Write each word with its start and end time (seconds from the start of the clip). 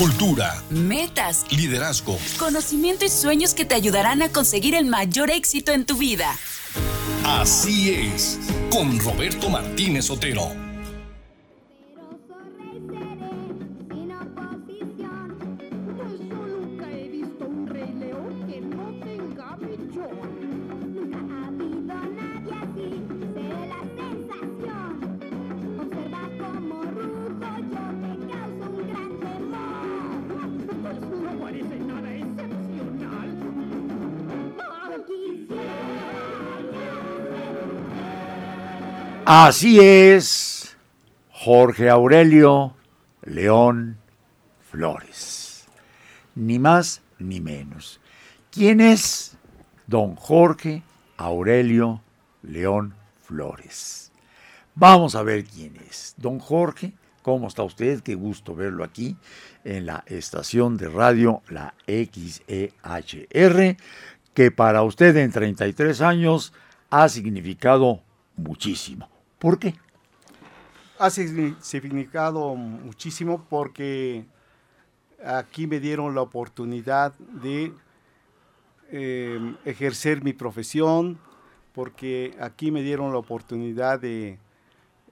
cultura, 0.00 0.62
metas, 0.70 1.44
liderazgo, 1.50 2.18
conocimiento 2.38 3.04
y 3.04 3.10
sueños 3.10 3.52
que 3.52 3.66
te 3.66 3.74
ayudarán 3.74 4.22
a 4.22 4.30
conseguir 4.30 4.74
el 4.74 4.86
mayor 4.86 5.30
éxito 5.30 5.72
en 5.72 5.84
tu 5.84 5.98
vida. 5.98 6.38
Así 7.22 7.90
es, 7.90 8.38
con 8.70 8.98
Roberto 8.98 9.50
Martínez 9.50 10.08
Otero. 10.08 10.69
Así 39.32 39.78
es, 39.78 40.76
Jorge 41.30 41.88
Aurelio 41.88 42.74
León 43.22 43.96
Flores. 44.58 45.66
Ni 46.34 46.58
más 46.58 47.00
ni 47.20 47.40
menos. 47.40 48.00
¿Quién 48.50 48.80
es 48.80 49.38
don 49.86 50.16
Jorge 50.16 50.82
Aurelio 51.16 52.02
León 52.42 52.96
Flores? 53.22 54.10
Vamos 54.74 55.14
a 55.14 55.22
ver 55.22 55.44
quién 55.44 55.76
es. 55.88 56.16
Don 56.16 56.40
Jorge, 56.40 56.92
¿cómo 57.22 57.46
está 57.46 57.62
usted? 57.62 58.00
Qué 58.00 58.16
gusto 58.16 58.56
verlo 58.56 58.82
aquí 58.82 59.16
en 59.62 59.86
la 59.86 60.02
estación 60.06 60.76
de 60.76 60.88
radio, 60.88 61.40
la 61.48 61.74
XEHR, 61.86 63.76
que 64.34 64.50
para 64.50 64.82
usted 64.82 65.16
en 65.18 65.30
33 65.30 66.00
años 66.00 66.52
ha 66.90 67.08
significado 67.08 68.02
muchísimo. 68.34 69.19
¿Por 69.40 69.58
qué? 69.58 69.74
Ha 70.98 71.08
significado 71.08 72.54
muchísimo 72.54 73.46
porque 73.48 74.26
aquí 75.24 75.66
me 75.66 75.80
dieron 75.80 76.14
la 76.14 76.20
oportunidad 76.20 77.14
de 77.18 77.72
em, 78.90 79.56
ejercer 79.64 80.22
mi 80.22 80.34
profesión, 80.34 81.18
porque 81.72 82.36
aquí 82.38 82.70
me 82.70 82.82
dieron 82.82 83.12
la 83.12 83.18
oportunidad 83.18 83.98
de 83.98 84.38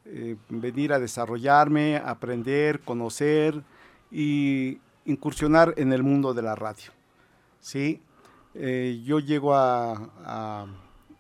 eh, 0.05 0.37
venir 0.51 0.93
a 0.93 0.99
desarrollarme, 0.99 1.97
aprender, 1.97 2.81
conocer 2.81 3.63
y 4.11 4.79
incursionar 5.07 5.73
en 5.79 5.95
el 5.95 6.03
mundo 6.03 6.35
de 6.35 6.43
la 6.43 6.55
radio. 6.55 6.93
¿sí? 7.61 8.03
Eh, 8.55 9.01
yo 9.07 9.21
llego 9.21 9.55
a 9.55 10.67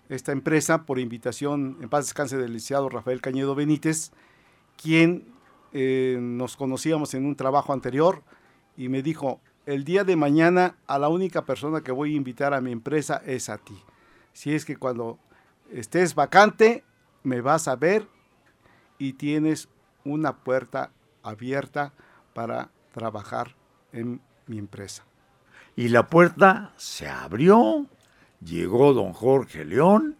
esta 0.08 0.32
empresa 0.32 0.84
por 0.84 0.98
invitación, 0.98 1.78
en 1.80 1.88
paz 1.88 2.06
descanse 2.06 2.36
del 2.36 2.52
licenciado 2.52 2.88
Rafael 2.88 3.20
Cañedo 3.20 3.54
Benítez, 3.54 4.12
quien 4.80 5.32
eh, 5.72 6.18
nos 6.20 6.56
conocíamos 6.56 7.14
en 7.14 7.26
un 7.26 7.36
trabajo 7.36 7.72
anterior 7.72 8.22
y 8.76 8.88
me 8.88 9.02
dijo, 9.02 9.40
el 9.66 9.84
día 9.84 10.04
de 10.04 10.16
mañana 10.16 10.76
a 10.86 10.98
la 10.98 11.08
única 11.08 11.44
persona 11.44 11.82
que 11.82 11.92
voy 11.92 12.14
a 12.14 12.16
invitar 12.16 12.54
a 12.54 12.60
mi 12.60 12.72
empresa 12.72 13.22
es 13.26 13.50
a 13.50 13.58
ti. 13.58 13.76
Si 14.32 14.54
es 14.54 14.64
que 14.64 14.76
cuando 14.76 15.18
estés 15.70 16.14
vacante, 16.14 16.84
me 17.22 17.42
vas 17.42 17.68
a 17.68 17.76
ver 17.76 18.08
y 18.96 19.14
tienes 19.14 19.68
una 20.04 20.38
puerta 20.38 20.90
abierta 21.22 21.92
para 22.32 22.70
trabajar 22.92 23.56
en 23.92 24.20
mi 24.46 24.58
empresa. 24.58 25.04
Y 25.76 25.88
la 25.88 26.06
puerta 26.06 26.72
se 26.76 27.08
abrió 27.08 27.86
Llegó 28.40 28.92
don 28.94 29.12
Jorge 29.12 29.64
León, 29.64 30.16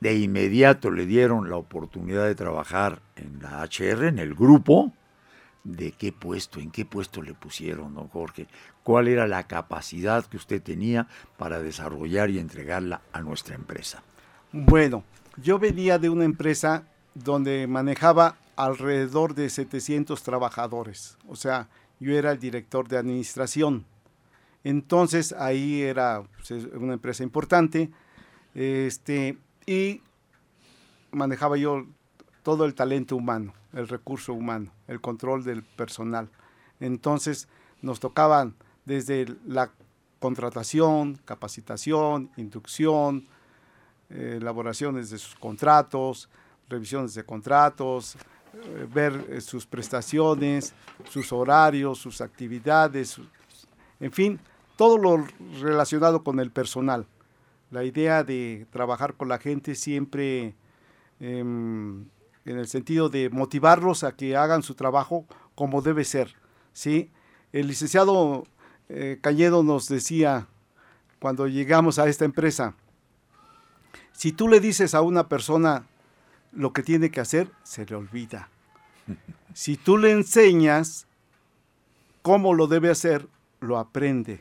de 0.00 0.18
inmediato 0.18 0.90
le 0.90 1.06
dieron 1.06 1.48
la 1.50 1.56
oportunidad 1.56 2.26
de 2.26 2.34
trabajar 2.34 3.02
en 3.16 3.40
la 3.42 3.62
HR, 3.62 4.08
en 4.08 4.18
el 4.18 4.34
grupo. 4.34 4.92
¿De 5.64 5.90
qué 5.92 6.12
puesto? 6.12 6.60
¿En 6.60 6.70
qué 6.70 6.84
puesto 6.84 7.22
le 7.22 7.34
pusieron, 7.34 7.94
don 7.94 8.08
Jorge? 8.08 8.46
¿Cuál 8.84 9.08
era 9.08 9.26
la 9.26 9.48
capacidad 9.48 10.24
que 10.24 10.36
usted 10.36 10.62
tenía 10.62 11.08
para 11.36 11.60
desarrollar 11.60 12.30
y 12.30 12.38
entregarla 12.38 13.00
a 13.12 13.20
nuestra 13.20 13.56
empresa? 13.56 14.02
Bueno, 14.52 15.02
yo 15.42 15.58
venía 15.58 15.98
de 15.98 16.08
una 16.08 16.24
empresa 16.24 16.84
donde 17.14 17.66
manejaba 17.66 18.36
alrededor 18.54 19.34
de 19.34 19.50
700 19.50 20.22
trabajadores. 20.22 21.18
O 21.26 21.34
sea, 21.34 21.68
yo 21.98 22.16
era 22.16 22.30
el 22.30 22.38
director 22.38 22.86
de 22.88 22.98
administración. 22.98 23.84
Entonces 24.64 25.32
ahí 25.32 25.82
era 25.82 26.22
pues, 26.36 26.64
una 26.74 26.94
empresa 26.94 27.22
importante 27.22 27.90
este, 28.54 29.38
y 29.66 30.02
manejaba 31.12 31.56
yo 31.56 31.86
todo 32.42 32.64
el 32.64 32.74
talento 32.74 33.16
humano, 33.16 33.54
el 33.72 33.88
recurso 33.88 34.32
humano, 34.32 34.70
el 34.88 35.00
control 35.00 35.44
del 35.44 35.62
personal. 35.62 36.28
Entonces 36.80 37.48
nos 37.82 38.00
tocaban 38.00 38.54
desde 38.84 39.26
la 39.46 39.70
contratación, 40.18 41.20
capacitación, 41.24 42.30
inducción, 42.36 43.26
eh, 44.10 44.38
elaboraciones 44.40 45.10
de 45.10 45.18
sus 45.18 45.34
contratos, 45.34 46.28
revisiones 46.68 47.14
de 47.14 47.24
contratos, 47.24 48.16
eh, 48.54 48.86
ver 48.92 49.26
eh, 49.28 49.40
sus 49.40 49.66
prestaciones, 49.66 50.72
sus 51.10 51.32
horarios, 51.32 51.98
sus 51.98 52.20
actividades, 52.20 53.20
en 54.00 54.12
fin, 54.12 54.40
todo 54.76 54.98
lo 54.98 55.26
relacionado 55.60 56.22
con 56.22 56.40
el 56.40 56.50
personal. 56.50 57.06
La 57.70 57.84
idea 57.84 58.24
de 58.24 58.66
trabajar 58.70 59.14
con 59.14 59.28
la 59.28 59.38
gente 59.38 59.74
siempre 59.74 60.54
em, 61.18 62.04
en 62.44 62.58
el 62.58 62.68
sentido 62.68 63.08
de 63.08 63.30
motivarlos 63.30 64.04
a 64.04 64.12
que 64.12 64.36
hagan 64.36 64.62
su 64.62 64.74
trabajo 64.74 65.26
como 65.54 65.82
debe 65.82 66.04
ser. 66.04 66.34
¿sí? 66.72 67.10
El 67.52 67.66
licenciado 67.66 68.44
eh, 68.88 69.18
Cañedo 69.20 69.62
nos 69.62 69.88
decía 69.88 70.46
cuando 71.18 71.48
llegamos 71.48 71.98
a 71.98 72.08
esta 72.08 72.24
empresa, 72.24 72.74
si 74.12 74.32
tú 74.32 74.48
le 74.48 74.60
dices 74.60 74.94
a 74.94 75.02
una 75.02 75.28
persona 75.28 75.86
lo 76.52 76.72
que 76.72 76.82
tiene 76.82 77.10
que 77.10 77.20
hacer, 77.20 77.50
se 77.62 77.86
le 77.86 77.94
olvida. 77.96 78.48
Si 79.54 79.78
tú 79.78 79.96
le 79.96 80.10
enseñas 80.10 81.06
cómo 82.20 82.52
lo 82.52 82.66
debe 82.66 82.90
hacer, 82.90 83.26
lo 83.66 83.78
aprende. 83.78 84.40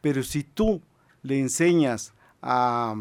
Pero 0.00 0.22
si 0.22 0.42
tú 0.42 0.82
le 1.22 1.38
enseñas 1.38 2.12
a, 2.42 2.94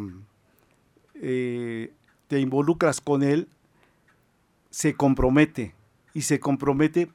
eh, 1.16 1.94
te 2.28 2.40
involucras 2.40 3.02
con 3.02 3.24
él, 3.24 3.48
se 4.70 4.94
compromete 4.94 5.76
y 6.14 6.22
se 6.22 6.40
compromete 6.40 7.12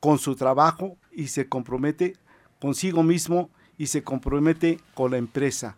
con 0.00 0.18
su 0.18 0.34
trabajo 0.34 0.96
y 1.12 1.28
se 1.28 1.48
compromete 1.48 2.16
consigo 2.60 3.02
mismo 3.02 3.50
y 3.78 3.86
se 3.86 4.02
compromete 4.02 4.80
con 4.94 5.10
la 5.10 5.18
empresa. 5.18 5.76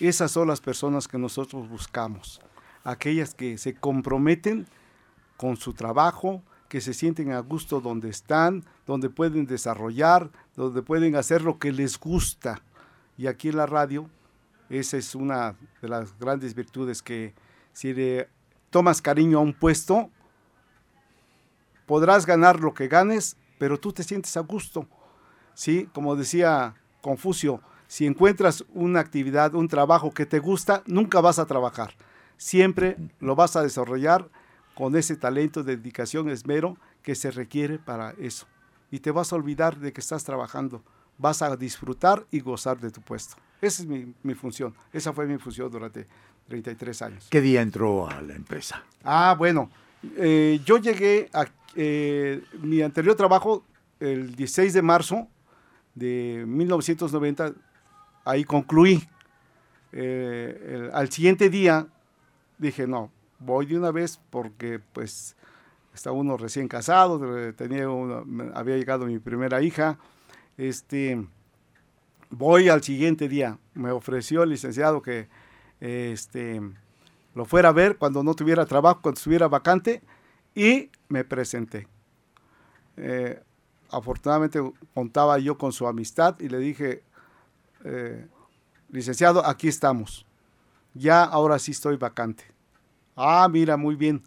Esas 0.00 0.30
son 0.30 0.48
las 0.48 0.60
personas 0.60 1.08
que 1.08 1.18
nosotros 1.18 1.68
buscamos, 1.68 2.40
aquellas 2.84 3.34
que 3.34 3.58
se 3.58 3.74
comprometen 3.74 4.66
con 5.36 5.56
su 5.56 5.72
trabajo, 5.72 6.42
que 6.68 6.80
se 6.80 6.94
sienten 6.94 7.32
a 7.32 7.40
gusto 7.40 7.80
donde 7.80 8.10
están, 8.10 8.64
donde 8.86 9.08
pueden 9.10 9.46
desarrollar, 9.46 10.30
donde 10.54 10.82
pueden 10.82 11.16
hacer 11.16 11.42
lo 11.42 11.58
que 11.58 11.72
les 11.72 11.98
gusta. 11.98 12.62
Y 13.16 13.26
aquí 13.26 13.48
en 13.48 13.56
la 13.56 13.66
radio, 13.66 14.08
esa 14.68 14.96
es 14.96 15.14
una 15.14 15.56
de 15.80 15.88
las 15.88 16.16
grandes 16.18 16.54
virtudes 16.54 17.02
que 17.02 17.34
si 17.72 17.94
le 17.94 18.28
tomas 18.70 19.00
cariño 19.00 19.38
a 19.38 19.42
un 19.42 19.54
puesto, 19.54 20.10
podrás 21.86 22.26
ganar 22.26 22.60
lo 22.60 22.74
que 22.74 22.86
ganes, 22.86 23.36
pero 23.58 23.80
tú 23.80 23.92
te 23.92 24.02
sientes 24.02 24.36
a 24.36 24.40
gusto. 24.40 24.86
¿Sí? 25.54 25.88
Como 25.92 26.14
decía 26.14 26.76
Confucio, 27.00 27.62
si 27.88 28.06
encuentras 28.06 28.64
una 28.74 29.00
actividad, 29.00 29.54
un 29.54 29.66
trabajo 29.66 30.12
que 30.12 30.26
te 30.26 30.38
gusta, 30.38 30.82
nunca 30.86 31.20
vas 31.20 31.38
a 31.38 31.46
trabajar. 31.46 31.94
Siempre 32.36 32.96
lo 33.18 33.34
vas 33.34 33.56
a 33.56 33.62
desarrollar 33.62 34.28
con 34.78 34.94
ese 34.94 35.16
talento, 35.16 35.64
dedicación, 35.64 36.30
esmero 36.30 36.78
que 37.02 37.16
se 37.16 37.32
requiere 37.32 37.80
para 37.80 38.12
eso. 38.12 38.46
Y 38.92 39.00
te 39.00 39.10
vas 39.10 39.32
a 39.32 39.34
olvidar 39.34 39.76
de 39.76 39.92
que 39.92 40.00
estás 40.00 40.22
trabajando. 40.22 40.84
Vas 41.18 41.42
a 41.42 41.56
disfrutar 41.56 42.24
y 42.30 42.38
gozar 42.38 42.78
de 42.78 42.92
tu 42.92 43.00
puesto. 43.00 43.34
Esa 43.60 43.82
es 43.82 43.88
mi, 43.88 44.34
función. 44.34 44.72
Esa 44.92 45.12
fue 45.12 45.26
mi 45.26 45.36
función 45.36 45.68
durante 45.68 46.06
33 46.46 47.02
años. 47.02 47.26
¿Qué 47.28 47.40
día 47.40 47.60
entró 47.60 48.08
a 48.08 48.22
la 48.22 48.36
empresa? 48.36 48.84
Ah, 49.02 49.34
bueno. 49.36 49.68
Eh, 50.16 50.60
yo 50.64 50.78
llegué 50.78 51.28
a 51.32 51.46
eh, 51.74 52.44
mi 52.62 52.80
anterior 52.80 53.16
trabajo 53.16 53.64
el 53.98 54.36
16 54.36 54.74
de 54.74 54.82
marzo 54.82 55.26
de 55.96 56.44
1990. 56.46 57.52
Ahí 58.24 58.44
concluí. 58.44 59.02
Eh, 59.90 60.88
al 60.94 61.10
siguiente 61.10 61.50
día 61.50 61.88
dije, 62.58 62.86
no, 62.86 63.10
voy 63.38 63.66
de 63.66 63.78
una 63.78 63.90
vez 63.90 64.20
porque 64.30 64.80
pues 64.92 65.36
Está 65.98 66.12
uno 66.12 66.36
recién 66.36 66.68
casado, 66.68 67.18
tenía 67.54 67.88
había 68.54 68.76
llegado 68.76 69.04
mi 69.04 69.18
primera 69.18 69.62
hija. 69.62 69.98
Este, 70.56 71.26
voy 72.30 72.68
al 72.68 72.84
siguiente 72.84 73.28
día. 73.28 73.58
Me 73.74 73.90
ofreció 73.90 74.44
el 74.44 74.50
licenciado 74.50 75.02
que 75.02 75.28
este, 75.80 76.62
lo 77.34 77.44
fuera 77.46 77.70
a 77.70 77.72
ver 77.72 77.96
cuando 77.96 78.22
no 78.22 78.34
tuviera 78.34 78.64
trabajo, 78.64 79.00
cuando 79.02 79.18
estuviera 79.18 79.48
vacante, 79.48 80.00
y 80.54 80.88
me 81.08 81.24
presenté. 81.24 81.88
Eh, 82.96 83.42
afortunadamente 83.90 84.60
contaba 84.94 85.40
yo 85.40 85.58
con 85.58 85.72
su 85.72 85.88
amistad 85.88 86.38
y 86.38 86.48
le 86.48 86.60
dije, 86.60 87.02
eh, 87.82 88.24
licenciado, 88.88 89.44
aquí 89.44 89.66
estamos. 89.66 90.26
Ya 90.94 91.24
ahora 91.24 91.58
sí 91.58 91.72
estoy 91.72 91.96
vacante. 91.96 92.44
Ah, 93.18 93.48
mira, 93.50 93.76
muy 93.76 93.96
bien. 93.96 94.22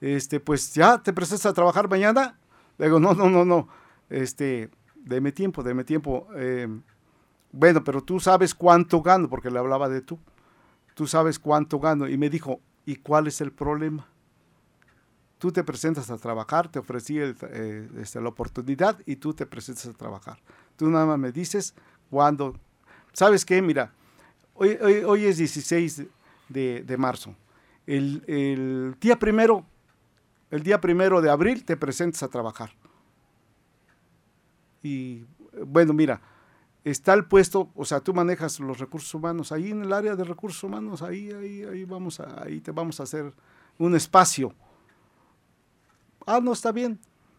Este, 0.00 0.40
pues 0.40 0.74
ya 0.74 0.98
te 0.98 1.12
presentas 1.12 1.46
a 1.46 1.52
trabajar 1.52 1.88
mañana. 1.88 2.38
Le 2.78 2.86
digo, 2.86 2.98
no, 2.98 3.14
no, 3.14 3.28
no, 3.28 3.44
no. 3.44 3.68
Este, 4.08 4.70
deme 4.96 5.32
tiempo, 5.32 5.62
deme 5.62 5.84
tiempo. 5.84 6.26
Eh, 6.36 6.66
bueno, 7.52 7.84
pero 7.84 8.02
tú 8.02 8.18
sabes 8.18 8.54
cuánto 8.54 9.02
gano, 9.02 9.28
porque 9.28 9.50
le 9.50 9.58
hablaba 9.58 9.88
de 9.88 10.00
tú. 10.00 10.18
Tú 10.94 11.06
sabes 11.06 11.38
cuánto 11.38 11.78
gano. 11.78 12.08
Y 12.08 12.16
me 12.16 12.30
dijo, 12.30 12.60
¿y 12.86 12.96
cuál 12.96 13.26
es 13.26 13.40
el 13.40 13.52
problema? 13.52 14.08
Tú 15.38 15.50
te 15.50 15.64
presentas 15.64 16.08
a 16.10 16.16
trabajar, 16.18 16.68
te 16.68 16.78
ofrecí 16.78 17.18
eh, 17.18 17.88
este, 17.98 18.20
la 18.20 18.28
oportunidad 18.28 18.98
y 19.06 19.16
tú 19.16 19.34
te 19.34 19.44
presentas 19.44 19.86
a 19.86 19.92
trabajar. 19.92 20.38
Tú 20.76 20.88
nada 20.88 21.04
más 21.04 21.18
me 21.18 21.32
dices 21.32 21.74
cuándo. 22.10 22.54
¿Sabes 23.12 23.44
qué? 23.44 23.60
Mira, 23.60 23.92
hoy, 24.54 24.78
hoy, 25.04 25.24
es 25.26 25.38
16 25.38 26.04
de, 26.48 26.96
marzo. 26.96 27.34
El, 27.86 28.24
el, 28.26 28.96
día 29.00 29.18
primero, 29.18 29.66
el 30.50 30.62
día 30.62 30.80
primero 30.80 31.20
de 31.20 31.30
abril 31.30 31.64
te 31.64 31.76
presentas 31.76 32.22
a 32.22 32.28
trabajar. 32.28 32.70
Y 34.82 35.24
bueno, 35.66 35.92
mira, 35.92 36.20
está 36.84 37.14
el 37.14 37.24
puesto, 37.24 37.70
o 37.74 37.84
sea, 37.84 38.00
tú 38.00 38.14
manejas 38.14 38.60
los 38.60 38.78
recursos 38.78 39.12
humanos, 39.14 39.52
ahí 39.52 39.70
en 39.70 39.82
el 39.82 39.92
área 39.92 40.16
de 40.16 40.24
recursos 40.24 40.62
humanos, 40.62 41.02
ahí, 41.02 41.30
ahí, 41.30 41.64
ahí 41.64 41.84
vamos 41.84 42.20
a, 42.20 42.42
ahí 42.42 42.60
te 42.60 42.70
vamos 42.72 43.00
a 43.00 43.04
hacer 43.04 43.32
un 43.78 43.94
espacio 43.94 44.54
ah, 46.26 46.40
no, 46.42 46.52
está 46.52 46.72
bien. 46.72 46.98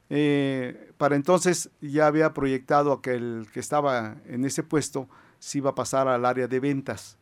Eh, 0.09 0.91
para 0.97 1.15
entonces 1.15 1.69
ya 1.81 2.07
había 2.07 2.33
proyectado 2.33 3.01
que 3.01 3.11
el 3.11 3.47
que 3.51 3.59
estaba 3.59 4.17
en 4.25 4.45
ese 4.45 4.61
puesto 4.61 5.09
se 5.39 5.57
iba 5.57 5.71
a 5.71 5.75
pasar 5.75 6.07
al 6.07 6.25
área 6.25 6.47
de 6.47 6.59
ventas. 6.59 7.17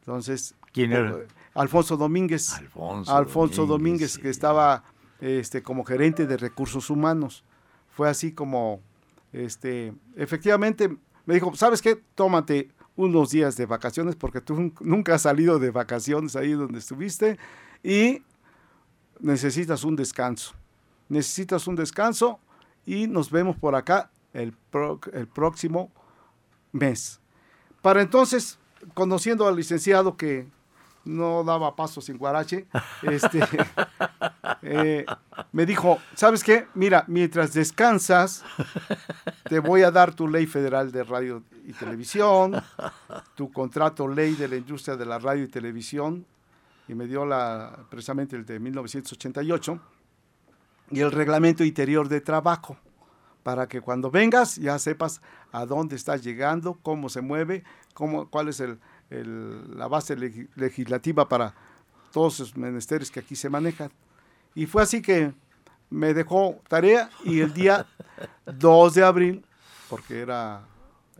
Entonces, 0.00 0.54
¿quién 0.72 0.92
era? 0.92 1.18
Alfonso 1.56 1.96
Domínguez. 1.96 2.54
Alfonso, 2.54 3.16
Alfonso 3.16 3.66
Domínguez, 3.66 4.18
que 4.18 4.28
estaba 4.28 4.84
este, 5.20 5.62
como 5.62 5.84
gerente 5.84 6.26
de 6.26 6.36
recursos 6.36 6.90
humanos. 6.90 7.44
Fue 7.90 8.08
así 8.08 8.32
como, 8.32 8.80
este, 9.32 9.92
efectivamente, 10.16 10.96
me 11.24 11.34
dijo, 11.34 11.54
¿sabes 11.56 11.82
qué? 11.82 12.00
Tómate 12.14 12.70
unos 12.94 13.30
días 13.30 13.56
de 13.56 13.66
vacaciones 13.66 14.16
porque 14.16 14.40
tú 14.40 14.72
nunca 14.80 15.14
has 15.14 15.22
salido 15.22 15.58
de 15.58 15.70
vacaciones 15.70 16.36
ahí 16.36 16.52
donde 16.52 16.78
estuviste 16.78 17.38
y 17.82 18.22
necesitas 19.20 19.84
un 19.84 19.96
descanso 19.96 20.54
necesitas 21.08 21.66
un 21.66 21.76
descanso 21.76 22.40
y 22.84 23.06
nos 23.06 23.30
vemos 23.30 23.56
por 23.56 23.74
acá 23.74 24.10
el, 24.32 24.54
el 25.12 25.28
próximo 25.28 25.90
mes. 26.72 27.20
Para 27.82 28.02
entonces, 28.02 28.58
conociendo 28.94 29.46
al 29.46 29.56
licenciado 29.56 30.16
que 30.16 30.48
no 31.06 31.44
daba 31.44 31.74
paso 31.74 32.00
sin 32.00 32.18
guarache, 32.18 32.66
este, 33.02 33.40
eh, 34.62 35.06
me 35.52 35.64
dijo, 35.64 35.98
¿sabes 36.14 36.42
qué? 36.42 36.66
Mira, 36.74 37.04
mientras 37.06 37.54
descansas, 37.54 38.44
te 39.48 39.60
voy 39.60 39.82
a 39.82 39.90
dar 39.90 40.14
tu 40.14 40.28
ley 40.28 40.46
federal 40.46 40.92
de 40.92 41.04
radio 41.04 41.42
y 41.64 41.72
televisión, 41.72 42.62
tu 43.34 43.50
contrato 43.52 44.08
ley 44.08 44.34
de 44.34 44.48
la 44.48 44.56
industria 44.56 44.96
de 44.96 45.06
la 45.06 45.18
radio 45.18 45.44
y 45.44 45.48
televisión, 45.48 46.26
y 46.88 46.94
me 46.94 47.06
dio 47.06 47.24
la, 47.24 47.86
precisamente 47.88 48.36
el 48.36 48.44
de 48.44 48.58
1988, 48.58 49.80
y 50.90 51.00
el 51.00 51.10
reglamento 51.10 51.64
interior 51.64 52.08
de 52.08 52.20
trabajo, 52.20 52.76
para 53.42 53.68
que 53.68 53.80
cuando 53.80 54.10
vengas 54.10 54.56
ya 54.56 54.78
sepas 54.78 55.20
a 55.52 55.66
dónde 55.66 55.96
estás 55.96 56.22
llegando, 56.22 56.78
cómo 56.82 57.08
se 57.08 57.20
mueve, 57.20 57.64
cómo, 57.94 58.28
cuál 58.28 58.48
es 58.48 58.60
el, 58.60 58.78
la 59.10 59.88
base 59.88 60.16
legislativa 60.54 61.28
para 61.28 61.54
todos 62.12 62.40
los 62.40 62.56
menesteres 62.56 63.10
que 63.10 63.20
aquí 63.20 63.36
se 63.36 63.48
manejan. 63.48 63.90
Y 64.54 64.66
fue 64.66 64.82
así 64.82 65.02
que 65.02 65.32
me 65.90 66.14
dejó 66.14 66.60
tarea 66.68 67.10
y 67.24 67.40
el 67.40 67.52
día 67.52 67.86
2 68.46 68.94
de 68.94 69.04
abril, 69.04 69.44
porque 69.88 70.20
era, 70.20 70.62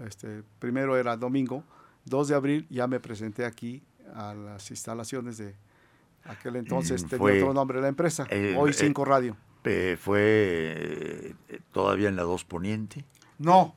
este, 0.04 0.42
primero 0.58 0.96
era 0.96 1.16
domingo, 1.16 1.62
2 2.06 2.28
de 2.28 2.34
abril 2.34 2.66
ya 2.70 2.86
me 2.86 3.00
presenté 3.00 3.44
aquí 3.44 3.82
a 4.14 4.34
las 4.34 4.70
instalaciones 4.70 5.38
de 5.38 5.54
aquel 6.24 6.56
entonces, 6.56 7.04
mm, 7.04 7.08
tenía 7.08 7.34
otro 7.34 7.54
nombre 7.54 7.80
la 7.80 7.88
empresa, 7.88 8.26
hoy 8.56 8.72
5 8.72 9.04
Radio. 9.04 9.36
Eh, 9.64 9.96
¿Fue 10.00 11.34
eh, 11.48 11.60
todavía 11.72 12.08
en 12.08 12.16
la 12.16 12.22
2 12.22 12.44
Poniente? 12.44 13.04
No, 13.38 13.74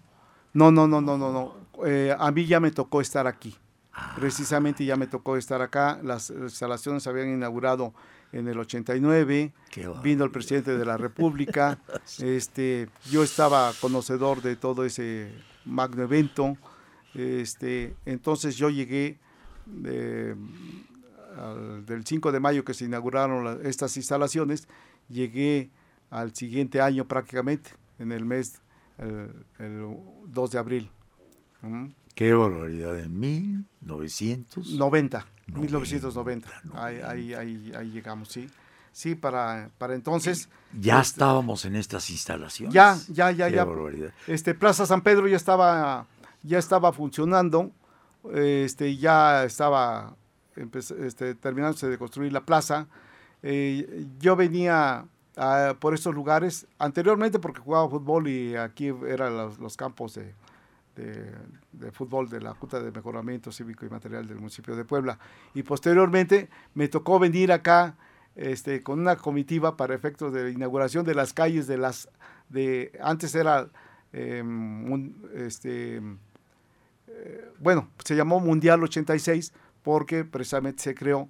no, 0.53 0.71
no, 0.71 0.87
no, 0.87 1.01
no, 1.01 1.17
no. 1.17 1.31
no. 1.31 1.85
Eh, 1.85 2.15
a 2.17 2.31
mí 2.31 2.45
ya 2.45 2.59
me 2.59 2.69
tocó 2.71 3.01
estar 3.01 3.25
aquí. 3.25 3.55
Precisamente 4.15 4.85
ya 4.85 4.95
me 4.95 5.07
tocó 5.07 5.37
estar 5.37 5.61
acá. 5.61 5.99
Las 6.03 6.29
instalaciones 6.29 7.03
se 7.03 7.09
habían 7.09 7.29
inaugurado 7.29 7.93
en 8.31 8.47
el 8.47 8.59
89. 8.59 9.53
Vino 10.03 10.23
el 10.23 10.31
presidente 10.31 10.77
de 10.77 10.85
la 10.85 10.97
República. 10.97 11.79
este, 12.19 12.89
yo 13.09 13.23
estaba 13.23 13.71
conocedor 13.79 14.41
de 14.41 14.55
todo 14.55 14.85
ese 14.85 15.31
magno 15.65 16.03
evento. 16.03 16.57
Este, 17.15 17.95
entonces 18.05 18.55
yo 18.55 18.69
llegué 18.69 19.17
del 19.65 20.35
5 22.05 22.31
de 22.31 22.39
mayo 22.39 22.63
que 22.63 22.73
se 22.73 22.85
inauguraron 22.85 23.59
estas 23.65 23.95
instalaciones, 23.97 24.67
llegué 25.09 25.69
al 26.09 26.33
siguiente 26.35 26.81
año 26.81 27.05
prácticamente, 27.05 27.71
en 27.99 28.11
el 28.11 28.25
mes, 28.25 28.61
el, 28.97 29.97
2 30.27 30.51
de 30.51 30.57
abril. 30.57 30.89
Qué 32.19 32.33
barbaridad, 32.33 32.99
en 32.99 33.17
1990. 33.17 35.25
1990, 35.55 36.49
ahí, 36.73 37.31
ahí, 37.31 37.71
ahí, 37.73 37.91
llegamos, 37.91 38.27
sí. 38.27 38.49
Sí, 38.91 39.15
para, 39.15 39.69
para 39.77 39.95
entonces. 39.95 40.49
Ya 40.77 40.99
este, 40.99 41.13
estábamos 41.13 41.63
en 41.63 41.77
estas 41.77 42.09
instalaciones. 42.09 42.73
Ya, 42.73 42.97
ya, 43.07 43.31
ya, 43.31 43.47
ya. 43.47 43.63
Barbaridad. 43.63 44.11
Este, 44.27 44.53
Plaza 44.53 44.85
San 44.85 44.99
Pedro 44.99 45.29
ya 45.29 45.37
estaba, 45.37 46.07
ya 46.43 46.59
estaba 46.59 46.91
funcionando, 46.91 47.71
este, 48.33 48.97
ya 48.97 49.45
estaba 49.45 50.17
este, 50.57 51.35
terminándose 51.35 51.87
de 51.87 51.97
construir 51.97 52.33
la 52.33 52.41
plaza. 52.41 52.89
Eh, 53.43 54.07
yo 54.19 54.35
venía 54.35 55.05
por 55.79 55.93
estos 55.93 56.13
lugares, 56.13 56.67
anteriormente 56.79 57.39
porque 57.39 57.61
jugaba 57.61 57.89
fútbol 57.89 58.27
y 58.27 58.57
aquí 58.57 58.93
eran 59.07 59.37
los, 59.37 59.77
campos 59.77 60.15
de, 60.15 60.33
de, 61.71 61.91
fútbol 61.91 62.29
de 62.29 62.41
la 62.41 62.53
Junta 62.53 62.79
de 62.79 62.91
Mejoramiento 62.91 63.51
Cívico 63.51 63.85
y 63.85 63.89
Material 63.89 64.27
del 64.27 64.37
municipio 64.37 64.75
de 64.75 64.85
Puebla. 64.85 65.17
Y 65.53 65.63
posteriormente 65.63 66.49
me 66.73 66.87
tocó 66.87 67.19
venir 67.19 67.51
acá 67.51 67.95
este, 68.35 68.83
con 68.83 68.99
una 68.99 69.15
comitiva 69.15 69.77
para 69.77 69.95
efectos 69.95 70.33
de 70.33 70.51
inauguración 70.51 71.05
de 71.05 71.15
las 71.15 71.33
calles 71.33 71.67
de 71.67 71.77
las, 71.77 72.09
de, 72.49 72.91
antes 73.01 73.33
era, 73.35 73.69
em, 74.13 75.13
este, 75.35 76.01
eh, 77.07 77.51
bueno, 77.59 77.89
se 78.03 78.15
llamó 78.15 78.39
Mundial 78.39 78.83
86 78.83 79.53
porque 79.83 80.23
precisamente 80.25 80.83
se 80.83 80.95
creó 80.95 81.29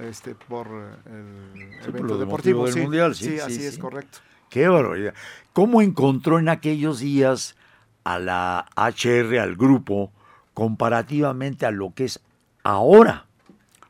este, 0.00 0.34
por 0.34 0.66
el 1.06 1.88
evento 1.88 2.18
deportivo 2.18 2.66
del 2.66 2.82
mundial. 2.82 3.14
Sí, 3.14 3.24
sí 3.24 3.40
así 3.40 3.64
es 3.64 3.78
correcto. 3.78 4.18
Qué 4.50 4.68
barbaridad. 4.68 5.14
¿Cómo 5.52 5.82
encontró 5.82 6.38
en 6.38 6.48
aquellos 6.48 7.00
días 7.00 7.56
a 8.04 8.18
la 8.18 8.66
HR, 8.76 9.38
al 9.40 9.56
grupo, 9.56 10.12
comparativamente 10.52 11.66
a 11.66 11.70
lo 11.70 11.92
que 11.94 12.04
es 12.04 12.20
ahora? 12.62 13.26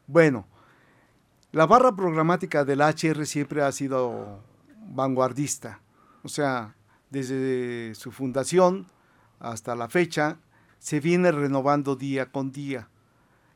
Bueno, 0.07 0.47
la 1.53 1.67
barra 1.67 1.95
programática 1.95 2.65
del 2.65 2.81
HR 2.81 3.27
siempre 3.27 3.63
ha 3.63 3.73
sido 3.73 4.41
vanguardista. 4.89 5.81
O 6.23 6.29
sea, 6.29 6.75
desde 7.11 7.95
su 7.95 8.11
fundación 8.13 8.87
hasta 9.41 9.75
la 9.75 9.89
fecha, 9.89 10.39
se 10.79 11.01
viene 11.01 11.33
renovando 11.33 11.97
día 11.97 12.27
con 12.27 12.53
día 12.53 12.89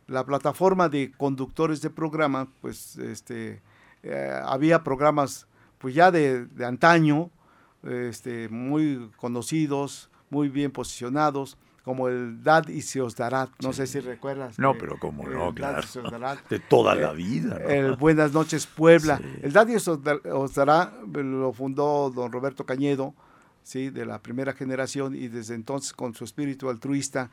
la 0.08 0.24
plataforma 0.24 0.88
de 0.88 1.12
conductores 1.16 1.80
de 1.82 1.90
programa, 1.90 2.48
pues 2.60 2.96
este, 2.96 3.60
eh, 4.02 4.40
había 4.44 4.82
programas 4.82 5.46
pues 5.78 5.94
ya 5.94 6.10
de, 6.10 6.48
antaño, 6.64 7.30
este, 7.84 8.48
muy 8.48 9.10
conocidos, 9.18 10.10
muy 10.30 10.48
bien 10.48 10.70
posicionados, 10.70 11.56
como 11.84 12.08
el 12.08 12.42
Dad 12.42 12.68
y 12.68 12.82
se 12.82 13.00
os 13.00 13.16
dará, 13.16 13.48
no 13.62 13.72
sé 13.72 13.86
si 13.86 14.00
recuerdas. 14.00 14.58
No, 14.58 14.74
que 14.74 14.80
pero 14.80 14.98
como 14.98 15.26
no, 15.26 15.54
claro. 15.54 15.80
De 16.50 16.58
toda 16.58 16.94
la 16.94 17.12
Eh, 17.12 17.16
vida. 17.16 17.58
¿no? 17.58 17.68
El 17.68 17.96
Buenas 17.96 18.32
noches 18.32 18.66
Puebla. 18.66 19.16
Sí. 19.18 19.24
El 19.42 19.52
Dad 19.54 19.68
y 19.68 19.78
se 19.80 19.90
os 19.92 20.02
dar- 20.02 20.20
os 20.26 20.54
dará 20.54 20.92
lo 21.12 21.52
fundó 21.52 22.10
don 22.14 22.30
Roberto 22.30 22.66
Cañedo, 22.66 23.14
sí, 23.62 23.88
de 23.88 24.04
la 24.04 24.18
primera 24.20 24.52
generación 24.52 25.14
y 25.14 25.28
desde 25.28 25.54
entonces 25.54 25.92
con 25.94 26.14
su 26.14 26.24
espíritu 26.24 26.68
altruista 26.68 27.30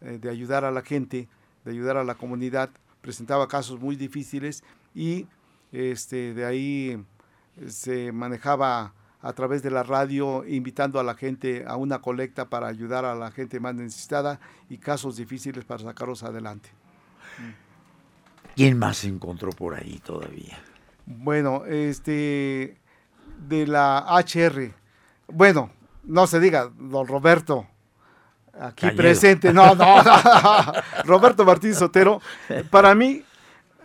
eh, 0.00 0.18
de 0.20 0.30
ayudar 0.30 0.64
a 0.64 0.70
la 0.70 0.82
gente, 0.82 1.28
de 1.64 1.70
ayudar 1.72 1.96
a 1.96 2.04
la 2.04 2.14
comunidad, 2.14 2.70
presentaba 3.00 3.48
casos 3.48 3.80
muy 3.80 3.96
difíciles 3.96 4.62
y 4.94 5.26
este 5.72 6.32
de 6.32 6.44
ahí 6.44 7.04
eh, 7.56 7.68
se 7.70 8.12
manejaba 8.12 8.92
a 9.26 9.32
través 9.32 9.60
de 9.60 9.72
la 9.72 9.82
radio 9.82 10.44
invitando 10.46 11.00
a 11.00 11.02
la 11.02 11.16
gente 11.16 11.64
a 11.66 11.74
una 11.74 11.98
colecta 11.98 12.48
para 12.48 12.68
ayudar 12.68 13.04
a 13.04 13.16
la 13.16 13.32
gente 13.32 13.58
más 13.58 13.74
necesitada 13.74 14.38
y 14.70 14.78
casos 14.78 15.16
difíciles 15.16 15.64
para 15.64 15.82
sacarlos 15.82 16.22
adelante. 16.22 16.68
¿Quién 18.54 18.78
más 18.78 18.98
se 18.98 19.08
encontró 19.08 19.50
por 19.50 19.74
ahí 19.74 19.98
todavía? 19.98 20.56
Bueno, 21.06 21.64
este 21.66 22.76
de 23.48 23.66
la 23.66 24.06
HR. 24.08 24.72
Bueno, 25.26 25.72
no 26.04 26.28
se 26.28 26.38
diga, 26.38 26.70
don 26.78 27.08
Roberto, 27.08 27.66
aquí 28.60 28.92
presente. 28.92 29.52
No, 29.52 29.74
no, 29.74 30.04
no, 30.04 30.72
Roberto 31.04 31.44
Martín 31.44 31.74
Sotero. 31.74 32.20
Para 32.70 32.94
mí, 32.94 33.24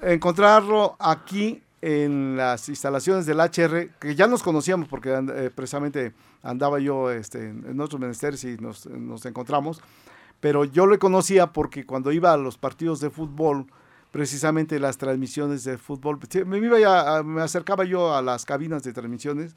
encontrarlo 0.03 0.95
aquí 0.99 1.63
en 1.81 2.37
las 2.37 2.69
instalaciones 2.69 3.25
del 3.25 3.39
HR, 3.39 3.89
que 3.99 4.15
ya 4.15 4.27
nos 4.27 4.43
conocíamos 4.43 4.87
porque 4.87 5.09
eh, 5.13 5.49
precisamente 5.53 6.13
andaba 6.43 6.79
yo 6.79 7.09
este, 7.11 7.49
en 7.49 7.79
otros 7.81 7.99
menesteres 7.99 8.43
y 8.43 8.57
nos, 8.57 8.85
nos 8.85 9.25
encontramos, 9.25 9.81
pero 10.39 10.63
yo 10.65 10.85
lo 10.85 10.97
conocía 10.99 11.47
porque 11.47 11.85
cuando 11.85 12.11
iba 12.11 12.31
a 12.33 12.37
los 12.37 12.57
partidos 12.57 12.99
de 12.99 13.09
fútbol, 13.09 13.65
precisamente 14.11 14.77
las 14.79 14.97
transmisiones 14.97 15.63
de 15.63 15.77
fútbol, 15.77 16.19
me, 16.45 16.57
iba 16.59 16.79
ya- 16.79 17.23
me 17.23 17.41
acercaba 17.41 17.83
yo 17.85 18.13
a 18.15 18.21
las 18.21 18.45
cabinas 18.45 18.83
de 18.83 18.93
transmisiones 18.93 19.55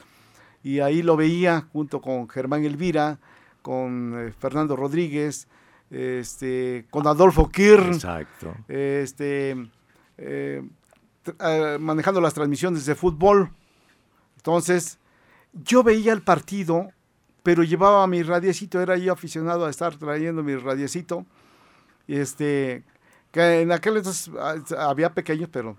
y 0.63 0.81
ahí 0.81 1.03
lo 1.03 1.17
veía 1.17 1.67
junto 1.73 2.01
con 2.01 2.29
Germán 2.29 2.65
Elvira, 2.65 3.19
con 3.61 4.15
eh, 4.17 4.33
Fernando 4.39 4.77
Rodríguez, 4.77 5.47
este, 5.91 6.87
con 6.91 7.07
Adolfo 7.07 7.51
Kirn, 7.51 7.95
Exacto. 7.95 8.55
este, 8.69 9.57
eh, 10.19 10.63
eh, 11.41 11.79
manejando 11.81 12.21
las 12.21 12.35
transmisiones 12.35 12.87
de 12.87 12.95
fútbol. 12.95 13.51
Entonces, 14.37 14.99
yo 15.53 15.83
veía 15.83 16.13
el 16.13 16.23
partido, 16.23 16.89
pero 17.43 17.63
llevaba 17.63 18.07
mi 18.07 18.23
radiecito, 18.23 18.81
era 18.81 18.97
yo 18.97 19.13
aficionado 19.13 19.67
a 19.67 19.71
estar 19.71 19.97
trayendo 19.97 20.43
mi 20.43 20.57
radiecito. 20.57 21.25
Este, 22.07 22.85
que 23.31 23.63
en 23.63 23.73
aquel 23.73 23.97
entonces 23.97 24.31
ah, 24.39 24.57
había 24.89 25.13
pequeños, 25.13 25.49
pero 25.51 25.77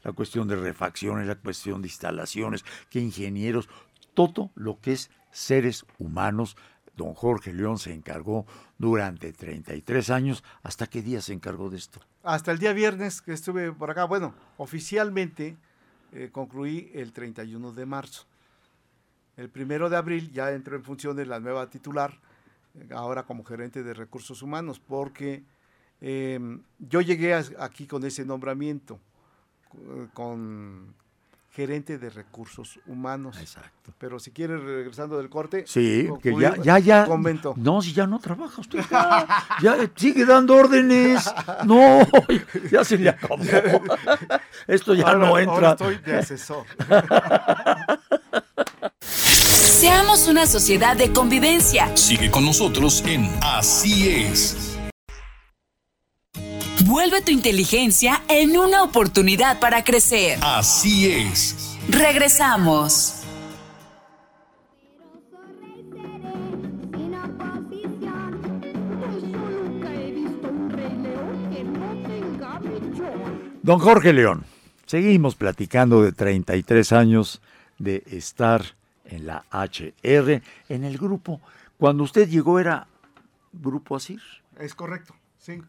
la 0.03 0.12
cuestión 0.12 0.49
de 0.49 0.57
refacciones, 0.57 1.27
la 1.27 1.37
cuestión 1.37 1.83
de 1.83 1.89
instalaciones, 1.89 2.65
que 2.91 3.00
ingenieros, 3.00 3.69
todo 4.15 4.50
lo 4.55 4.81
que 4.81 4.93
es 4.93 5.11
seres 5.31 5.85
humanos. 5.99 6.57
Don 7.00 7.14
Jorge 7.14 7.54
León 7.54 7.78
se 7.78 7.95
encargó 7.95 8.45
durante 8.76 9.33
33 9.33 10.11
años. 10.11 10.45
¿Hasta 10.62 10.87
qué 10.87 11.00
día 11.00 11.23
se 11.23 11.33
encargó 11.33 11.71
de 11.71 11.78
esto? 11.78 11.99
Hasta 12.23 12.52
el 12.52 12.59
día 12.59 12.75
viernes 12.75 13.23
que 13.23 13.33
estuve 13.33 13.73
por 13.73 13.90
acá, 13.90 14.04
bueno, 14.04 14.35
oficialmente 14.59 15.57
eh, 16.12 16.28
concluí 16.30 16.90
el 16.95 17.12
31 17.14 17.73
de 17.73 17.87
marzo. 17.87 18.26
El 19.38 19.49
primero 19.49 19.88
de 19.88 19.97
abril 19.97 20.30
ya 20.30 20.50
entró 20.52 20.76
en 20.76 20.85
funciones 20.85 21.26
la 21.26 21.40
nueva 21.40 21.71
titular, 21.71 22.21
eh, 22.75 22.88
ahora 22.95 23.23
como 23.23 23.45
gerente 23.45 23.83
de 23.83 23.95
recursos 23.95 24.42
humanos, 24.42 24.78
porque 24.78 25.42
eh, 26.02 26.38
yo 26.78 27.00
llegué 27.00 27.33
aquí 27.35 27.87
con 27.87 28.04
ese 28.04 28.26
nombramiento, 28.26 29.00
cu- 29.71 30.09
con 30.12 30.95
gerente 31.52 31.99
de 31.99 32.11
recursos 32.11 32.78
humanos. 32.87 33.37
Exacto. 33.40 33.92
Pero 33.99 34.19
si 34.21 34.30
quieres, 34.30 34.61
regresando 34.62 35.19
del 35.19 35.28
corte. 35.28 35.64
Sí, 35.66 36.09
que 36.23 36.35
ya, 36.38 36.57
ya, 36.62 36.78
ya. 36.78 37.04
Convento. 37.07 37.54
No, 37.57 37.83
si 37.83 37.92
ya 37.92 38.07
no 38.07 38.19
trabaja 38.21 38.61
usted. 38.61 38.80
Ya, 38.90 39.76
ya 39.76 39.90
sigue 39.97 40.25
dando 40.25 40.54
órdenes. 40.57 41.25
No, 41.64 42.00
ya 42.71 42.85
se 42.85 42.97
le 42.99 43.11
acabó. 43.11 43.42
Esto 44.66 44.95
ya 44.95 45.04
Ahora- 45.04 45.19
no 45.19 45.26
ahora 45.26 45.42
entra. 45.42 45.71
estoy 45.73 45.97
de 45.99 46.19
asesor. 46.19 46.64
Seamos 49.00 50.28
una 50.28 50.47
sociedad 50.47 50.97
de 50.97 51.12
convivencia. 51.12 51.95
Sigue 51.97 52.30
con 52.30 52.45
nosotros 52.45 53.02
en 53.07 53.28
Así 53.42 54.09
es. 54.09 54.70
Vuelve 56.91 57.23
tu 57.23 57.31
inteligencia 57.31 58.25
en 58.29 58.59
una 58.59 58.83
oportunidad 58.83 59.61
para 59.61 59.85
crecer. 59.85 60.41
Así 60.43 61.09
es. 61.09 61.79
Regresamos. 61.89 63.23
Sin 66.93 67.15
oposición, 67.15 68.43
yo 69.31 69.39
nunca 69.39 69.95
he 69.95 70.11
visto 70.11 70.49
un 70.49 70.71
rey 70.71 70.97
león 70.97 71.51
que 71.53 71.63
no 71.63 72.09
tenga 72.09 72.59
millón. 72.59 73.61
Don 73.63 73.79
Jorge 73.79 74.13
León, 74.13 74.45
seguimos 74.85 75.37
platicando 75.37 76.03
de 76.03 76.11
33 76.11 76.91
años 76.91 77.41
de 77.79 78.03
estar 78.11 78.65
en 79.05 79.29
la 79.29 79.45
HR, 79.53 80.43
en 80.69 80.83
el 80.83 80.99
grupo. 80.99 81.41
Cuando 81.79 82.03
usted 82.03 82.29
llegó 82.29 82.59
era 82.59 82.89
Grupo 83.53 83.95
Asir. 83.95 84.21
Es 84.59 84.75
correcto, 84.75 85.15
sí. 85.39 85.63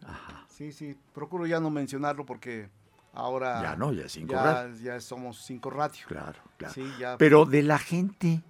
Sí, 0.62 0.72
sí. 0.72 0.96
Procuro 1.12 1.44
ya 1.46 1.58
no 1.58 1.70
mencionarlo 1.70 2.24
porque 2.24 2.68
ahora. 3.12 3.62
Ya 3.62 3.76
no, 3.76 3.92
ya 3.92 4.08
Cinco 4.08 4.34
ya, 4.82 5.00
somos 5.00 5.42
cinco 5.44 5.70
radio. 5.70 6.04
Claro, 6.06 6.38
claro. 6.56 6.74
Sí, 6.74 6.88
ya. 7.00 7.18
Pero 7.18 7.46
de 7.46 7.64
la 7.64 7.78
gente 7.78 8.42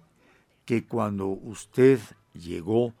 que 0.65 0.85
cuando 0.85 1.27
usted 1.27 1.99
llegó 2.33 2.93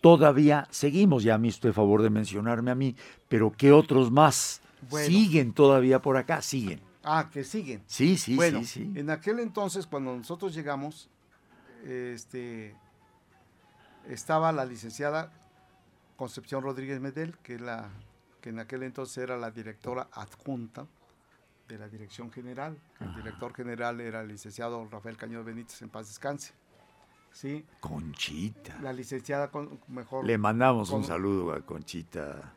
todavía 0.00 0.66
seguimos. 0.70 1.22
Ya 1.22 1.38
me 1.38 1.48
estoy 1.48 1.70
a 1.70 1.74
favor 1.74 2.02
de 2.02 2.10
mencionarme 2.10 2.70
a 2.70 2.74
mí, 2.74 2.96
pero 3.28 3.52
¿qué 3.56 3.70
otros 3.70 4.10
más 4.10 4.60
Bueno. 4.90 5.06
siguen 5.06 5.52
todavía 5.52 6.00
por 6.02 6.16
acá? 6.16 6.42
Siguen. 6.42 6.80
Ah, 7.04 7.30
que 7.32 7.44
siguen. 7.44 7.82
Sí, 7.86 8.16
sí, 8.16 8.34
bueno, 8.34 8.60
sí, 8.60 8.66
sí. 8.66 8.92
en 8.96 9.10
aquel 9.10 9.38
entonces, 9.38 9.86
cuando 9.86 10.16
nosotros 10.16 10.52
llegamos, 10.52 11.08
este, 11.84 12.74
estaba 14.08 14.52
la 14.52 14.64
licenciada 14.64 15.32
Concepción 16.16 16.62
Rodríguez 16.62 17.00
Medel, 17.00 17.38
que, 17.38 17.54
es 17.54 17.60
la, 17.60 17.88
que 18.40 18.50
en 18.50 18.58
aquel 18.58 18.82
entonces 18.82 19.18
era 19.18 19.36
la 19.36 19.50
directora 19.50 20.08
adjunta 20.12 20.86
de 21.68 21.78
la 21.78 21.88
dirección 21.88 22.30
general. 22.30 22.78
El 23.00 23.14
director 23.14 23.52
general 23.54 24.00
era 24.00 24.20
el 24.22 24.28
licenciado 24.28 24.86
Rafael 24.90 25.16
Cañón 25.16 25.44
Benítez, 25.44 25.82
en 25.82 25.88
paz 25.90 26.08
descanse. 26.08 26.52
Sí, 27.32 27.64
Conchita. 27.80 28.78
la 28.80 28.92
licenciada 28.92 29.50
con, 29.50 29.78
mejor. 29.88 30.24
Le 30.24 30.38
mandamos 30.38 30.90
un 30.90 31.04
saludo 31.04 31.52
a 31.52 31.60
Conchita. 31.60 32.54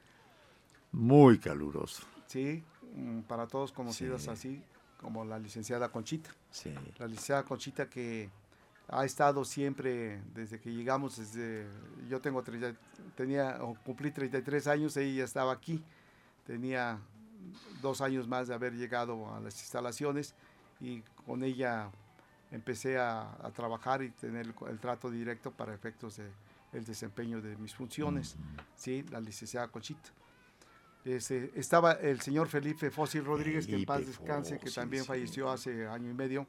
Muy 0.93 1.39
caluroso. 1.39 2.03
Sí, 2.27 2.63
mm, 2.95 3.21
para 3.21 3.47
todos 3.47 3.71
conocidos 3.71 4.23
Sí. 4.23 4.29
así, 4.29 4.63
como 4.99 5.25
la 5.25 5.37
licenciada 5.39 5.89
Conchita. 5.89 6.29
Sí. 6.49 6.73
la 6.99 7.07
licenciada 7.07 7.43
Conchita 7.43 7.89
que 7.89 8.29
ha 8.91 9.05
estado 9.05 9.43
siempre 9.45 10.21
desde 10.35 10.59
que 10.59 10.71
llegamos, 10.71 11.17
desde 11.17 11.65
yo 12.09 12.19
tengo 12.21 12.43
30 12.43 12.75
tenía 13.15 13.63
o 13.63 13.75
cumplí 13.83 14.11
33 14.11 14.67
años, 14.67 14.97
ella 14.97 15.23
estaba 15.23 15.53
aquí, 15.53 15.83
tenía 16.45 16.99
dos 17.81 18.01
años 18.01 18.27
más 18.27 18.47
de 18.47 18.53
haber 18.53 18.73
llegado 18.73 19.33
a 19.33 19.39
las 19.39 19.59
instalaciones 19.61 20.35
y 20.79 21.01
con 21.25 21.43
ella 21.43 21.89
empecé 22.51 22.99
a, 22.99 23.31
a 23.41 23.51
trabajar 23.51 24.03
y 24.03 24.11
tener 24.11 24.45
el, 24.45 24.53
el 24.69 24.79
trato 24.79 25.09
directo 25.09 25.51
para 25.51 25.73
efectos 25.73 26.17
de 26.17 26.29
el 26.73 26.85
desempeño 26.85 27.41
de 27.41 27.57
mis 27.57 27.75
funciones, 27.75 28.35
sí, 28.75 29.03
la 29.09 29.19
licenciada 29.19 29.67
Conchita. 29.67 30.09
Este, 31.03 31.51
estaba 31.55 31.93
el 31.93 32.21
señor 32.21 32.47
Felipe 32.47 32.91
Fósil 32.91 33.25
Rodríguez, 33.25 33.65
que 33.65 33.75
en 33.75 33.85
paz 33.85 34.01
Felipe 34.01 34.17
descanse, 34.17 34.59
que 34.59 34.69
también 34.69 35.03
sí. 35.03 35.07
falleció 35.07 35.49
hace 35.49 35.87
año 35.87 36.09
y 36.09 36.13
medio. 36.13 36.47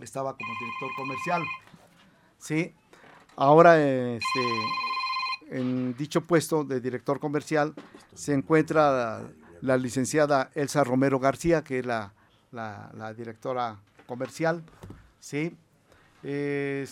Estaba 0.00 0.36
como 0.36 0.52
director 0.58 0.90
comercial. 0.96 1.42
Sí. 2.38 2.74
Ahora, 3.36 3.80
este, 3.82 4.40
en 5.50 5.96
dicho 5.96 6.20
puesto 6.20 6.64
de 6.64 6.80
director 6.80 7.18
comercial 7.20 7.74
se 8.14 8.32
encuentra 8.34 9.22
la, 9.60 9.76
licenciada 9.76 10.50
Elsa 10.54 10.84
Romero 10.84 11.18
García, 11.18 11.62
que 11.64 11.80
es 11.80 11.86
la, 11.86 12.12
la- 12.52 13.14
directora 13.14 13.80
comercial. 14.06 14.62
Sí. 15.20 15.56
Eh, 16.22 16.86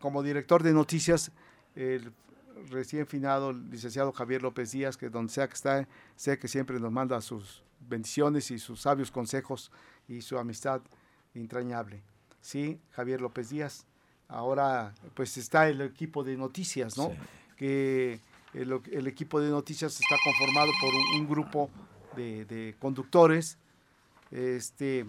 como 0.00 0.22
director 0.22 0.62
de 0.62 0.72
noticias, 0.72 1.30
el 1.74 2.12
recién 2.70 3.06
finado 3.06 3.52
licenciado 3.52 4.12
Javier 4.12 4.42
López 4.42 4.72
Díaz, 4.72 4.96
que 4.96 5.08
donde 5.08 5.32
sea 5.32 5.46
que 5.46 5.54
está, 5.54 5.88
sé 6.16 6.38
que 6.38 6.48
siempre 6.48 6.80
nos 6.80 6.90
manda 6.90 7.20
sus 7.20 7.62
bendiciones 7.80 8.50
y 8.50 8.58
sus 8.58 8.80
sabios 8.82 9.10
consejos 9.10 9.70
y 10.08 10.20
su 10.22 10.38
amistad 10.38 10.80
entrañable. 11.34 12.02
Sí, 12.46 12.78
Javier 12.92 13.20
López 13.20 13.50
Díaz. 13.50 13.86
Ahora, 14.28 14.94
pues 15.14 15.36
está 15.36 15.68
el 15.68 15.80
equipo 15.80 16.22
de 16.22 16.36
noticias, 16.36 16.96
¿no? 16.96 17.08
Sí. 17.08 17.16
Que 17.56 18.20
el, 18.54 18.80
el 18.92 19.08
equipo 19.08 19.40
de 19.40 19.50
noticias 19.50 19.98
está 20.00 20.14
conformado 20.22 20.70
por 20.80 20.94
un, 20.94 21.22
un 21.22 21.28
grupo 21.28 21.68
de, 22.14 22.44
de 22.44 22.76
conductores, 22.78 23.58
este, 24.30 25.06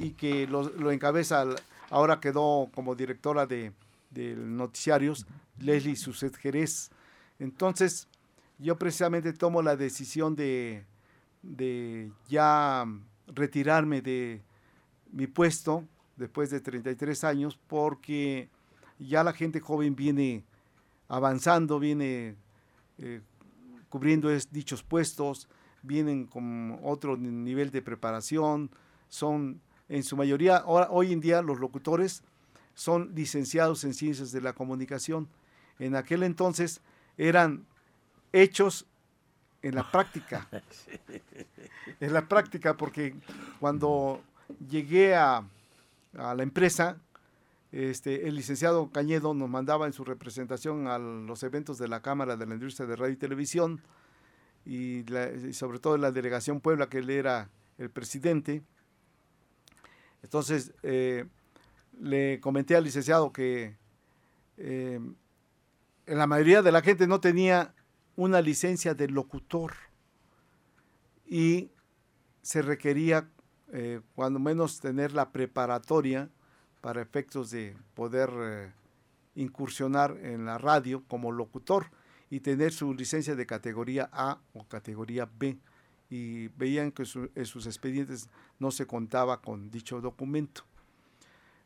y 0.00 0.10
que 0.10 0.48
lo, 0.48 0.64
lo 0.70 0.90
encabeza, 0.90 1.44
ahora 1.90 2.18
quedó 2.18 2.68
como 2.74 2.96
directora 2.96 3.46
de, 3.46 3.70
de 4.10 4.34
noticiarios, 4.34 5.26
Leslie 5.60 5.94
Suset 5.94 6.34
Jerez. 6.34 6.90
Entonces, 7.38 8.08
yo 8.58 8.76
precisamente 8.76 9.32
tomo 9.32 9.62
la 9.62 9.76
decisión 9.76 10.34
de, 10.34 10.84
de 11.40 12.10
ya 12.28 12.84
retirarme 13.28 14.02
de 14.02 14.42
mi 15.12 15.28
puesto 15.28 15.84
después 16.16 16.50
de 16.50 16.60
33 16.60 17.24
años 17.24 17.58
porque 17.66 18.48
ya 18.98 19.24
la 19.24 19.32
gente 19.32 19.60
joven 19.60 19.96
viene 19.96 20.44
avanzando, 21.08 21.78
viene 21.78 22.36
eh, 22.98 23.20
cubriendo 23.88 24.30
es- 24.30 24.50
dichos 24.52 24.82
puestos, 24.82 25.48
vienen 25.82 26.26
con 26.26 26.78
otro 26.82 27.16
ni- 27.16 27.28
nivel 27.28 27.70
de 27.70 27.82
preparación, 27.82 28.70
son 29.08 29.60
en 29.88 30.02
su 30.02 30.16
mayoría, 30.16 30.56
ahora, 30.58 30.88
hoy 30.90 31.12
en 31.12 31.20
día 31.20 31.42
los 31.42 31.60
locutores 31.60 32.22
son 32.74 33.12
licenciados 33.14 33.84
en 33.84 33.94
ciencias 33.94 34.32
de 34.32 34.40
la 34.40 34.52
comunicación. 34.54 35.28
En 35.78 35.94
aquel 35.94 36.22
entonces 36.22 36.80
eran 37.18 37.66
hechos 38.32 38.86
en 39.62 39.74
la 39.74 39.90
práctica. 39.90 40.48
en 42.00 42.12
la 42.12 42.26
práctica, 42.28 42.76
porque 42.76 43.14
cuando 43.60 44.22
llegué 44.68 45.14
a, 45.14 45.44
a 46.16 46.34
la 46.34 46.42
empresa, 46.42 46.98
este, 47.72 48.28
el 48.28 48.36
licenciado 48.36 48.90
Cañedo 48.90 49.34
nos 49.34 49.48
mandaba 49.48 49.86
en 49.86 49.92
su 49.92 50.04
representación 50.04 50.86
a 50.86 50.98
los 50.98 51.42
eventos 51.42 51.76
de 51.78 51.88
la 51.88 52.02
Cámara 52.02 52.36
de 52.36 52.46
la 52.46 52.54
Industria 52.54 52.86
de 52.86 52.96
Radio 52.96 53.14
y 53.14 53.16
Televisión 53.16 53.82
y, 54.64 55.04
sobre 55.52 55.78
todo 55.78 55.96
la 55.98 56.12
delegación 56.12 56.60
Puebla, 56.60 56.88
que 56.88 56.98
él 56.98 57.10
era 57.10 57.50
el 57.78 57.90
presidente. 57.90 58.62
Entonces, 60.22 60.72
eh, 60.82 61.26
le 62.00 62.40
comenté 62.40 62.76
al 62.76 62.84
licenciado 62.84 63.32
que 63.32 63.76
eh, 64.56 65.00
la 66.06 66.26
mayoría 66.26 66.62
de 66.62 66.72
la 66.72 66.80
gente 66.80 67.06
no 67.06 67.20
tenía 67.20 67.74
una 68.16 68.40
licencia 68.40 68.94
de 68.94 69.08
locutor 69.08 69.72
y 71.26 71.70
se 72.42 72.62
requería 72.62 73.28
eh, 73.72 74.00
cuando 74.14 74.38
menos 74.38 74.80
tener 74.80 75.12
la 75.12 75.30
preparatoria 75.30 76.28
para 76.80 77.02
efectos 77.02 77.50
de 77.50 77.76
poder 77.94 78.30
eh, 78.34 78.72
incursionar 79.34 80.16
en 80.22 80.44
la 80.44 80.58
radio 80.58 81.02
como 81.08 81.32
locutor 81.32 81.86
y 82.30 82.40
tener 82.40 82.72
su 82.72 82.94
licencia 82.94 83.34
de 83.34 83.46
categoría 83.46 84.08
A 84.12 84.38
o 84.52 84.64
categoría 84.64 85.28
B. 85.38 85.58
Y 86.10 86.48
veían 86.48 86.92
que 86.92 87.04
en 87.34 87.46
sus 87.46 87.66
expedientes 87.66 88.28
no 88.58 88.70
se 88.70 88.86
contaba 88.86 89.40
con 89.40 89.70
dicho 89.70 90.00
documento. 90.00 90.62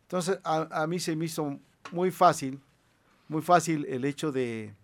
Entonces 0.03 0.39
a, 0.45 0.83
a 0.83 0.87
mí 0.87 1.01
se 1.01 1.17
me 1.17 1.27
hizo 1.27 1.59
muy 1.93 2.11
fácil, 2.11 2.61
muy 3.29 3.43
fácil 3.43 3.85
el 3.87 4.05
hecho 4.05 4.33
de, 4.33 4.75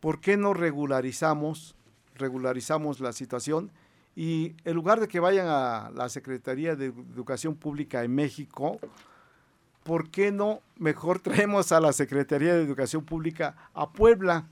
¿por 0.00 0.20
qué 0.20 0.36
no 0.36 0.54
regularizamos, 0.54 1.74
regularizamos 2.14 3.00
la 3.00 3.12
situación? 3.12 3.72
Y 4.16 4.54
en 4.64 4.74
lugar 4.74 5.00
de 5.00 5.08
que 5.08 5.20
vayan 5.20 5.46
a 5.48 5.90
la 5.94 6.08
Secretaría 6.08 6.76
de 6.76 6.86
Educación 6.86 7.54
Pública 7.54 8.02
en 8.02 8.14
México, 8.14 8.78
¿por 9.84 10.10
qué 10.10 10.32
no 10.32 10.60
mejor 10.76 11.18
traemos 11.22 11.72
a 11.72 11.80
la 11.80 11.92
Secretaría 11.92 12.54
de 12.54 12.62
Educación 12.62 13.04
Pública 13.04 13.70
a 13.74 13.92
Puebla? 13.92 14.48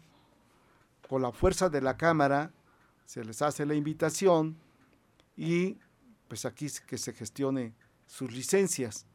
Con 1.08 1.22
la 1.22 1.32
fuerza 1.32 1.68
de 1.68 1.80
la 1.80 1.96
Cámara 1.96 2.52
se 3.04 3.24
les 3.24 3.40
hace 3.40 3.64
la 3.64 3.74
invitación 3.74 4.56
y 5.36 5.78
pues 6.28 6.44
aquí 6.44 6.66
es 6.66 6.80
que 6.80 6.98
se 6.98 7.14
gestione 7.14 7.72
sus 8.06 8.32
licencias. 8.32 9.06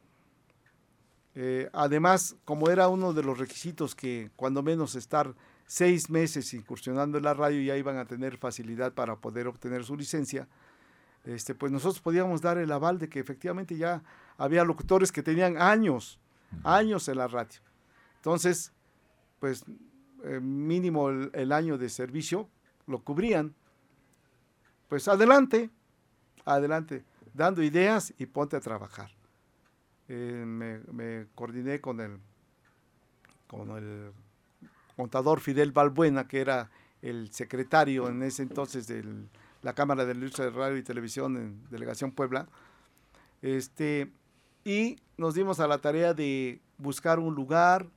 Eh, 1.36 1.70
además, 1.74 2.36
como 2.46 2.70
era 2.70 2.88
uno 2.88 3.14
de 3.14 3.24
los 3.24 3.38
requisitos 3.38 3.96
que 3.96 4.32
cuando 4.36 4.64
menos 4.64 4.96
estar 4.96 5.36
seis 5.74 6.08
meses 6.08 6.54
incursionando 6.54 7.18
en 7.18 7.24
la 7.24 7.34
radio 7.34 7.60
ya 7.60 7.76
iban 7.76 7.98
a 7.98 8.06
tener 8.06 8.38
facilidad 8.38 8.94
para 8.94 9.16
poder 9.16 9.48
obtener 9.48 9.84
su 9.84 9.96
licencia, 9.96 10.48
este, 11.24 11.56
pues 11.56 11.72
nosotros 11.72 12.00
podíamos 12.00 12.42
dar 12.42 12.60
el 12.60 12.72
aval 12.72 13.00
de 13.00 13.10
que 13.10 13.20
efectivamente 13.20 13.76
ya 13.76 14.04
había 14.38 14.64
locutores 14.64 15.12
que 15.12 15.24
tenían 15.24 15.60
años, 15.60 16.20
años 16.64 17.08
en 17.08 17.18
la 17.18 17.28
radio. 17.28 17.60
Entonces, 18.18 18.72
pues 19.40 19.66
eh, 20.24 20.40
mínimo 20.40 21.10
el, 21.10 21.32
el 21.34 21.52
año 21.52 21.80
de 21.80 21.90
servicio 21.90 22.48
lo 22.86 23.00
cubrían. 23.04 23.56
Pues 24.90 25.08
adelante, 25.08 25.72
adelante, 26.46 27.04
dando 27.34 27.64
ideas 27.64 28.14
y 28.20 28.28
ponte 28.28 28.58
a 28.58 28.60
trabajar. 28.60 29.10
Eh, 30.08 30.44
me, 30.46 30.82
me 30.92 31.26
coordiné 31.34 31.82
con 31.82 32.00
el, 32.00 32.20
con 33.48 33.72
el 33.72 34.12
contador 34.96 35.40
Fidel 35.40 35.72
Balbuena, 35.72 36.28
que 36.28 36.42
era 36.42 36.70
el 37.02 37.32
secretario 37.32 38.08
en 38.08 38.24
ese 38.24 38.44
entonces 38.44 38.88
de 38.88 39.04
la 39.62 39.74
Cámara 39.74 40.06
de 40.06 40.14
la 40.14 40.20
Industria 40.20 40.46
de 40.46 40.52
Radio 40.52 40.78
y 40.78 40.84
Televisión 40.84 41.38
en 41.38 41.70
Delegación 41.70 42.12
Puebla. 42.12 42.48
Este, 43.42 44.12
y 44.64 44.98
nos 45.18 45.36
dimos 45.36 45.60
a 45.60 45.68
la 45.68 45.80
tarea 45.80 46.14
de 46.14 46.62
buscar 46.78 47.20
un 47.20 47.36
lugar, 47.36 47.90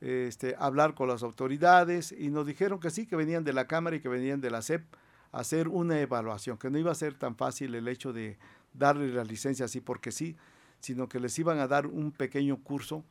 este, 0.00 0.54
hablar 0.58 0.94
con 0.94 1.08
las 1.08 1.22
autoridades 1.22 2.12
y 2.12 2.28
nos 2.28 2.46
dijeron 2.46 2.80
que 2.80 2.90
sí, 2.90 3.06
que 3.06 3.16
venían 3.16 3.44
de 3.44 3.52
la 3.52 3.66
Cámara 3.66 3.96
y 3.96 4.00
que 4.00 4.08
venían 4.08 4.40
de 4.40 4.50
la 4.50 4.62
CEP 4.62 4.84
a 5.30 5.40
hacer 5.40 5.68
una 5.68 5.98
evaluación, 6.00 6.58
que 6.58 6.70
no 6.70 6.78
iba 6.78 6.92
a 6.92 6.94
ser 6.94 7.14
tan 7.14 7.36
fácil 7.36 7.74
el 7.74 7.88
hecho 7.88 8.12
de 8.12 8.38
darle 8.74 9.08
la 9.08 9.24
licencia 9.24 9.64
así 9.64 9.80
porque 9.80 10.12
sí, 10.12 10.36
sino 10.80 11.08
que 11.08 11.20
les 11.20 11.38
iban 11.38 11.58
a 11.58 11.68
dar 11.68 11.86
un 11.86 12.12
pequeño 12.12 12.58
curso 12.62 13.04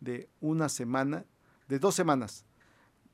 de 0.00 0.28
una 0.40 0.68
semana, 0.68 1.24
de 1.68 1.78
dos 1.78 1.94
semanas, 1.94 2.46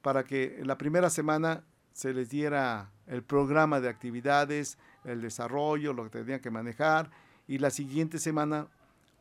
para 0.05 0.23
que 0.23 0.61
la 0.63 0.77
primera 0.77 1.09
semana 1.09 1.65
se 1.95 2.13
les 2.13 2.29
diera 2.29 2.91
el 3.07 3.23
programa 3.23 3.81
de 3.81 3.89
actividades, 3.89 4.77
el 5.03 5.23
desarrollo, 5.23 5.95
lo 5.95 6.05
que 6.05 6.11
tenían 6.11 6.41
que 6.41 6.51
manejar, 6.51 7.11
y 7.49 7.57
la 7.57 7.71
siguiente 7.71 8.19
semana 8.19 8.69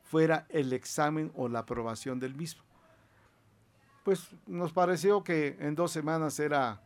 fuera 0.02 0.44
el 0.50 0.74
examen 0.74 1.32
o 1.36 1.48
la 1.48 1.60
aprobación 1.60 2.20
del 2.20 2.34
mismo. 2.34 2.62
Pues 4.04 4.28
nos 4.46 4.74
pareció 4.74 5.24
que 5.24 5.56
en 5.58 5.74
dos 5.74 5.90
semanas 5.90 6.38
era 6.38 6.82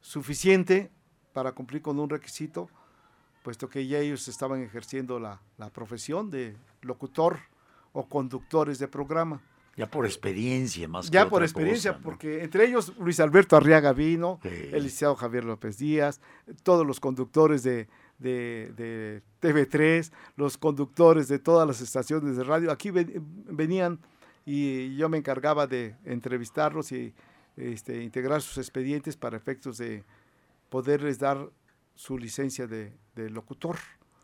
suficiente 0.00 0.92
para 1.32 1.50
cumplir 1.50 1.82
con 1.82 1.98
un 1.98 2.08
requisito, 2.08 2.70
puesto 3.42 3.68
que 3.68 3.88
ya 3.88 3.98
ellos 3.98 4.28
estaban 4.28 4.62
ejerciendo 4.62 5.18
la, 5.18 5.40
la 5.58 5.70
profesión 5.70 6.30
de 6.30 6.56
locutor 6.80 7.40
o 7.92 8.08
conductores 8.08 8.78
de 8.78 8.86
programa. 8.86 9.42
Ya 9.76 9.90
por 9.90 10.06
experiencia, 10.06 10.88
más 10.88 11.10
Ya 11.10 11.24
que 11.24 11.30
por 11.30 11.36
otra 11.38 11.46
experiencia, 11.46 11.92
cosa, 11.92 11.98
¿no? 12.00 12.04
porque 12.04 12.42
entre 12.42 12.64
ellos 12.64 12.94
Luis 12.98 13.20
Alberto 13.20 13.56
Arriaga 13.56 13.92
vino, 13.92 14.40
Sí. 14.42 14.48
el 14.48 14.82
licenciado 14.84 15.16
Javier 15.16 15.44
López 15.44 15.76
Díaz, 15.78 16.20
todos 16.62 16.86
los 16.86 16.98
conductores 16.98 17.62
de, 17.62 17.86
de- 18.18 18.72
de 18.74 19.22
TV3, 19.42 20.10
los 20.36 20.56
conductores 20.56 21.28
de 21.28 21.38
todas 21.38 21.66
las 21.68 21.80
estaciones 21.82 22.36
de 22.38 22.44
radio, 22.44 22.70
aquí 22.72 22.90
ven- 22.90 23.12
venían 23.50 23.98
y 24.46 24.96
yo 24.96 25.08
me 25.10 25.18
encargaba 25.18 25.66
de 25.66 25.96
entrevistarlos 26.06 26.92
y 26.92 27.12
este, 27.56 28.02
integrar 28.02 28.40
sus 28.42 28.56
expedientes 28.58 29.16
para 29.16 29.36
efectos 29.36 29.76
de 29.78 30.04
poderles 30.70 31.18
dar 31.18 31.50
su 31.94 32.16
licencia 32.18 32.66
de, 32.66 32.92
de 33.14 33.28
locutor. 33.30 33.76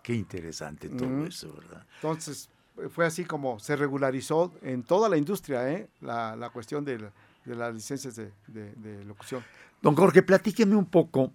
Qué 0.02 0.14
interesante 0.14 0.88
todo 0.88 1.26
eso, 1.26 1.52
¿verdad? 1.54 1.86
Entonces, 1.96 2.48
fue 2.90 3.06
así 3.06 3.24
como 3.24 3.58
se 3.58 3.76
regularizó 3.76 4.52
en 4.62 4.82
toda 4.82 5.08
la 5.08 5.16
industria 5.16 5.70
¿eh? 5.70 5.88
la, 6.00 6.36
la 6.36 6.50
cuestión 6.50 6.84
de, 6.84 6.98
de 7.44 7.54
las 7.56 7.74
licencias 7.74 8.16
de, 8.16 9.04
locución. 9.04 9.42
Don 9.80 9.94
Jorge, 9.96 10.22
platíqueme 10.22 10.76
un 10.76 10.86
poco 10.86 11.32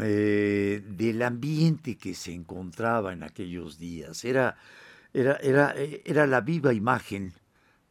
eh, 0.00 0.82
del 0.86 1.22
ambiente 1.22 1.96
que 1.96 2.14
se 2.14 2.32
encontraba 2.32 3.12
en 3.12 3.22
aquellos 3.22 3.78
días. 3.78 4.24
Era, 4.24 4.56
era, 5.12 5.36
era, 5.36 5.72
eh, 5.76 6.02
era 6.04 6.26
la 6.26 6.40
viva 6.40 6.72
imagen 6.74 7.32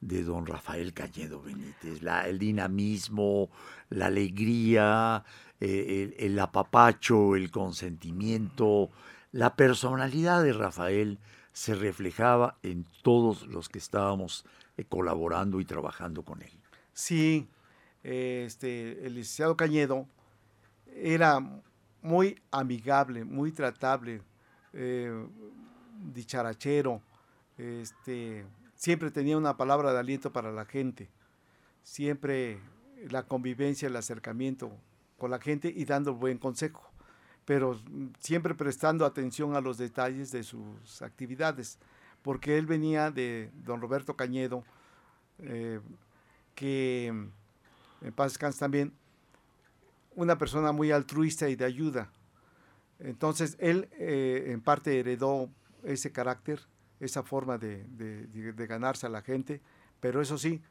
de 0.02 0.24
don 0.24 0.46
Rafael 0.46 0.94
Cañedo 0.94 1.42
Benítez, 1.42 2.02
la- 2.02 2.28
el 2.28 2.38
dinamismo, 2.38 3.50
la 3.90 4.08
alegría, 4.08 5.24
el, 5.62 6.14
el 6.20 6.38
apapacho, 6.40 7.38
el 7.38 7.50
consentimiento, 7.52 8.90
la 9.32 9.56
personalidad 9.56 10.44
de 10.44 10.52
Rafael 10.52 11.20
se 11.54 11.76
reflejaba 11.76 12.58
en 12.64 12.86
todos 13.04 13.48
los 13.48 13.70
que 13.70 13.78
estábamos 13.78 14.46
eh, 14.76 14.84
colaborando 14.84 15.62
y 15.62 15.66
trabajando 15.66 16.24
con 16.24 16.42
él. 16.42 16.52
Sí, 16.94 17.48
eh, 18.04 18.44
este, 18.46 19.06
el 19.06 19.16
licenciado 19.16 19.56
Cañedo 19.56 20.08
era 20.96 21.40
muy 22.02 22.42
amigable, 22.52 23.24
muy 23.24 23.52
tratable, 23.52 24.22
eh, 24.74 25.26
dicharachero, 26.14 27.02
este, 27.58 28.46
siempre 28.76 29.12
tenía 29.12 29.38
una 29.38 29.56
palabra 29.56 29.94
de 29.94 30.00
aliento 30.00 30.34
para 30.34 30.52
la 30.52 30.66
gente, 30.66 31.08
siempre 31.84 32.60
la 33.10 33.24
convivencia, 33.24 33.88
el 33.88 33.96
acercamiento 33.96 34.72
con 35.18 35.32
la 35.32 35.40
gente 35.40 35.72
y 35.74 35.86
dando 35.86 36.16
buen 36.16 36.38
consejo, 36.38 36.84
pero 37.46 37.80
siempre 38.20 38.56
prestando 38.56 39.06
atención 39.06 39.56
a 39.56 39.62
los 39.62 39.78
detalles 39.78 40.32
de 40.32 40.44
sus 40.44 41.02
actividades, 41.02 41.78
porque 42.22 42.58
él 42.58 42.66
venía 42.66 43.12
de 43.12 43.52
don 43.66 43.82
Roberto 43.82 44.16
Cañedo, 44.16 44.64
eh, 45.40 45.80
que 46.56 47.08
en 47.08 48.14
paz 48.16 48.34
descanse 48.34 48.60
también, 48.60 48.94
una 50.16 50.38
persona 50.38 50.72
muy 50.72 50.92
altruista 50.92 51.50
y 51.50 51.56
de 51.56 51.66
ayuda. 51.66 52.10
Entonces, 53.00 53.58
él 53.60 53.90
eh, 53.94 54.46
en 54.48 54.62
parte 54.62 55.00
heredó 55.00 55.50
ese 55.84 56.12
carácter, 56.12 56.62
esa 57.00 57.24
forma 57.24 57.58
de, 57.58 57.86
ganarse 58.68 59.06
a 59.06 59.10
la 59.10 59.22
gente, 59.22 59.62
pero 60.00 60.22
eso 60.22 60.38
sí, 60.38 60.62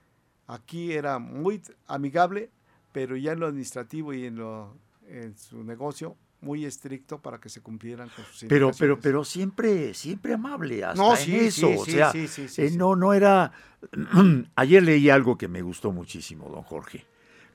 aquí 0.47 0.93
era 0.93 1.19
muy 1.19 1.63
amigable, 1.87 2.51
pero 2.93 3.17
ya 3.17 3.33
en 3.33 3.41
lo 3.41 3.47
administrativo 3.47 4.15
y 4.15 4.27
en, 4.27 4.39
en 5.09 5.37
su 5.37 5.63
negocio, 5.65 6.17
muy 6.43 6.65
estricto 6.67 7.19
para 7.19 7.41
que 7.41 7.49
se 7.49 7.61
cumplieran 7.63 8.09
con 8.11 8.25
sus 8.25 8.45
Pero, 8.49 8.73
pero, 8.79 8.99
pero 8.99 9.25
siempre, 9.25 9.95
siempre 9.95 10.35
amable, 10.35 10.85
hasta 10.85 11.01
No, 11.01 11.13
en 11.13 11.17
sí, 11.19 11.37
eso. 11.37 11.69
sí, 11.69 11.77
o 11.79 11.85
sí, 11.85 11.91
sea, 11.93 12.11
eh, 12.65 12.71
sí. 12.71 12.77
no, 12.77 12.97
no 12.97 13.15
era. 13.15 13.53
Ayer 14.57 14.83
leí 14.83 15.09
algo 15.09 15.39
que 15.39 15.49
me 15.49 15.63
gustó 15.63 15.93
muchísimo, 15.93 16.49
don 16.49 16.63
Jorge. 16.63 17.07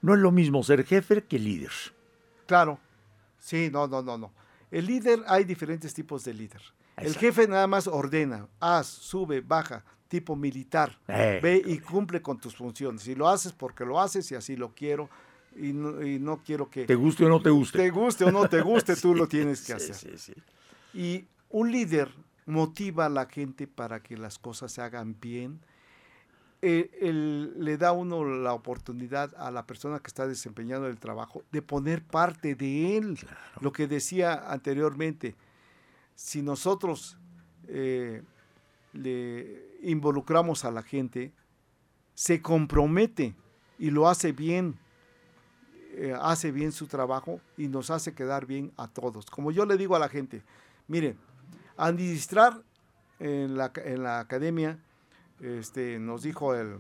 No 0.02 0.14
es 0.14 0.20
lo 0.20 0.32
mismo 0.32 0.64
ser 0.64 0.86
jefe 0.86 1.24
que 1.24 1.38
líder. 1.38 1.72
Claro. 2.46 2.80
Sí, 3.40 3.70
no, 3.72 3.88
no, 3.88 4.02
no, 4.02 4.18
no. 4.18 4.32
El 4.72 4.86
líder, 4.86 5.22
hay 5.28 5.44
diferentes 5.44 5.94
tipos 5.94 6.24
de 6.24 6.34
líder. 6.34 6.62
El 6.98 7.16
jefe 7.16 7.48
nada 7.48 7.68
más 7.68 7.88
ordena, 7.88 8.48
haz, 8.60 8.88
sube, 8.88 9.42
baja, 9.42 9.84
tipo 10.08 10.36
militar. 10.36 10.98
Eh, 11.08 11.40
Ve 11.44 11.62
y 11.66 11.78
cumple 11.80 12.22
con 12.22 12.40
tus 12.40 12.56
funciones. 12.56 13.04
Si 13.04 13.16
lo 13.16 13.28
haces 13.30 13.52
porque 13.54 13.86
lo 13.86 14.02
haces 14.02 14.32
y 14.32 14.36
así 14.36 14.56
lo 14.56 14.74
quiero 14.74 15.10
y 15.60 15.74
no, 15.74 16.02
y 16.06 16.20
no 16.20 16.42
quiero 16.44 16.70
que 16.70 16.86
te 16.86 16.96
guste 16.96 17.26
o 17.26 17.30
no 17.30 17.42
te 17.42 17.50
guste. 17.50 17.78
te 17.78 17.90
guste 17.90 18.24
o 18.26 18.32
no 18.32 18.48
te 18.48 18.62
guste, 18.62 18.96
tú 18.96 19.14
lo 19.16 19.28
tienes 19.28 19.66
que 19.66 19.80
sí, 19.80 19.92
hacer. 19.92 20.18
sí. 20.20 20.34
Y 20.94 21.26
un 21.50 21.72
líder 21.72 22.10
motiva 22.46 23.06
a 23.06 23.10
la 23.10 23.26
gente 23.26 23.68
para 23.68 24.02
que 24.02 24.18
las 24.18 24.40
cosas 24.40 24.72
se 24.72 24.82
hagan 24.82 25.16
bien. 25.20 25.60
Eh, 26.62 26.90
él- 27.02 27.54
le 27.64 27.78
da 27.78 27.92
uno 27.92 28.24
la 28.26 28.54
oportunidad 28.54 29.34
a 29.38 29.52
la 29.52 29.66
persona 29.68 30.00
que 30.00 30.08
está 30.08 30.28
desempeñando 30.28 30.88
el 30.88 30.98
trabajo 30.98 31.44
de 31.52 31.62
poner 31.62 32.04
parte 32.04 32.56
de 32.56 32.98
él. 32.98 33.20
Lo 33.62 33.72
que 33.72 33.88
decía 33.88 34.50
anteriormente, 34.52 35.36
si 36.16 36.42
nosotros 36.42 37.18
eh, 37.68 38.24
le 38.94 39.68
involucramos 39.84 40.66
a 40.66 40.72
la 40.72 40.82
gente, 40.82 41.32
se 42.16 42.42
compromete 42.42 43.36
y 43.78 43.92
lo 43.92 44.08
hace 44.10 44.32
bien, 44.32 44.80
eh, 46.00 46.16
hace 46.20 46.52
bien 46.52 46.72
su 46.72 46.88
trabajo 46.88 47.42
y 47.58 47.68
nos 47.68 47.90
hace 47.90 48.14
quedar 48.14 48.46
bien 48.46 48.72
a 48.78 48.88
todos. 48.88 49.26
Como 49.26 49.52
yo 49.52 49.66
le 49.66 49.78
digo 49.78 49.96
a 49.96 50.00
la 50.00 50.10
gente, 50.10 50.44
miren, 50.88 51.18
administrar 51.76 52.62
en 53.20 53.58
la, 53.58 53.72
en 53.84 54.04
la 54.04 54.20
academia, 54.20 54.78
este, 55.40 55.98
nos 56.00 56.22
dijo 56.24 56.54
el, 56.56 56.78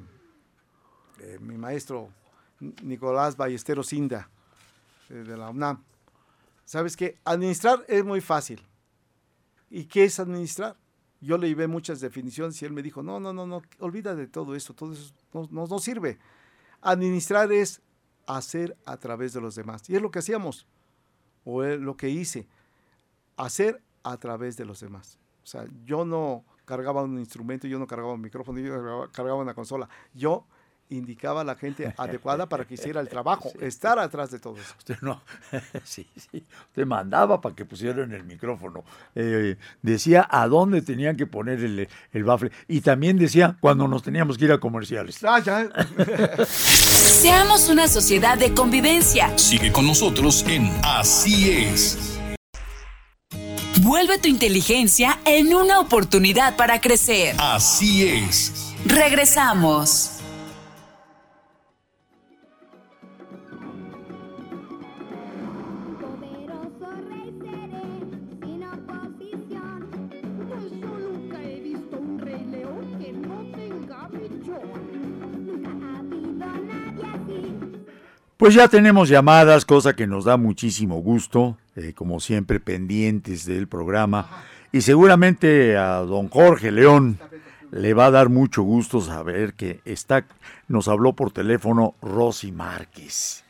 eh, 1.19 1.37
mi 1.41 1.57
maestro 1.57 2.09
Nicolás 2.59 3.35
Ballesteros 3.37 3.91
Inda, 3.93 4.29
eh, 5.09 5.13
de 5.15 5.37
la 5.37 5.49
UNAM, 5.49 5.83
¿sabes 6.65 6.95
qué? 6.95 7.17
Administrar 7.23 7.83
es 7.87 8.03
muy 8.03 8.21
fácil. 8.21 8.61
¿Y 9.69 9.85
qué 9.85 10.05
es 10.05 10.19
administrar? 10.19 10.75
Yo 11.19 11.37
le 11.37 11.47
llevé 11.47 11.67
muchas 11.67 11.99
definiciones 11.99 12.61
y 12.61 12.65
él 12.65 12.71
me 12.73 12.83
dijo, 12.83 13.01
no, 13.01 13.19
no, 13.19 13.33
no, 13.33 13.47
no, 13.47 13.61
olvida 13.79 14.15
de 14.15 14.27
todo 14.27 14.55
eso, 14.55 14.73
todo 14.73 14.93
eso 14.93 15.11
no, 15.33 15.47
no- 15.51 15.67
no 15.67 15.79
sirve. 15.79 16.19
Administrar 16.81 17.51
es 17.51 17.81
hacer 18.27 18.77
a 18.85 18.97
través 18.97 19.33
de 19.33 19.41
los 19.41 19.55
demás. 19.55 19.89
Y 19.89 19.95
es 19.95 20.01
lo 20.01 20.11
que 20.11 20.19
hacíamos, 20.19 20.67
o 21.45 21.63
es 21.63 21.79
lo 21.79 21.97
que 21.97 22.09
hice, 22.09 22.47
hacer 23.37 23.81
a 24.03 24.17
través 24.17 24.57
de 24.57 24.65
los 24.65 24.79
demás. 24.79 25.17
O 25.43 25.47
sea, 25.47 25.65
yo 25.85 26.05
no 26.05 26.43
cargaba 26.65 27.03
un 27.03 27.17
instrumento, 27.17 27.67
yo 27.67 27.79
no 27.79 27.87
cargaba 27.87 28.13
un 28.13 28.21
micrófono, 28.21 28.59
yo 28.59 28.73
cargaba, 28.73 29.11
cargaba 29.11 29.41
una 29.41 29.53
consola. 29.53 29.89
Yo 30.13 30.45
indicaba 30.89 31.41
a 31.41 31.43
la 31.43 31.55
gente 31.55 31.93
adecuada 31.97 32.47
para 32.47 32.65
que 32.65 32.75
hiciera 32.75 33.01
el 33.01 33.09
trabajo, 33.09 33.51
estar 33.61 33.99
atrás 33.99 34.31
de 34.31 34.39
todo 34.39 34.57
eso. 34.57 34.73
Usted 34.77 34.97
no, 35.01 35.21
sí, 35.83 36.07
sí. 36.15 36.43
Usted 36.69 36.85
mandaba 36.85 37.41
para 37.41 37.55
que 37.55 37.65
pusieran 37.65 38.11
el 38.11 38.23
micrófono. 38.23 38.83
Eh, 39.15 39.57
decía 39.81 40.27
a 40.29 40.47
dónde 40.47 40.81
tenían 40.81 41.15
que 41.15 41.27
poner 41.27 41.63
el, 41.63 41.87
el 42.11 42.23
bafle. 42.23 42.51
Y 42.67 42.81
también 42.81 43.17
decía 43.17 43.57
cuando 43.59 43.87
nos 43.87 44.03
teníamos 44.03 44.37
que 44.37 44.45
ir 44.45 44.51
a 44.51 44.59
comerciales. 44.59 45.23
Ah, 45.23 45.39
ya. 45.39 45.69
Seamos 46.45 47.69
una 47.69 47.87
sociedad 47.87 48.37
de 48.37 48.53
convivencia. 48.53 49.37
Sigue 49.37 49.71
con 49.71 49.87
nosotros 49.87 50.45
en 50.47 50.71
Así 50.83 51.51
es. 51.51 52.17
Vuelve 53.81 54.17
tu 54.17 54.27
inteligencia 54.27 55.19
en 55.25 55.53
una 55.53 55.79
oportunidad 55.79 56.57
para 56.57 56.81
crecer. 56.81 57.35
Así 57.37 58.05
es. 58.07 58.73
Regresamos. 58.85 60.16
Pues 78.37 78.53
ya 78.53 78.67
tenemos 78.67 79.09
llamadas, 79.09 79.65
cosa 79.65 79.95
que 79.95 80.05
nos 80.05 80.25
da 80.25 80.37
muchísimo 80.37 81.01
gusto, 81.01 81.57
eh, 81.75 81.93
como 81.93 82.19
siempre 82.19 82.59
pendientes 82.59 83.45
del 83.45 83.67
programa. 83.67 84.43
Y 84.71 84.81
seguramente 84.81 85.75
a 85.75 85.97
don 86.01 86.29
Jorge 86.29 86.71
León 86.71 87.19
le 87.71 87.95
va 87.95 88.05
a 88.05 88.11
dar 88.11 88.29
mucho 88.29 88.61
gusto 88.61 89.01
saber 89.01 89.55
que 89.55 89.81
está, 89.85 90.25
nos 90.67 90.87
habló 90.87 91.13
por 91.13 91.31
teléfono 91.31 91.95
Rosy 92.01 92.51
Márquez. 92.51 93.43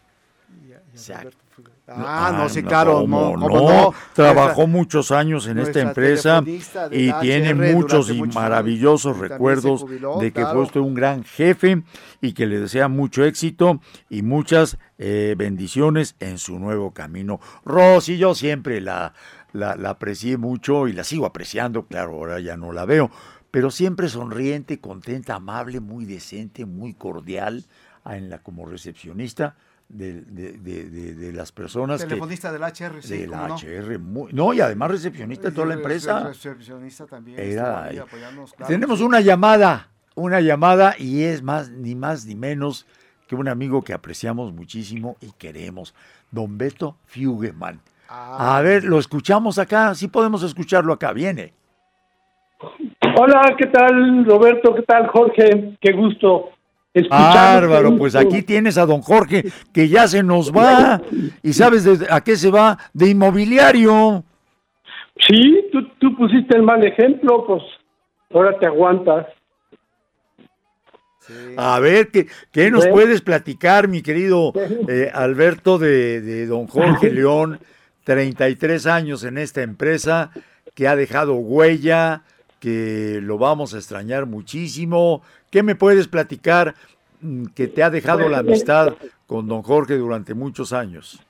Exacto. 0.94 1.47
Ah, 1.90 2.34
no, 2.38 2.50
sí, 2.50 2.64
claro, 2.64 2.96
¿cómo 3.00 3.38
no, 3.38 3.48
cómo 3.48 3.72
no. 3.72 3.94
Trabajó 4.14 4.46
Nuestra- 4.48 4.66
muchos 4.68 5.12
años 5.12 5.48
en 5.48 5.58
esta 5.60 5.80
empresa 5.80 6.44
y 6.92 7.14
tiene 7.22 7.54
muchos 7.54 8.10
y 8.10 8.22
maravillosos 8.24 9.16
años, 9.16 9.30
recuerdos 9.30 9.82
jubiló, 9.82 10.18
de 10.20 10.28
que 10.34 10.42
claro. 10.42 10.52
fue 10.54 10.62
usted 10.64 10.80
un 10.82 10.94
gran 10.94 11.24
jefe 11.24 11.84
y 12.20 12.34
que 12.34 12.46
le 12.46 12.60
desea 12.60 12.90
mucho 12.90 13.24
éxito 13.24 13.80
y 14.10 14.22
muchas 14.22 14.78
eh, 14.98 15.36
bendiciones 15.38 16.16
en 16.20 16.40
su 16.40 16.60
nuevo 16.60 16.92
camino. 16.92 17.40
Rosy, 17.64 18.18
yo 18.18 18.36
siempre 18.36 18.82
la, 18.82 19.14
la, 19.54 19.78
la 19.78 19.92
aprecié 19.92 20.36
mucho 20.38 20.90
y 20.90 20.94
la 20.94 21.06
sigo 21.06 21.26
apreciando, 21.26 21.86
claro, 21.86 22.16
ahora 22.16 22.42
ya 22.42 22.58
no 22.58 22.74
la 22.74 22.84
veo, 22.84 23.10
pero 23.50 23.72
siempre 23.72 24.10
sonriente, 24.10 24.82
contenta, 24.82 25.36
amable, 25.36 25.80
muy 25.80 26.04
decente, 26.04 26.66
muy 26.66 26.96
cordial 26.96 27.64
en 28.06 28.30
la, 28.30 28.40
como 28.40 28.66
recepcionista 28.66 29.56
de, 29.90 30.22
de- 30.22 30.54
de- 30.54 30.90
de- 30.90 31.14
de 31.16 31.32
las 31.34 31.52
personas 31.52 32.02
que 32.02 32.08
Telefonista 32.10 32.52
del 32.52 32.62
HR, 32.64 33.02
sí, 33.02 33.18
de 33.20 33.28
cómo 33.28 33.42
la 33.42 33.48
no. 33.48 33.56
HR, 33.56 33.98
muy- 34.00 34.34
no, 34.34 34.54
y 34.54 34.60
además 34.62 34.92
recepcionista 34.92 35.50
de 35.50 35.56
toda 35.56 35.68
la 35.68 35.76
Re- 35.76 35.82
empresa. 35.82 36.20
re- 36.20 36.28
Recepcionista 36.30 37.06
también. 37.06 37.40
Era 37.40 37.84
ahí 37.84 37.96
claro, 37.98 38.46
Tenemos 38.68 39.00
sí. 39.00 39.06
una 39.06 39.22
llamada, 39.22 39.90
una 40.16 40.42
llamada 40.42 40.96
y 40.98 41.24
es 41.24 41.42
más 41.42 41.70
ni 41.70 41.96
más 41.96 42.26
ni 42.26 42.36
menos 42.36 42.86
que 43.28 43.36
un 43.36 43.48
amigo 43.48 43.82
que 43.84 43.94
apreciamos 43.94 44.52
muchísimo 44.54 45.16
y 45.22 45.32
queremos, 45.38 45.94
don 46.32 46.58
Beto 46.58 46.98
Fuggeman. 47.06 47.80
Ah. 48.10 48.58
A 48.58 48.62
ver, 48.62 48.84
lo 48.86 49.00
escuchamos 49.00 49.58
acá, 49.60 49.94
sí 49.96 50.08
podemos 50.08 50.44
escucharlo 50.44 50.94
acá, 50.94 51.12
viene. 51.14 51.54
Hola, 53.20 53.56
¿qué 53.58 53.68
tal 53.68 54.26
Roberto? 54.26 54.74
¿Qué 54.76 54.82
tal 54.84 55.08
Jorge? 55.08 55.78
Qué 55.80 55.92
gusto. 55.94 56.50
Bárbaro, 57.10 57.98
pues 57.98 58.16
aquí 58.16 58.42
tienes 58.44 58.78
a 58.78 58.86
don 58.86 59.02
Jorge 59.02 59.44
que 59.74 59.88
ya 59.90 60.08
se 60.08 60.24
nos 60.24 60.52
va 60.52 61.02
y 61.44 61.54
sabes 61.54 61.84
de- 61.84 62.08
a 62.10 62.22
qué 62.22 62.36
se 62.36 62.50
va, 62.50 62.78
de 62.94 63.10
inmobiliario. 63.10 64.24
Sí, 65.28 65.66
tú, 65.72 65.88
tú 66.00 66.16
pusiste 66.16 66.56
el 66.56 66.64
mal 66.64 66.84
ejemplo, 66.86 67.46
pues 67.48 67.64
ahora 68.34 68.58
te 68.60 68.66
aguantas. 68.68 69.26
Sí. 71.20 71.34
A 71.58 71.80
ver, 71.80 72.08
¿qué, 72.10 72.28
qué 72.52 72.72
nos 72.72 72.86
Sí. 72.86 72.90
puedes 72.92 73.22
platicar, 73.22 73.88
mi 73.88 74.02
querido 74.02 74.54
eh, 74.88 75.12
Alberto 75.14 75.78
de, 75.78 76.22
de 76.22 76.46
don 76.46 76.68
Jorge 76.68 77.12
León? 77.12 77.60
33 78.06 78.86
años 78.88 79.26
en 79.26 79.38
esta 79.38 79.62
empresa 79.62 80.32
que 80.74 80.88
ha 80.88 80.96
dejado 80.96 81.34
huella, 81.36 82.22
que 82.62 83.20
lo 83.22 83.38
vamos 83.38 83.74
a 83.74 83.78
extrañar 83.78 84.26
muchísimo. 84.28 85.22
¿Qué 85.52 85.64
me 85.64 85.76
puedes 85.76 86.08
platicar 86.08 86.74
mm, 87.22 87.46
que 87.56 87.68
te 87.68 87.84
ha 87.84 87.90
dejado 87.90 88.28
la 88.30 88.40
amistad 88.40 88.96
con 89.26 89.48
don 89.48 89.62
Jorge 89.62 89.96
durante 89.98 90.34
muchos 90.34 90.74
años? 90.74 91.22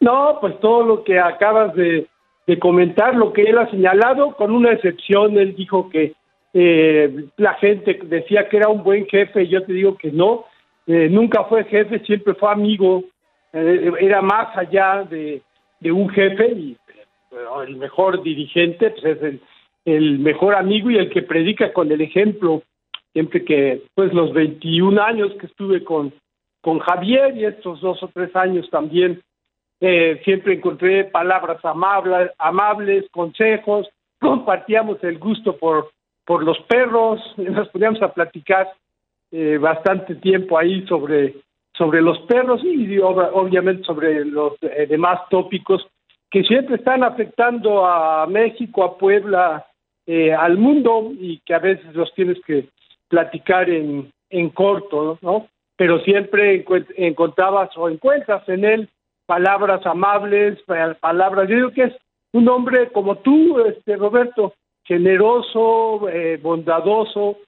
No, 0.00 0.38
pues 0.40 0.58
todo 0.60 0.84
lo 0.84 1.04
que 1.04 1.18
acabas 1.18 1.74
de, 1.74 2.06
de 2.46 2.58
comentar, 2.58 3.14
lo 3.14 3.32
que 3.32 3.42
él 3.42 3.58
ha 3.58 3.70
señalado, 3.70 4.34
con 4.36 4.50
una 4.50 4.72
excepción, 4.72 5.38
él 5.38 5.54
dijo 5.54 5.88
que 5.88 6.14
eh, 6.52 7.26
la 7.36 7.54
gente 7.54 7.98
decía 8.04 8.48
que 8.48 8.58
era 8.58 8.68
un 8.68 8.82
buen 8.82 9.06
jefe, 9.06 9.42
y 9.42 9.48
yo 9.48 9.62
te 9.64 9.72
digo 9.72 9.96
que 9.96 10.10
no, 10.10 10.44
Eh, 10.86 11.08
nunca 11.08 11.44
fue 11.44 11.64
jefe, 11.64 12.00
siempre 12.00 12.34
fue 12.34 12.50
amigo, 12.52 13.04
Eh, 13.56 13.92
era 14.00 14.20
más 14.20 14.48
allá 14.56 15.06
de, 15.08 15.40
de 15.80 15.90
un 15.92 16.08
jefe 16.10 16.46
y 16.52 16.72
eh, 16.72 17.66
el 17.68 17.76
mejor 17.76 18.20
dirigente 18.22 18.90
pues 18.90 19.04
es 19.04 19.22
el, 19.22 19.40
el 19.84 20.18
mejor 20.18 20.56
amigo 20.56 20.90
y 20.90 20.96
el 20.98 21.08
que 21.08 21.22
predica 21.22 21.72
con 21.72 21.90
el 21.92 22.00
ejemplo, 22.00 22.62
siempre 23.14 23.44
que 23.44 23.82
pues 23.94 24.12
los 24.12 24.34
21 24.34 25.00
años 25.02 25.32
que 25.40 25.46
estuve 25.46 25.82
con, 25.82 26.12
con 26.60 26.80
Javier 26.80 27.34
y 27.36 27.46
estos 27.46 27.80
dos 27.80 28.02
o 28.02 28.08
tres 28.08 28.36
años 28.36 28.68
también 28.68 29.22
eh, 29.80 30.20
siempre 30.24 30.54
encontré 30.54 31.04
palabras 31.04 31.64
amables, 31.64 32.30
amables, 32.38 33.06
consejos, 33.12 33.88
compartíamos 34.20 35.02
el 35.02 35.18
gusto 35.18 35.56
por, 35.56 35.90
por 36.26 36.44
los 36.44 36.58
perros, 36.68 37.20
nos 37.38 37.68
poníamos 37.68 38.02
a 38.02 38.12
platicar 38.12 38.70
eh, 39.30 39.58
bastante 39.58 40.16
tiempo 40.16 40.58
ahí 40.58 40.84
sobre, 40.86 41.36
sobre 41.76 42.02
los 42.02 42.18
perros 42.20 42.62
y 42.64 42.96
ob- 42.98 43.30
obviamente 43.32 43.84
sobre 43.84 44.24
los 44.24 44.54
eh, 44.62 44.86
demás 44.88 45.20
tópicos 45.30 45.86
que 46.30 46.42
siempre 46.42 46.76
están 46.76 47.04
afectando 47.04 47.86
a 47.86 48.26
México, 48.26 48.82
a 48.82 48.98
Puebla, 48.98 49.64
eh, 50.06 50.32
al 50.32 50.58
mundo 50.58 51.12
y 51.16 51.38
que 51.46 51.54
a 51.54 51.60
veces 51.60 51.94
los 51.94 52.12
tienes 52.14 52.38
que 52.44 52.66
platicar 53.08 53.68
en, 53.70 54.10
en 54.30 54.50
corto, 54.50 55.18
¿no? 55.22 55.46
Pero 55.76 55.98
siempre 56.00 56.64
encontrabas 56.96 57.70
o 57.76 57.88
encuentras 57.88 58.48
en 58.48 58.64
él 58.64 58.88
palabras 59.26 59.84
amables, 59.86 60.60
pa- 60.62 60.94
palabras. 61.00 61.48
Yo 61.48 61.56
digo 61.56 61.70
que 61.70 61.84
es 61.84 61.94
un 62.32 62.48
hombre 62.48 62.90
como 62.92 63.16
tú, 63.16 63.58
este 63.60 63.96
Roberto, 63.96 64.54
generoso, 64.84 66.08
eh, 66.08 66.38
bondadoso, 66.42 67.38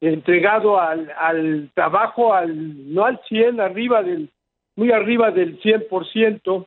entregado 0.00 0.78
al, 0.78 1.10
al 1.18 1.70
trabajo, 1.74 2.34
al 2.34 2.92
no 2.92 3.04
al 3.04 3.20
100, 3.28 3.60
arriba 3.60 4.02
del, 4.02 4.28
muy 4.76 4.92
arriba 4.92 5.30
del 5.30 5.58
100%, 5.60 6.66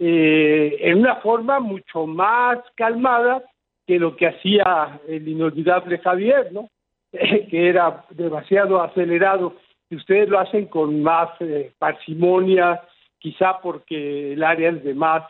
eh, 0.00 0.76
en 0.80 0.98
una 0.98 1.16
forma 1.16 1.60
mucho 1.60 2.06
más 2.06 2.58
calmada 2.74 3.42
que 3.86 3.98
lo 3.98 4.16
que 4.16 4.26
hacía 4.26 5.00
el 5.06 5.28
inolvidable 5.28 5.98
Javier, 5.98 6.52
¿no? 6.52 6.68
que 7.50 7.68
era 7.68 8.04
demasiado 8.10 8.82
acelerado. 8.82 9.54
Y 9.90 9.96
ustedes 9.96 10.28
lo 10.28 10.38
hacen 10.38 10.66
con 10.66 11.02
más 11.02 11.30
eh, 11.40 11.72
parsimonia, 11.78 12.82
quizá 13.18 13.60
porque 13.62 14.32
el 14.32 14.42
área 14.42 14.70
es 14.70 14.82
de 14.82 14.94
más 14.94 15.22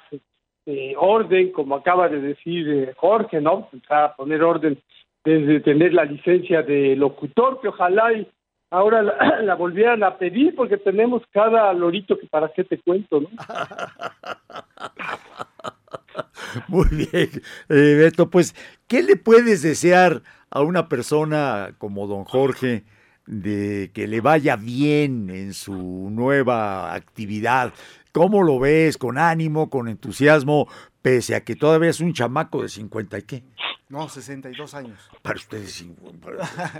eh, 0.66 0.94
orden, 0.96 1.52
como 1.52 1.76
acaba 1.76 2.08
de 2.08 2.20
decir 2.20 2.68
eh, 2.68 2.94
Jorge, 2.96 3.40
¿no? 3.40 3.68
Empezar 3.72 4.04
a 4.04 4.16
poner 4.16 4.42
orden 4.42 4.78
desde 5.24 5.60
tener 5.60 5.92
la 5.92 6.04
licencia 6.04 6.62
de 6.62 6.96
locutor, 6.96 7.60
que 7.60 7.68
ojalá 7.68 8.12
y 8.12 8.26
ahora 8.70 9.02
la, 9.02 9.38
la 9.42 9.54
volvieran 9.54 10.02
a 10.02 10.16
pedir, 10.16 10.54
porque 10.54 10.76
tenemos 10.76 11.22
cada 11.32 11.72
lorito 11.72 12.18
que 12.18 12.26
para 12.26 12.48
qué 12.48 12.64
te 12.64 12.78
cuento, 12.78 13.20
¿no? 13.20 13.28
Muy 16.68 16.86
bien, 16.88 17.30
eh, 17.68 17.96
Beto, 17.98 18.30
pues, 18.30 18.54
¿qué 18.86 19.02
le 19.02 19.16
puedes 19.16 19.62
desear 19.62 20.22
a 20.54 20.62
una 20.62 20.88
persona 20.88 21.74
como 21.78 22.06
don 22.06 22.24
Jorge 22.24 22.84
de 23.26 23.90
que 23.92 24.06
le 24.06 24.20
vaya 24.20 24.56
bien 24.56 25.28
en 25.28 25.52
su 25.52 26.08
nueva 26.10 26.94
actividad? 26.94 27.74
¿Cómo 28.12 28.42
lo 28.44 28.60
ves? 28.60 28.96
¿Con 28.96 29.18
ánimo, 29.18 29.68
con 29.68 29.88
entusiasmo, 29.88 30.68
pese 31.04 31.34
a 31.34 31.44
que 31.44 31.54
todavía 31.54 31.90
es 31.90 32.00
un 32.00 32.14
chamaco 32.14 32.62
de 32.62 32.68
50 32.70 33.18
y 33.18 33.22
qué? 33.22 33.42
No, 33.90 34.08
62 34.08 34.72
años. 34.72 35.10
Para 35.20 35.36
ustedes, 35.36 35.86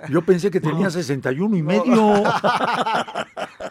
yo 0.09 0.23
pensé 0.23 0.51
que 0.51 0.61
tenía 0.61 0.89
61 0.89 1.55
y 1.59 1.63
medio. 1.63 1.85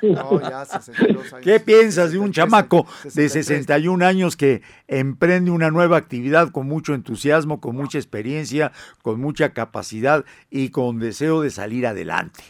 No, 0.03 0.39
ya 0.41 0.63
62 0.65 1.33
años. 1.33 1.43
¿Qué 1.43 1.59
piensas 1.59 2.11
de 2.11 2.19
un 2.19 2.27
63, 2.27 2.35
chamaco 2.35 2.85
de 3.03 3.29
63? 3.29 3.45
61 3.45 4.05
años 4.05 4.37
que 4.37 4.61
emprende 4.87 5.49
una 5.49 5.71
nueva 5.71 5.97
actividad 5.97 6.51
con 6.51 6.67
mucho 6.67 6.93
entusiasmo, 6.93 7.59
con 7.59 7.75
mucha 7.75 7.97
experiencia, 7.97 8.71
con 9.01 9.19
mucha 9.19 9.53
capacidad 9.53 10.23
y 10.51 10.69
con 10.69 10.99
deseo 10.99 11.41
de 11.41 11.49
salir 11.49 11.87
adelante? 11.87 12.43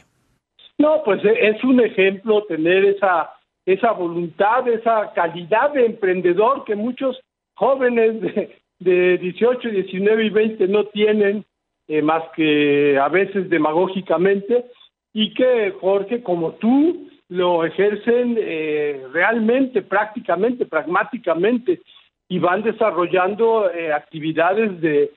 No, 0.78 1.02
pues 1.06 1.24
e- 1.24 1.50
es 1.50 1.64
un 1.64 1.80
ejemplo 1.80 2.44
tener 2.48 2.84
esa 2.84 3.30
esa 3.66 3.92
voluntad, 3.92 4.68
esa 4.68 5.14
calidad 5.14 5.72
de 5.72 5.86
emprendedor 5.86 6.66
que 6.66 6.76
muchos 6.76 7.18
jóvenes 7.56 8.22
de, 8.22 8.60
de 8.80 9.18
18, 9.18 9.70
19 9.70 10.26
y 10.26 10.30
20 10.30 10.68
no 10.68 10.86
tienen, 10.86 11.46
eh, 11.88 12.02
más 12.02 12.24
que 12.36 12.98
a 12.98 13.10
veces 13.10 13.50
demagógicamente, 13.50 14.66
y 15.14 15.34
que 15.34 15.74
Jorge, 15.80 16.24
como 16.24 16.54
tú, 16.54 17.08
lo 17.30 17.66
ejercen 17.66 18.38
eh, 18.40 19.06
realmente, 19.12 19.82
prácticamente, 19.82 20.66
pragmáticamente, 20.66 21.82
y 22.28 22.40
van 22.40 22.62
desarrollando 22.64 23.72
eh, 23.72 23.92
actividades 23.92 24.80
de, 24.82 25.12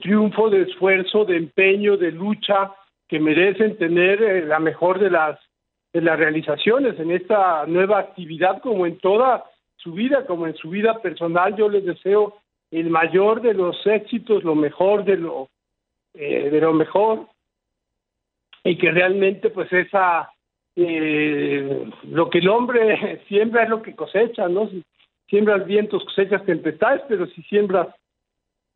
triunfo, 0.00 0.48
de 0.48 0.62
esfuerzo, 0.62 1.24
de 1.24 1.36
empeño, 1.36 1.96
de 1.96 2.12
lucha, 2.12 2.72
que 3.08 3.20
merecen 3.20 3.76
tener 3.76 4.22
eh, 4.22 4.46
la 4.46 4.58
mejor 4.58 4.98
de 4.98 5.10
las 5.10 5.38
de 5.92 6.00
las 6.00 6.18
realizaciones 6.18 6.98
en 6.98 7.12
esta 7.12 7.66
nueva 7.66 8.00
actividad 8.00 8.60
como 8.60 8.84
en 8.84 8.98
toda 8.98 9.44
su 9.84 9.92
vida, 9.92 10.26
como 10.26 10.46
en 10.46 10.56
su 10.56 10.70
vida 10.70 11.00
personal, 11.00 11.54
yo 11.54 11.68
les 11.68 11.84
deseo 11.84 12.38
el 12.70 12.90
mayor 12.90 13.42
de 13.42 13.54
los 13.54 13.76
éxitos, 13.86 14.42
lo 14.42 14.54
mejor 14.54 15.04
de 15.04 15.18
lo 15.18 15.48
eh, 16.14 16.48
de 16.50 16.60
lo 16.60 16.72
mejor 16.72 17.26
y 18.64 18.76
que 18.78 18.90
realmente 18.90 19.50
pues 19.50 19.70
esa 19.72 20.30
eh, 20.74 21.88
lo 22.04 22.30
que 22.30 22.38
el 22.38 22.48
hombre 22.48 23.22
siembra 23.28 23.64
es 23.64 23.68
lo 23.68 23.82
que 23.82 23.94
cosecha, 23.94 24.48
¿no? 24.48 24.68
Si 24.68 24.82
siembras 25.28 25.66
vientos 25.66 26.04
cosechas 26.04 26.44
tempestades, 26.44 27.02
pero 27.08 27.26
si 27.26 27.42
siembras 27.42 27.88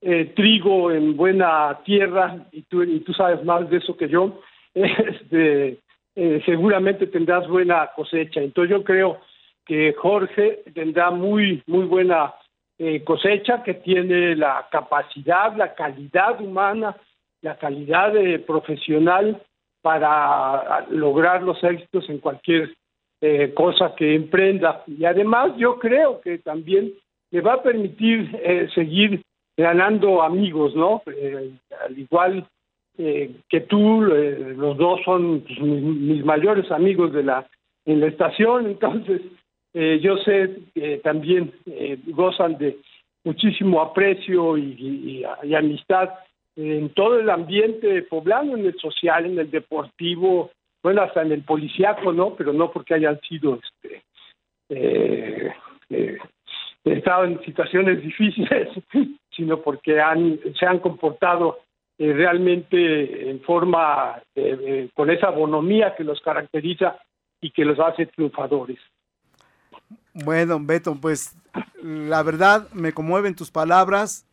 eh, 0.00 0.26
trigo 0.36 0.92
en 0.92 1.16
buena 1.16 1.80
tierra 1.84 2.46
y 2.52 2.62
tú 2.62 2.82
y 2.82 3.00
tú 3.00 3.12
sabes 3.14 3.42
más 3.44 3.68
de 3.70 3.78
eso 3.78 3.96
que 3.96 4.08
yo, 4.08 4.40
este, 4.74 5.78
eh, 6.20 6.42
seguramente 6.44 7.06
tendrás 7.06 7.48
buena 7.48 7.90
cosecha. 7.94 8.40
Entonces 8.40 8.76
yo 8.76 8.84
creo 8.84 9.20
que 9.68 9.92
Jorge 9.92 10.64
tendrá 10.74 11.10
muy, 11.10 11.62
muy 11.66 11.84
buena 11.84 12.34
eh, 12.78 13.04
cosecha, 13.04 13.62
que 13.62 13.74
tiene 13.74 14.34
la 14.34 14.66
capacidad, 14.72 15.54
la 15.56 15.74
calidad 15.74 16.40
humana, 16.40 16.96
la 17.42 17.56
calidad 17.56 18.16
eh, 18.16 18.38
profesional 18.40 19.40
para 19.82 20.86
lograr 20.90 21.42
los 21.42 21.62
éxitos 21.62 22.08
en 22.08 22.18
cualquier 22.18 22.74
eh, 23.20 23.52
cosa 23.54 23.94
que 23.94 24.14
emprenda. 24.14 24.82
Y 24.86 25.04
además 25.04 25.52
yo 25.56 25.78
creo 25.78 26.20
que 26.20 26.38
también 26.38 26.92
le 27.30 27.40
va 27.40 27.54
a 27.54 27.62
permitir 27.62 28.30
eh, 28.42 28.68
seguir 28.74 29.22
ganando 29.56 30.22
amigos, 30.22 30.74
¿no? 30.74 31.02
Eh, 31.06 31.50
al 31.84 31.98
igual 31.98 32.46
eh, 32.96 33.34
que 33.48 33.60
tú, 33.60 34.00
los 34.02 34.76
dos 34.76 35.00
son 35.04 35.40
pues, 35.40 35.60
mis, 35.60 35.82
mis 35.82 36.24
mayores 36.24 36.70
amigos 36.70 37.12
de 37.12 37.22
la 37.24 37.46
en 37.84 38.00
la 38.00 38.06
estación, 38.06 38.66
entonces 38.72 39.20
eh, 39.74 40.00
yo 40.00 40.16
sé 40.18 40.58
que 40.74 40.98
también 40.98 41.52
eh, 41.66 41.98
gozan 42.06 42.58
de 42.58 42.78
muchísimo 43.24 43.80
aprecio 43.80 44.56
y, 44.56 45.24
amistad 45.56 46.10
en 46.56 46.90
todo 46.90 47.20
el 47.20 47.30
ambiente 47.30 48.02
poblano, 48.02 48.56
en 48.56 48.66
el 48.66 48.78
social, 48.78 49.26
en 49.26 49.38
el 49.38 49.50
deportivo, 49.50 50.50
bueno, 50.82 51.02
hasta 51.02 51.22
en 51.22 51.32
el 51.32 51.42
policiaco, 51.42 52.12
¿no? 52.12 52.34
Pero 52.34 52.52
no 52.52 52.70
porque 52.70 52.94
hayan 52.94 53.20
sido, 53.20 53.60
este, 53.62 54.02
eh, 54.70 55.52
eh, 55.90 56.18
estado 56.84 57.24
en 57.24 57.40
situaciones 57.44 58.02
difíciles, 58.02 58.68
sino 59.30 59.60
porque 59.60 60.00
han, 60.00 60.38
se 60.58 60.66
han 60.66 60.80
comportado 60.80 61.58
eh, 62.00 62.12
realmente 62.12 63.28
en 63.28 63.40
forma, 63.40 64.22
eh, 64.36 64.56
eh, 64.60 64.88
con 64.94 65.10
esa 65.10 65.30
bonomía 65.30 65.96
que 65.96 66.04
los 66.04 66.20
caracteriza 66.20 66.96
y 67.40 67.50
que 67.50 67.64
los 67.64 67.78
hace 67.80 68.06
triunfadores. 68.06 68.78
Bueno, 70.24 70.58
Beto, 70.60 70.98
pues 71.00 71.32
la 71.82 72.22
verdad 72.22 72.68
me 72.72 72.92
conmueven 72.92 73.34
tus 73.34 73.50
palabras. 73.50 74.24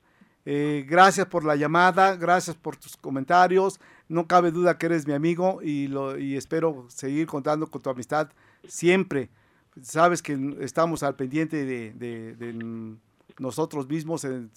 Eh, 0.45 0.85
gracias 0.87 1.25
por 1.27 1.43
la 1.43 1.55
llamada, 1.55 2.15
gracias 2.15 2.55
por 2.55 2.75
tus 2.75 2.97
comentarios. 2.97 3.79
No 4.07 4.27
cabe 4.27 4.51
duda 4.51 4.77
que 4.77 4.85
eres 4.87 5.07
mi 5.07 5.13
amigo 5.13 5.59
y, 5.63 5.87
lo, 5.87 6.17
y 6.17 6.35
espero 6.37 6.85
seguir 6.89 7.27
contando 7.27 7.67
con 7.67 7.81
tu 7.81 7.89
amistad 7.89 8.29
siempre. 8.67 9.29
Sabes 9.81 10.21
que 10.21 10.55
estamos 10.61 11.03
al 11.03 11.15
pendiente 11.15 11.65
de, 11.65 11.93
de- 11.93 12.35
de 12.35 12.95
nosotros 13.39 13.87
mismos. 13.87 14.23
En, 14.23 14.51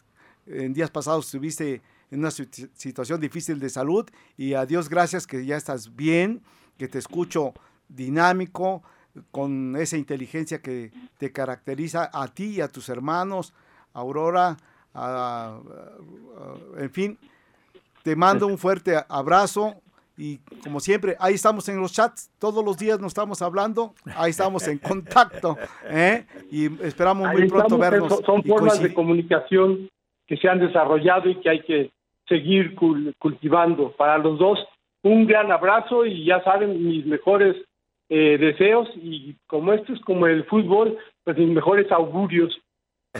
en 0.47 0.73
días 0.73 0.91
pasados 0.91 1.27
estuviste 1.27 1.83
en 2.11 2.21
una 2.21 2.31
situ- 2.31 2.71
situación 2.75 3.21
difícil 3.21 3.59
de 3.59 3.69
salud 3.69 4.07
y 4.37 4.55
a 4.55 4.65
Dios 4.65 4.89
gracias 4.89 5.27
que 5.27 5.45
ya 5.45 5.57
estás 5.57 5.95
bien, 5.97 6.43
que 6.79 6.89
te 6.89 6.99
escucho 6.99 7.53
dinámico, 7.89 8.83
con 9.31 9.77
esa 9.77 9.97
inteligencia 9.97 10.61
que 10.61 10.91
te 11.19 11.33
caracteriza 11.33 12.11
a 12.13 12.29
ti 12.29 12.57
y 12.57 12.61
a 12.61 12.69
tus 12.69 12.89
hermanos, 12.89 13.53
Aurora, 13.95 14.57
a- 14.95 15.59
a- 15.59 16.81
en 16.81 16.91
fin, 16.91 17.19
te 18.03 18.15
mando 18.17 18.47
un 18.47 18.59
fuerte 18.59 18.97
abrazo 19.09 19.75
y 20.17 20.39
como 20.65 20.81
siempre, 20.81 21.17
ahí 21.21 21.35
estamos 21.35 21.69
en 21.69 21.81
los 21.81 21.93
chats, 21.93 22.31
todos 22.39 22.65
los 22.65 22.77
días 22.77 22.99
nos 22.99 23.09
estamos 23.11 23.41
hablando, 23.43 23.95
ahí 24.17 24.31
estamos 24.31 24.67
en 24.67 24.79
contacto 24.79 25.57
¿eh? 25.85 26.27
y 26.51 26.67
esperamos 26.85 27.29
Ahí 27.29 27.37
muy 27.39 27.49
pronto 27.49 27.77
estamos, 27.77 27.91
vernos. 27.91 28.21
Son, 28.27 28.43
formas 28.43 28.81
de 28.83 28.93
comunicación 28.95 29.89
que 30.27 30.37
se 30.37 30.49
han 30.49 30.59
desarrollado 30.59 31.29
y 31.29 31.41
que 31.41 31.49
hay 31.51 31.63
que 31.63 31.91
seguir 32.29 32.75
cul- 32.75 33.15
cultivando. 33.19 33.93
Para 33.93 34.19
los 34.19 34.39
dos, 34.39 34.59
un 35.03 35.27
gran 35.27 35.51
abrazo 35.53 36.05
y 36.05 36.25
ya 36.25 36.43
saben 36.43 36.87
mis 36.87 37.07
mejores 37.07 37.57
eh, 38.09 38.39
deseos 38.39 38.89
y 38.97 39.37
como 39.47 39.73
esto 39.73 39.93
es 39.93 40.01
como 40.01 40.27
el 40.27 40.45
fútbol, 40.45 40.97
pues 41.25 41.37
mis 41.37 41.49
mejores 41.49 41.91
augurios. 41.93 42.59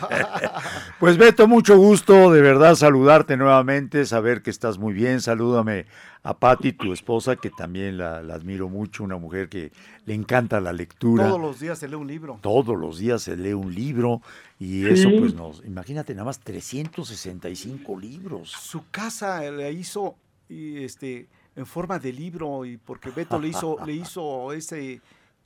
Pues 0.99 1.17
Beto, 1.17 1.47
mucho 1.47 1.77
gusto 1.77 2.29
de 2.31 2.41
verdad 2.41 2.75
saludarte 2.75 3.37
nuevamente, 3.37 4.05
saber 4.05 4.41
que 4.41 4.49
estás 4.49 4.77
muy 4.77 4.93
bien. 4.93 5.21
Salúdame 5.21 5.85
a 6.23 6.37
Patti, 6.37 6.73
tu 6.73 6.91
esposa, 6.91 7.37
que 7.37 7.49
también 7.49 7.97
la, 7.97 8.21
la 8.21 8.33
admiro 8.33 8.67
mucho, 8.67 9.05
una 9.05 9.17
mujer 9.17 9.47
que 9.47 9.71
le 10.05 10.13
encanta 10.13 10.59
la 10.59 10.73
lectura. 10.73 11.27
Todos 11.27 11.39
los 11.39 11.59
días 11.61 11.79
se 11.79 11.87
lee 11.87 11.95
un 11.95 12.07
libro. 12.07 12.37
Todos 12.41 12.77
los 12.77 12.97
días 12.99 13.21
se 13.21 13.37
lee 13.37 13.53
un 13.53 13.73
libro 13.73 14.21
y 14.59 14.85
eso 14.87 15.09
pues 15.17 15.33
nos, 15.33 15.63
imagínate 15.65 16.13
nada 16.13 16.25
más 16.25 16.39
365 16.41 17.97
libros. 17.97 18.51
Su 18.51 18.89
casa 18.91 19.41
la 19.51 19.69
hizo 19.69 20.15
y 20.49 20.83
este 20.83 21.29
en 21.59 21.65
forma 21.65 21.99
de 21.99 22.13
libro 22.13 22.63
y 22.63 22.77
porque 22.77 23.09
Beto 23.09 23.37
le 23.37 23.49
hizo 23.49 23.77
le 23.85 23.93
hizo 24.03 24.53
ese 24.53 25.01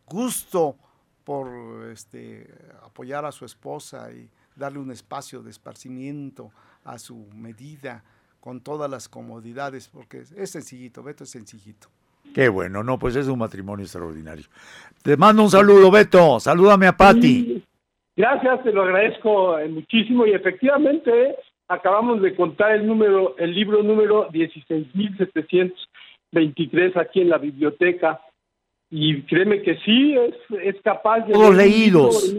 gusto 0.05 0.75
por 1.23 1.87
este 1.91 2.47
apoyar 2.83 3.25
a 3.25 3.31
su 3.31 3.45
esposa 3.45 4.11
y 4.11 4.29
darle 4.55 4.77
un 4.77 4.91
espacio 4.91 5.41
de 5.41 5.49
esparcimiento 5.49 6.51
a 6.83 6.99
su 6.99 7.27
medida 7.33 8.03
con 8.39 8.61
todas 8.61 8.91
las 8.91 9.09
comodidades 9.09 9.89
porque 9.89 10.23
es, 10.35 10.51
sencillito, 10.51 11.01
Beto 11.01 11.23
es 11.23 11.31
sencillito. 11.31 11.87
Qué 12.35 12.47
bueno, 12.49 12.83
no, 12.83 12.99
pues 12.99 13.15
es 13.15 13.27
un 13.27 13.39
matrimonio 13.39 13.83
extraordinario. 13.83 14.45
Te 15.01 15.17
mando 15.17 15.43
un 15.43 15.49
saludo, 15.49 15.89
Beto. 15.89 16.39
Salúdame 16.39 16.87
a 16.87 16.95
Patti. 16.95 17.63
Gracias, 18.15 18.63
te 18.63 18.71
lo 18.71 18.83
agradezco 18.83 19.57
eh, 19.57 19.67
muchísimo 19.67 20.27
y 20.27 20.33
efectivamente 20.33 21.35
acabamos 21.67 22.21
de 22.21 22.35
contar 22.35 22.73
el 22.73 22.85
número, 22.85 23.35
el 23.37 23.53
libro 23.53 23.81
número 23.81 24.29
16.723 26.33 26.97
aquí 26.97 27.21
en 27.21 27.29
la 27.29 27.37
biblioteca 27.37 28.19
y 28.89 29.21
créeme 29.23 29.61
que 29.61 29.77
sí 29.79 30.15
es, 30.17 30.35
es 30.61 30.81
capaz 30.81 31.21
de 31.21 31.33
Todos 31.33 31.55
leídos. 31.55 32.35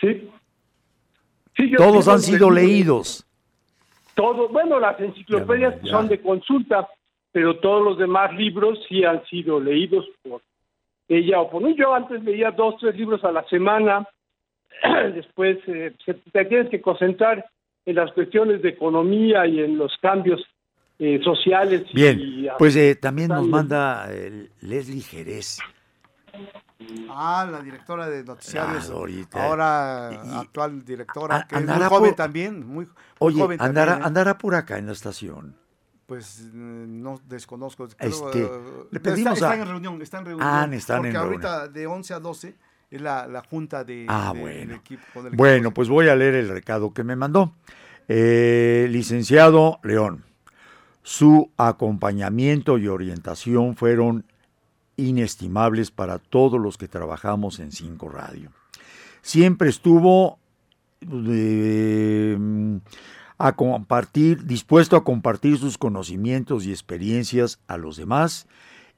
Sí. 0.00 0.28
Sí, 1.56 1.70
yo 1.70 1.76
Todos 1.76 2.08
han 2.08 2.20
sido 2.20 2.50
leídos. 2.50 3.26
Todo, 4.14 4.48
bueno, 4.48 4.78
las 4.80 4.98
enciclopedias 5.00 5.74
Ya, 5.76 5.82
ya. 5.82 5.90
son 5.90 6.08
de 6.08 6.20
consulta, 6.20 6.88
pero 7.32 7.56
todos 7.58 7.82
los 7.84 7.98
demás 7.98 8.34
libros 8.34 8.78
sí 8.88 9.04
han 9.04 9.24
sido 9.26 9.60
leídos 9.60 10.06
por 10.22 10.40
ella 11.08 11.40
o 11.40 11.50
por 11.50 11.62
mí. 11.62 11.74
Yo 11.76 11.94
antes 11.94 12.22
leía 12.22 12.50
dos, 12.50 12.76
tres 12.80 12.96
libros 12.96 13.22
a 13.24 13.32
la 13.32 13.44
semana. 13.48 14.06
Después 15.14 15.58
eh, 15.66 15.92
se- 16.04 16.14
te 16.14 16.44
tienes 16.46 16.70
que 16.70 16.80
concentrar 16.80 17.44
en 17.84 17.96
las 17.96 18.12
cuestiones 18.12 18.62
de 18.62 18.70
economía 18.70 19.46
y 19.46 19.60
en 19.60 19.76
los 19.76 19.96
cambios 19.98 20.40
eh, 21.00 21.18
sociales. 21.24 21.84
Bien, 21.92 22.20
y- 22.20 22.46
pues 22.58 22.76
eh, 22.76 22.94
también 22.94 23.28
nos 23.28 23.46
manda 23.48 24.06
eh, 24.10 24.50
Leslie 24.60 25.00
Jerez. 25.00 25.58
Ah, 27.10 27.46
la 27.50 27.60
directora 27.60 28.08
de 28.08 28.22
noticiarios. 28.24 28.88
Ah, 28.90 28.92
ahorita. 28.94 29.44
Ahora 29.46 30.10
Y- 30.24 30.36
actual 30.38 30.84
directora, 30.84 31.36
a- 31.36 31.46
que 31.46 31.56
es 31.56 31.66
muy 31.66 31.74
joven 31.84 32.10
por- 32.10 32.16
también, 32.16 32.66
muy, 32.66 32.84
muy 32.86 32.94
Oye, 33.18 33.40
joven 33.40 33.60
andará, 33.60 33.92
también, 33.92 34.06
andará 34.06 34.38
por 34.38 34.54
acá 34.54 34.78
en 34.78 34.86
la 34.86 34.92
estación. 34.92 35.56
Pues 36.06 36.40
eh, 36.40 36.50
no 36.54 37.20
desconozco. 37.28 37.86
Este, 37.98 38.42
eh, 38.42 38.50
le 38.90 39.00
pedimos 39.00 39.34
está, 39.34 39.50
a- 39.52 39.56
en 39.56 39.66
reunión, 39.66 40.00
está 40.02 40.18
en 40.18 40.24
reunión. 40.26 40.48
Ah, 40.48 40.68
están 40.72 40.98
porque 40.98 41.10
en 41.10 41.16
ahorita 41.16 41.68
de 41.68 41.86
11 41.86 42.14
a 42.14 42.20
12 42.20 42.54
es 42.90 43.00
la, 43.00 43.26
la 43.26 43.42
junta 43.42 43.84
de, 43.84 44.06
Ah, 44.08 44.32
de- 44.34 44.40
bueno. 44.40 44.58
del 44.60 44.70
equipo. 44.72 45.02
con 45.14 45.26
el 45.26 45.32
Bueno, 45.36 45.56
equipo. 45.56 45.74
pues 45.74 45.88
voy 45.88 46.08
a 46.08 46.16
leer 46.16 46.34
el 46.34 46.48
recado 46.48 46.92
que 46.92 47.04
me 47.04 47.14
mandó. 47.16 47.54
Eh, 48.08 48.88
licenciado 48.90 49.78
León, 49.84 50.24
su 51.02 51.50
acompañamiento 51.56 52.78
y 52.78 52.88
orientación 52.88 53.76
fueron 53.76 54.24
inestimables 54.96 55.90
para 55.90 56.18
todos 56.18 56.60
los 56.60 56.76
que 56.76 56.88
trabajamos 56.88 57.58
en 57.58 57.72
Cinco 57.72 58.08
Radio. 58.08 58.50
Siempre 59.22 59.68
estuvo 59.68 60.38
eh, 61.02 62.38
a 63.38 63.52
compartir, 63.56 64.44
dispuesto 64.44 64.96
a 64.96 65.04
compartir 65.04 65.56
sus 65.58 65.78
conocimientos 65.78 66.66
y 66.66 66.70
experiencias 66.70 67.58
a 67.66 67.78
los 67.78 67.96
demás 67.96 68.46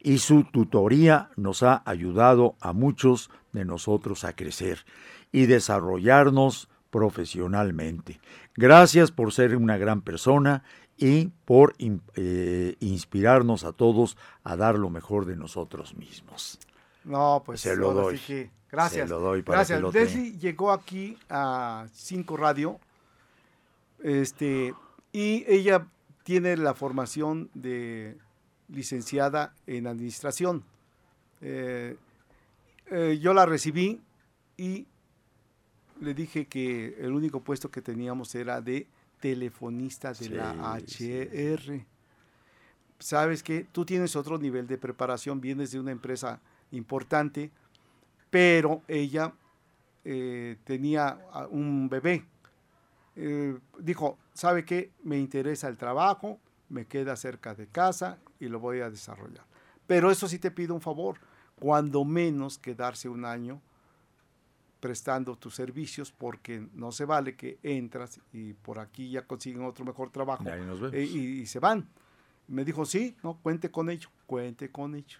y 0.00 0.18
su 0.18 0.44
tutoría 0.44 1.30
nos 1.36 1.62
ha 1.62 1.82
ayudado 1.84 2.56
a 2.60 2.72
muchos 2.72 3.30
de 3.52 3.64
nosotros 3.64 4.24
a 4.24 4.34
crecer 4.34 4.84
y 5.30 5.46
desarrollarnos 5.46 6.68
profesionalmente. 6.90 8.20
Gracias 8.56 9.12
por 9.12 9.32
ser 9.32 9.56
una 9.56 9.78
gran 9.78 10.02
persona 10.02 10.64
y 10.96 11.26
por 11.44 11.74
eh, 11.78 12.76
inspirarnos 12.80 13.64
a 13.64 13.72
todos 13.72 14.16
a 14.44 14.56
dar 14.56 14.78
lo 14.78 14.90
mejor 14.90 15.24
de 15.26 15.36
nosotros 15.36 15.94
mismos. 15.96 16.58
No, 17.04 17.42
pues 17.44 17.60
Se 17.60 17.74
lo 17.76 17.92
doy. 17.92 18.18
que- 18.18 18.50
gracias. 18.70 19.08
Se 19.08 19.14
lo 19.14 19.20
doy 19.20 19.42
para 19.42 19.58
gracias. 19.58 19.78
que 19.78 19.82
lo 19.82 19.90
Leslie 19.92 20.38
llegó 20.38 20.70
aquí 20.70 21.18
a 21.28 21.86
5 21.92 22.36
Radio. 22.36 22.78
Este, 24.02 24.74
y 25.12 25.44
ella 25.46 25.86
tiene 26.24 26.56
la 26.56 26.74
formación 26.74 27.50
de 27.54 28.16
licenciada 28.68 29.54
en 29.66 29.86
administración. 29.86 30.64
Eh, 31.40 31.96
eh, 32.86 33.18
yo 33.20 33.34
la 33.34 33.46
recibí 33.46 34.00
y 34.56 34.86
le 36.00 36.14
dije 36.14 36.46
que 36.46 36.96
el 37.00 37.12
único 37.12 37.40
puesto 37.40 37.70
que 37.70 37.82
teníamos 37.82 38.34
era 38.34 38.60
de 38.60 38.86
telefonista 39.22 40.08
de 40.08 40.24
Sí, 40.24 40.28
la 40.30 40.80
sí, 40.84 41.12
HR. 41.12 41.86
Sabes 42.98 43.42
que 43.44 43.64
tú 43.70 43.84
tienes 43.84 44.16
otro 44.16 44.36
nivel 44.36 44.66
de 44.66 44.78
preparación, 44.78 45.40
vienes 45.40 45.70
de 45.70 45.78
una 45.78 45.92
empresa 45.92 46.40
importante, 46.72 47.52
pero 48.30 48.82
ella 48.88 49.32
eh, 50.04 50.56
tenía 50.64 51.18
un 51.50 51.88
bebé. 51.88 52.24
Eh, 53.14 53.56
dijo, 53.78 54.18
¿sabe 54.34 54.64
qué? 54.64 54.90
Me 55.04 55.18
interesa 55.18 55.68
el 55.68 55.76
trabajo, 55.78 56.40
me 56.68 56.86
queda 56.86 57.14
cerca 57.14 57.54
de 57.54 57.68
casa 57.68 58.18
y 58.40 58.48
lo 58.48 58.58
voy 58.58 58.80
a 58.80 58.90
desarrollar. 58.90 59.44
Pero 59.86 60.10
eso 60.10 60.26
sí 60.26 60.40
te 60.40 60.50
pido 60.50 60.74
un 60.74 60.80
favor, 60.80 61.18
cuando 61.60 62.04
menos 62.04 62.58
quedarse 62.58 63.08
un 63.08 63.24
año 63.24 63.60
prestando 64.82 65.36
tus 65.36 65.54
servicios 65.54 66.10
porque 66.10 66.66
no 66.74 66.90
se 66.90 67.04
vale 67.04 67.36
que 67.36 67.58
entras 67.62 68.20
y 68.32 68.52
por 68.52 68.80
aquí 68.80 69.10
ya 69.10 69.22
consiguen 69.24 69.64
otro 69.64 69.84
mejor 69.84 70.10
trabajo 70.10 70.42
Y 70.92 70.96
eh, 70.96 71.04
y, 71.04 71.18
y 71.42 71.46
se 71.46 71.60
van. 71.60 71.86
Me 72.48 72.64
dijo, 72.64 72.84
sí, 72.84 73.16
no, 73.22 73.38
cuente 73.38 73.70
con 73.70 73.88
ello, 73.88 74.08
cuente 74.26 74.70
con 74.72 74.96
ello. 74.96 75.18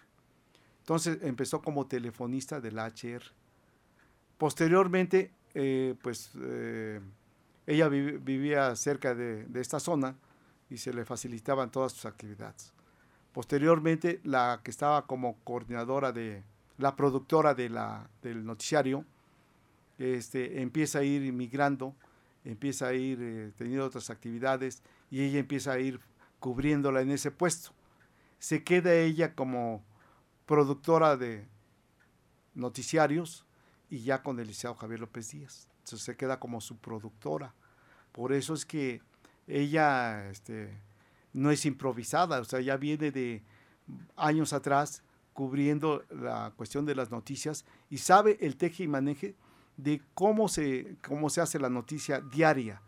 Entonces 0.81 1.19
empezó 1.23 1.61
como 1.61 1.87
telefonista 1.87 2.59
del 2.59 2.77
HR. 2.77 3.23
Posteriormente, 4.37 5.31
eh, 5.53 5.95
pues 6.01 6.31
eh, 6.41 6.99
ella 7.65 7.87
vi- 7.87 8.17
vivía 8.17 8.75
cerca 8.75 9.15
de, 9.15 9.45
de 9.45 9.61
esta 9.61 9.79
zona 9.79 10.15
y 10.69 10.75
se 10.77 10.93
le 10.93 11.05
facilitaban 11.05 11.71
todas 11.71 11.93
sus 11.93 12.05
actividades. 12.05 12.73
Posteriormente, 13.31 14.19
la 14.25 14.59
que 14.61 14.71
estaba 14.71 15.05
como 15.07 15.37
coordinadora 15.45 16.11
de, 16.11 16.43
la 16.77 16.95
productora 16.95 17.53
de 17.53 17.69
la, 17.69 18.09
del 18.21 18.43
noticiario, 18.45 19.05
este, 19.97 20.61
empieza 20.61 20.99
a 20.99 21.03
ir 21.03 21.31
migrando, 21.33 21.95
empieza 22.43 22.87
a 22.87 22.93
ir 22.93 23.19
eh, 23.21 23.51
teniendo 23.57 23.85
otras 23.85 24.09
actividades 24.09 24.81
y 25.09 25.21
ella 25.21 25.39
empieza 25.39 25.73
a 25.73 25.79
ir 25.79 25.99
cubriéndola 26.39 27.01
en 27.01 27.11
ese 27.11 27.31
puesto. 27.31 27.71
Se 28.39 28.63
queda 28.63 28.93
ella 28.93 29.35
como 29.35 29.83
productora 30.45 31.15
de 31.15 31.47
noticiarios 32.53 33.45
y 33.89 34.03
ya 34.03 34.23
con 34.23 34.39
el 34.39 34.47
licenciado 34.47 34.75
Javier 34.75 34.99
López 34.99 35.31
Díaz. 35.31 35.67
Entonces 35.79 36.01
se 36.01 36.15
queda 36.15 36.39
como 36.39 36.61
su 36.61 36.77
productora. 36.77 37.53
Por 38.11 38.33
eso 38.33 38.53
es 38.53 38.65
que 38.65 39.01
ella 39.47 40.29
este, 40.29 40.77
no 41.33 41.51
es 41.51 41.65
improvisada, 41.65 42.39
o 42.39 42.45
sea, 42.45 42.61
ya 42.61 42.77
viene 42.77 43.11
de 43.11 43.43
años 44.15 44.53
atrás 44.53 45.03
cubriendo 45.33 46.03
la 46.09 46.53
cuestión 46.55 46.85
de 46.85 46.95
las 46.95 47.11
noticias 47.11 47.65
y 47.89 47.97
sabe 47.97 48.37
el 48.41 48.55
teje 48.55 48.83
y 48.83 48.87
maneje 48.87 49.35
de 49.77 50.01
cómo 50.13 50.47
se, 50.47 50.95
cómo 51.07 51.29
se 51.29 51.41
hace 51.41 51.59
la 51.59 51.69
noticia 51.69 52.19
diaria, 52.21 52.81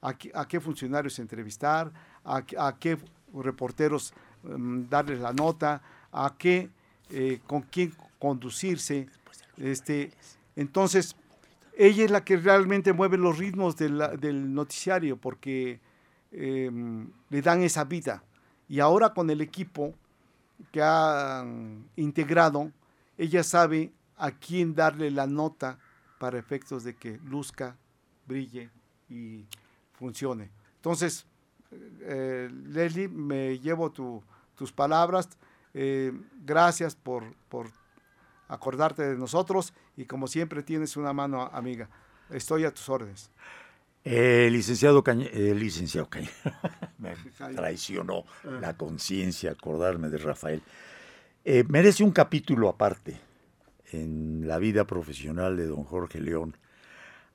a, 0.00 0.14
qué- 0.16 0.30
a 0.34 0.46
qué 0.46 0.60
funcionarios 0.60 1.18
entrevistar, 1.18 1.92
a, 2.24 2.42
qué- 2.42 2.56
a 2.58 2.76
qué 2.78 2.98
reporteros 3.34 4.12
em, 4.44 4.88
darles 4.88 5.20
la 5.20 5.32
nota, 5.32 5.82
a 6.12 6.34
qué, 6.38 6.70
eh, 7.10 7.40
con 7.46 7.62
quién 7.62 7.92
conducirse. 8.18 9.08
Este, 9.56 10.12
entonces, 10.56 11.16
ella 11.76 12.04
es 12.04 12.10
la 12.10 12.24
que 12.24 12.36
realmente 12.36 12.92
mueve 12.92 13.16
los 13.18 13.38
ritmos 13.38 13.76
de 13.76 13.88
la- 13.88 14.16
del 14.16 14.52
noticiario 14.54 15.16
porque 15.16 15.80
em, 16.30 17.08
le 17.30 17.40
dan 17.42 17.62
esa 17.62 17.84
vida. 17.84 18.22
Y 18.68 18.80
ahora 18.80 19.14
con 19.14 19.30
el 19.30 19.40
equipo 19.40 19.94
que 20.70 20.82
han 20.82 21.84
integrado, 21.96 22.70
ella 23.16 23.42
sabe 23.42 23.92
a 24.16 24.30
quién 24.32 24.74
darle 24.74 25.10
la 25.10 25.26
nota 25.26 25.78
para 26.18 26.38
efectos 26.38 26.84
de 26.84 26.94
que 26.94 27.18
luzca, 27.24 27.76
brille 28.26 28.70
y 29.08 29.46
funcione. 29.92 30.50
Entonces, 30.76 31.26
eh, 32.02 32.48
Leslie, 32.66 33.08
me 33.08 33.58
llevo 33.58 33.90
tu- 33.90 34.22
tus 34.54 34.72
palabras. 34.72 35.28
Eh, 35.74 36.12
gracias 36.44 36.96
por, 36.96 37.34
por 37.48 37.68
acordarte 38.48 39.02
de 39.02 39.16
nosotros 39.16 39.72
y 39.96 40.06
como 40.06 40.26
siempre 40.26 40.62
tienes 40.62 40.96
una 40.96 41.12
mano 41.12 41.42
amiga. 41.52 41.88
Estoy 42.30 42.64
a 42.64 42.72
tus 42.72 42.88
órdenes. 42.88 43.30
Eh, 44.04 44.48
licenciado 44.50 45.02
Cañe, 45.04 45.28
eh, 45.32 45.54
licenciado 45.54 46.08
Cañe, 46.08 46.30
me 46.98 47.14
traicionó 47.54 48.24
la 48.60 48.76
conciencia 48.76 49.50
acordarme 49.50 50.08
de 50.08 50.18
Rafael. 50.18 50.62
Eh, 51.44 51.64
merece 51.68 52.04
un 52.04 52.12
capítulo 52.12 52.68
aparte 52.68 53.20
en 53.92 54.46
la 54.46 54.58
vida 54.58 54.86
profesional 54.86 55.56
de 55.56 55.66
don 55.66 55.84
Jorge 55.84 56.20
León. 56.20 56.56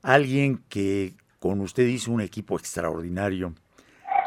Alguien 0.02 0.62
que 0.68 1.14
con 1.38 1.60
usted 1.60 1.86
hizo 1.86 2.10
un 2.12 2.20
equipo 2.20 2.58
extraordinario, 2.58 3.54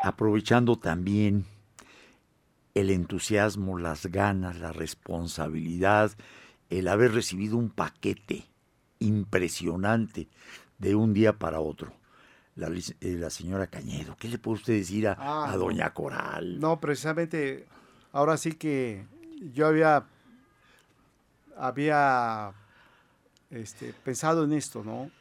aprovechando 0.04 0.78
también 0.78 1.46
el 2.76 2.90
entusiasmo, 2.92 3.80
las 3.80 4.06
ganas, 4.08 4.60
la 4.60 4.72
responsabilidad, 4.72 6.12
el 6.70 6.88
haber 6.88 7.14
recibido 7.14 7.58
un 7.58 7.70
paquete 7.70 8.46
impresionante 9.00 10.28
de 10.78 10.96
un 10.96 11.14
día 11.14 11.34
para 11.34 11.60
otro. 11.60 11.94
La, 12.56 12.68
eh, 12.70 13.18
la 13.20 13.30
señora 13.30 13.68
Cañedo, 13.68 14.16
¿qué 14.20 14.28
le 14.28 14.40
puede 14.40 14.56
usted 14.56 14.74
decir 14.74 15.08
a, 15.08 15.16
Ah, 15.20 15.52
a 15.52 15.58
doña 15.58 15.94
Coral? 15.94 16.60
No, 16.60 16.80
precisamente, 16.80 17.68
ahora 18.12 18.38
sí 18.38 18.54
que 18.54 19.06
yo 19.54 19.68
había, 19.68 20.06
había 21.60 22.54
este, 23.50 23.94
pensado 24.04 24.44
en 24.44 24.54
esto, 24.54 24.84
¿no? 24.84 25.12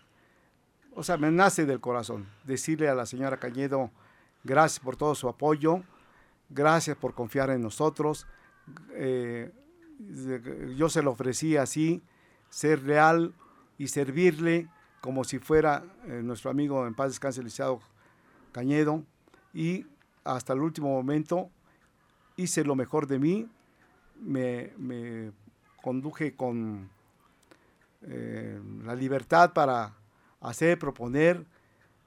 O 0.95 1.03
sea, 1.03 1.17
me 1.17 1.31
nace 1.31 1.67
del 1.67 1.81
corazón 1.81 2.27
decirle 2.45 2.89
a 2.89 2.95
la 2.95 3.07
señora 3.07 3.37
Cañedo, 3.39 3.91
gracias 4.45 4.81
por 4.81 4.97
todo 4.97 5.15
su 5.15 5.29
apoyo, 5.29 5.83
gracias 6.49 6.97
por 6.97 7.15
confiar 7.15 7.51
en 7.51 7.63
nosotros. 7.63 8.27
eh, 8.93 9.53
yo 10.77 10.91
se 10.91 11.03
lo 11.03 11.13
ofrecí 11.13 11.57
así, 11.57 12.03
ser 12.51 12.83
real 12.83 13.35
y 13.79 13.89
servirle 13.89 14.69
como 15.01 15.25
si 15.25 15.39
fuera 15.39 15.85
eh, 16.07 16.21
nuestro 16.23 16.51
amigo 16.51 16.87
en 16.87 16.95
paz 16.95 17.09
descanse, 17.09 17.43
licenciado 17.43 17.81
Cañedo, 18.53 19.05
y 19.55 19.87
hasta 20.25 20.53
el 20.53 20.61
último 20.61 20.89
momento 20.89 21.51
hice 22.37 22.65
lo 22.65 22.75
mejor 22.75 23.07
de 23.07 23.19
mí, 23.19 23.49
me 24.19 24.73
conduje 25.87 26.35
con 26.35 26.89
eh, 28.03 28.61
la 28.85 28.97
libertad 28.97 29.53
para 29.53 29.93
hacer, 30.41 30.81
proponer 30.81 31.45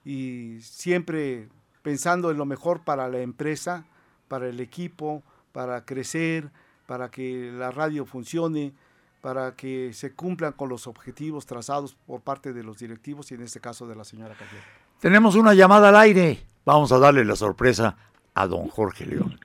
y 0.03 0.57
siempre 0.59 1.47
pensando 1.81 2.29
en 2.29 2.37
lo 2.37 2.45
mejor 2.45 2.83
para 2.83 3.07
la 3.07 3.19
empresa, 3.19 3.85
para 4.27 4.49
el 4.49 4.59
equipo, 4.59 5.23
para 5.53 5.85
crecer, 5.85 6.49
para 6.87 7.09
que 7.09 7.53
la 7.53 7.71
radio 7.71 8.05
funcione, 8.05 8.73
para 9.21 9.55
que 9.55 9.93
se 9.93 10.13
cumplan 10.13 10.51
con 10.51 10.67
los 10.67 10.85
objetivos 10.85 11.45
trazados 11.45 11.95
por 12.05 12.19
parte 12.19 12.51
de 12.51 12.63
los 12.63 12.79
directivos 12.79 13.31
y 13.31 13.35
en 13.35 13.43
este 13.43 13.61
caso 13.61 13.87
de 13.87 13.95
la 13.95 14.03
señora 14.03 14.35
Cañedo. 14.35 14.65
Tenemos 14.99 15.35
una 15.35 15.53
llamada 15.53 15.87
al 15.87 15.95
aire. 15.95 16.37
Vamos 16.65 16.91
a 16.91 16.99
darle 16.99 17.23
la 17.23 17.37
sorpresa 17.37 17.95
a 18.33 18.45
don 18.45 18.67
Jorge 18.67 19.05
León. 19.05 19.39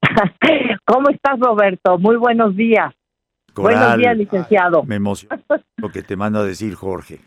¿Cómo 0.86 1.10
estás, 1.10 1.38
Roberto? 1.38 1.98
Muy 1.98 2.16
buenos 2.16 2.56
días. 2.56 2.94
Buenos 3.62 3.98
días, 3.98 4.16
licenciado. 4.16 4.82
Me 4.84 4.96
emociona 4.96 5.40
lo 5.76 5.88
que 5.90 6.02
te 6.02 6.16
manda 6.16 6.40
a 6.40 6.44
decir 6.44 6.74
Jorge. 6.74 7.18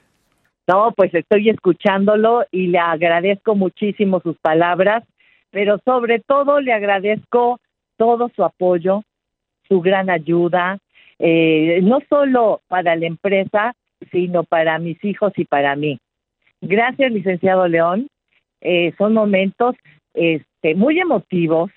No, 0.67 0.93
pues 0.95 1.13
estoy 1.15 1.49
escuchándolo 1.49 2.45
y 2.51 2.67
le 2.67 2.77
agradezco 2.77 3.55
muchísimo 3.55 4.19
sus 4.21 4.37
palabras, 4.37 5.03
pero 5.49 5.79
sobre 5.83 6.19
todo 6.19 6.61
le 6.61 6.73
agradezco 6.73 7.59
todo 7.97 8.29
su 8.35 8.43
apoyo, 8.43 9.01
su 9.67 9.81
gran 9.81 10.11
ayuda, 10.11 10.77
eh, 11.17 11.79
no 11.81 11.99
solo 12.07 12.61
para 12.67 12.95
la 12.95 13.07
empresa, 13.07 13.73
sino 14.11 14.43
para 14.43 14.77
mis 14.77 15.03
hijos 15.03 15.33
y 15.37 15.45
para 15.45 15.75
mí. 15.75 15.99
Gracias, 16.61 17.11
licenciado 17.11 17.67
León. 17.67 18.07
Eh, 18.61 18.93
son 18.97 19.13
momentos 19.13 19.75
este, 20.13 20.75
muy 20.75 20.99
emotivos, 20.99 21.71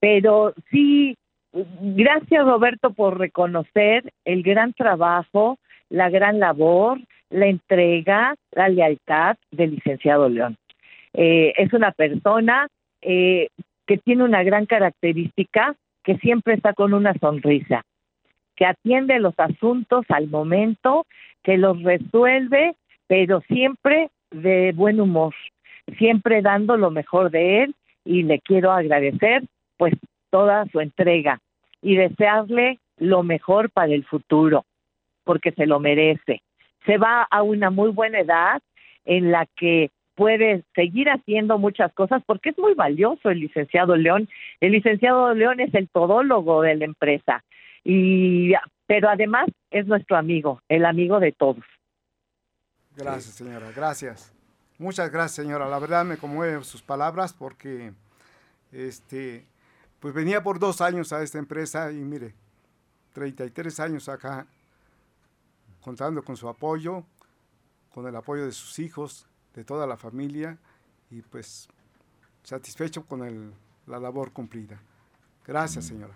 pero 0.00 0.54
sí, 0.70 1.17
gracias 1.52 2.44
Roberto 2.44 2.90
por 2.90 3.18
reconocer 3.18 4.12
el 4.24 4.42
gran 4.42 4.72
trabajo, 4.72 5.58
la 5.88 6.10
gran 6.10 6.38
labor, 6.38 7.00
la 7.30 7.46
entrega, 7.46 8.34
la 8.52 8.68
lealtad 8.68 9.36
del 9.50 9.72
licenciado 9.72 10.28
León. 10.28 10.56
Eh, 11.14 11.54
es 11.56 11.72
una 11.72 11.92
persona 11.92 12.68
eh, 13.02 13.48
que 13.86 13.98
tiene 13.98 14.24
una 14.24 14.42
gran 14.42 14.66
característica, 14.66 15.74
que 16.04 16.16
siempre 16.18 16.54
está 16.54 16.74
con 16.74 16.94
una 16.94 17.14
sonrisa, 17.14 17.82
que 18.56 18.66
atiende 18.66 19.18
los 19.18 19.34
asuntos 19.38 20.04
al 20.08 20.28
momento, 20.28 21.06
que 21.42 21.56
los 21.56 21.82
resuelve, 21.82 22.74
pero 23.06 23.40
siempre 23.48 24.10
de 24.30 24.72
buen 24.74 25.00
humor, 25.00 25.34
siempre 25.96 26.42
dando 26.42 26.76
lo 26.76 26.90
mejor 26.90 27.30
de 27.30 27.62
él 27.62 27.74
y 28.04 28.22
le 28.22 28.40
quiero 28.40 28.72
agradecer 28.72 29.42
pues 29.76 29.94
toda 30.30 30.66
su 30.66 30.80
entrega 30.80 31.40
y 31.82 31.96
desearle 31.96 32.78
lo 32.96 33.22
mejor 33.22 33.70
para 33.70 33.92
el 33.92 34.04
futuro, 34.04 34.64
porque 35.24 35.52
se 35.52 35.66
lo 35.66 35.80
merece. 35.80 36.42
Se 36.86 36.98
va 36.98 37.26
a 37.30 37.42
una 37.42 37.70
muy 37.70 37.90
buena 37.90 38.20
edad 38.20 38.62
en 39.04 39.30
la 39.30 39.46
que 39.56 39.90
puede 40.14 40.64
seguir 40.74 41.08
haciendo 41.08 41.58
muchas 41.58 41.92
cosas 41.92 42.22
porque 42.26 42.50
es 42.50 42.58
muy 42.58 42.74
valioso 42.74 43.30
el 43.30 43.40
licenciado 43.40 43.94
León. 43.96 44.28
El 44.60 44.72
licenciado 44.72 45.32
León 45.32 45.60
es 45.60 45.72
el 45.74 45.88
todólogo 45.88 46.62
de 46.62 46.74
la 46.74 46.84
empresa 46.84 47.44
y 47.84 48.52
pero 48.86 49.08
además 49.10 49.46
es 49.70 49.86
nuestro 49.86 50.16
amigo, 50.16 50.60
el 50.68 50.86
amigo 50.86 51.20
de 51.20 51.30
todos. 51.32 51.62
Gracias, 52.96 53.34
señora, 53.34 53.70
gracias. 53.76 54.34
Muchas 54.78 55.12
gracias, 55.12 55.44
señora. 55.44 55.68
La 55.68 55.78
verdad 55.78 56.04
me 56.04 56.16
conmueven 56.16 56.64
sus 56.64 56.82
palabras 56.82 57.32
porque 57.32 57.92
este, 58.72 59.44
pues 60.00 60.14
venía 60.14 60.42
por 60.42 60.58
dos 60.58 60.80
años 60.80 61.12
a 61.12 61.22
esta 61.22 61.38
empresa 61.38 61.90
y 61.92 61.96
mire, 61.96 62.34
33 63.14 63.80
años 63.80 64.08
acá, 64.08 64.46
contando 65.80 66.22
con 66.22 66.36
su 66.36 66.48
apoyo, 66.48 67.04
con 67.92 68.06
el 68.06 68.14
apoyo 68.14 68.44
de 68.44 68.52
sus 68.52 68.78
hijos, 68.78 69.26
de 69.54 69.64
toda 69.64 69.86
la 69.86 69.96
familia 69.96 70.56
y 71.10 71.22
pues 71.22 71.68
satisfecho 72.42 73.04
con 73.06 73.24
el, 73.24 73.52
la 73.86 73.98
labor 73.98 74.32
cumplida. 74.32 74.80
Gracias, 75.46 75.86
señora. 75.86 76.14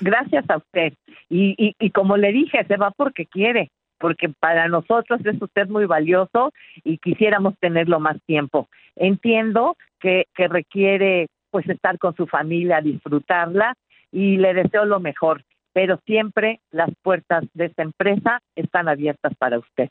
Gracias 0.00 0.44
a 0.50 0.58
usted. 0.58 0.94
Y, 1.28 1.54
y, 1.56 1.74
y 1.78 1.90
como 1.90 2.16
le 2.16 2.32
dije, 2.32 2.64
se 2.66 2.76
va 2.76 2.90
porque 2.90 3.26
quiere, 3.26 3.70
porque 3.98 4.28
para 4.28 4.68
nosotros 4.68 5.20
es 5.24 5.40
usted 5.40 5.68
muy 5.68 5.86
valioso 5.86 6.52
y 6.82 6.98
quisiéramos 6.98 7.56
tenerlo 7.58 8.00
más 8.00 8.20
tiempo. 8.26 8.68
Entiendo 8.96 9.76
que, 10.00 10.26
que 10.34 10.48
requiere 10.48 11.28
pues 11.52 11.68
estar 11.68 11.98
con 11.98 12.16
su 12.16 12.26
familia, 12.26 12.80
disfrutarla 12.80 13.76
y 14.10 14.38
le 14.38 14.54
deseo 14.54 14.84
lo 14.86 14.98
mejor, 14.98 15.44
pero 15.72 16.00
siempre 16.04 16.60
las 16.72 16.90
puertas 17.02 17.44
de 17.54 17.66
esta 17.66 17.82
empresa 17.82 18.40
están 18.56 18.88
abiertas 18.88 19.32
para 19.38 19.58
usted. 19.58 19.88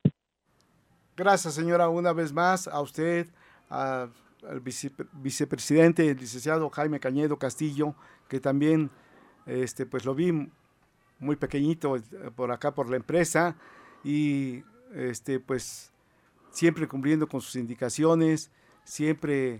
Gracias, 1.15 1.53
señora, 1.53 1.87
una 1.87 2.13
vez 2.13 2.33
más 2.33 2.67
a 2.67 2.81
usted, 2.81 3.27
al 3.69 4.09
vice- 4.61 4.91
vicepresidente, 5.13 6.09
el 6.09 6.17
licenciado 6.17 6.69
Jaime 6.69 6.99
Cañedo 6.99 7.37
Castillo, 7.37 7.95
que 8.27 8.39
también 8.39 8.89
este, 9.45 9.85
pues 9.85 10.03
lo 10.03 10.15
vi 10.15 10.49
muy 11.19 11.35
pequeñito 11.35 11.95
eh, 11.95 12.01
por 12.35 12.51
acá 12.51 12.73
por 12.73 12.89
la 12.89 12.95
empresa 12.97 13.55
y 14.03 14.63
este, 14.95 15.39
pues 15.39 15.93
siempre 16.49 16.87
cumpliendo 16.87 17.27
con 17.27 17.41
sus 17.41 17.55
indicaciones, 17.55 18.51
siempre 18.83 19.59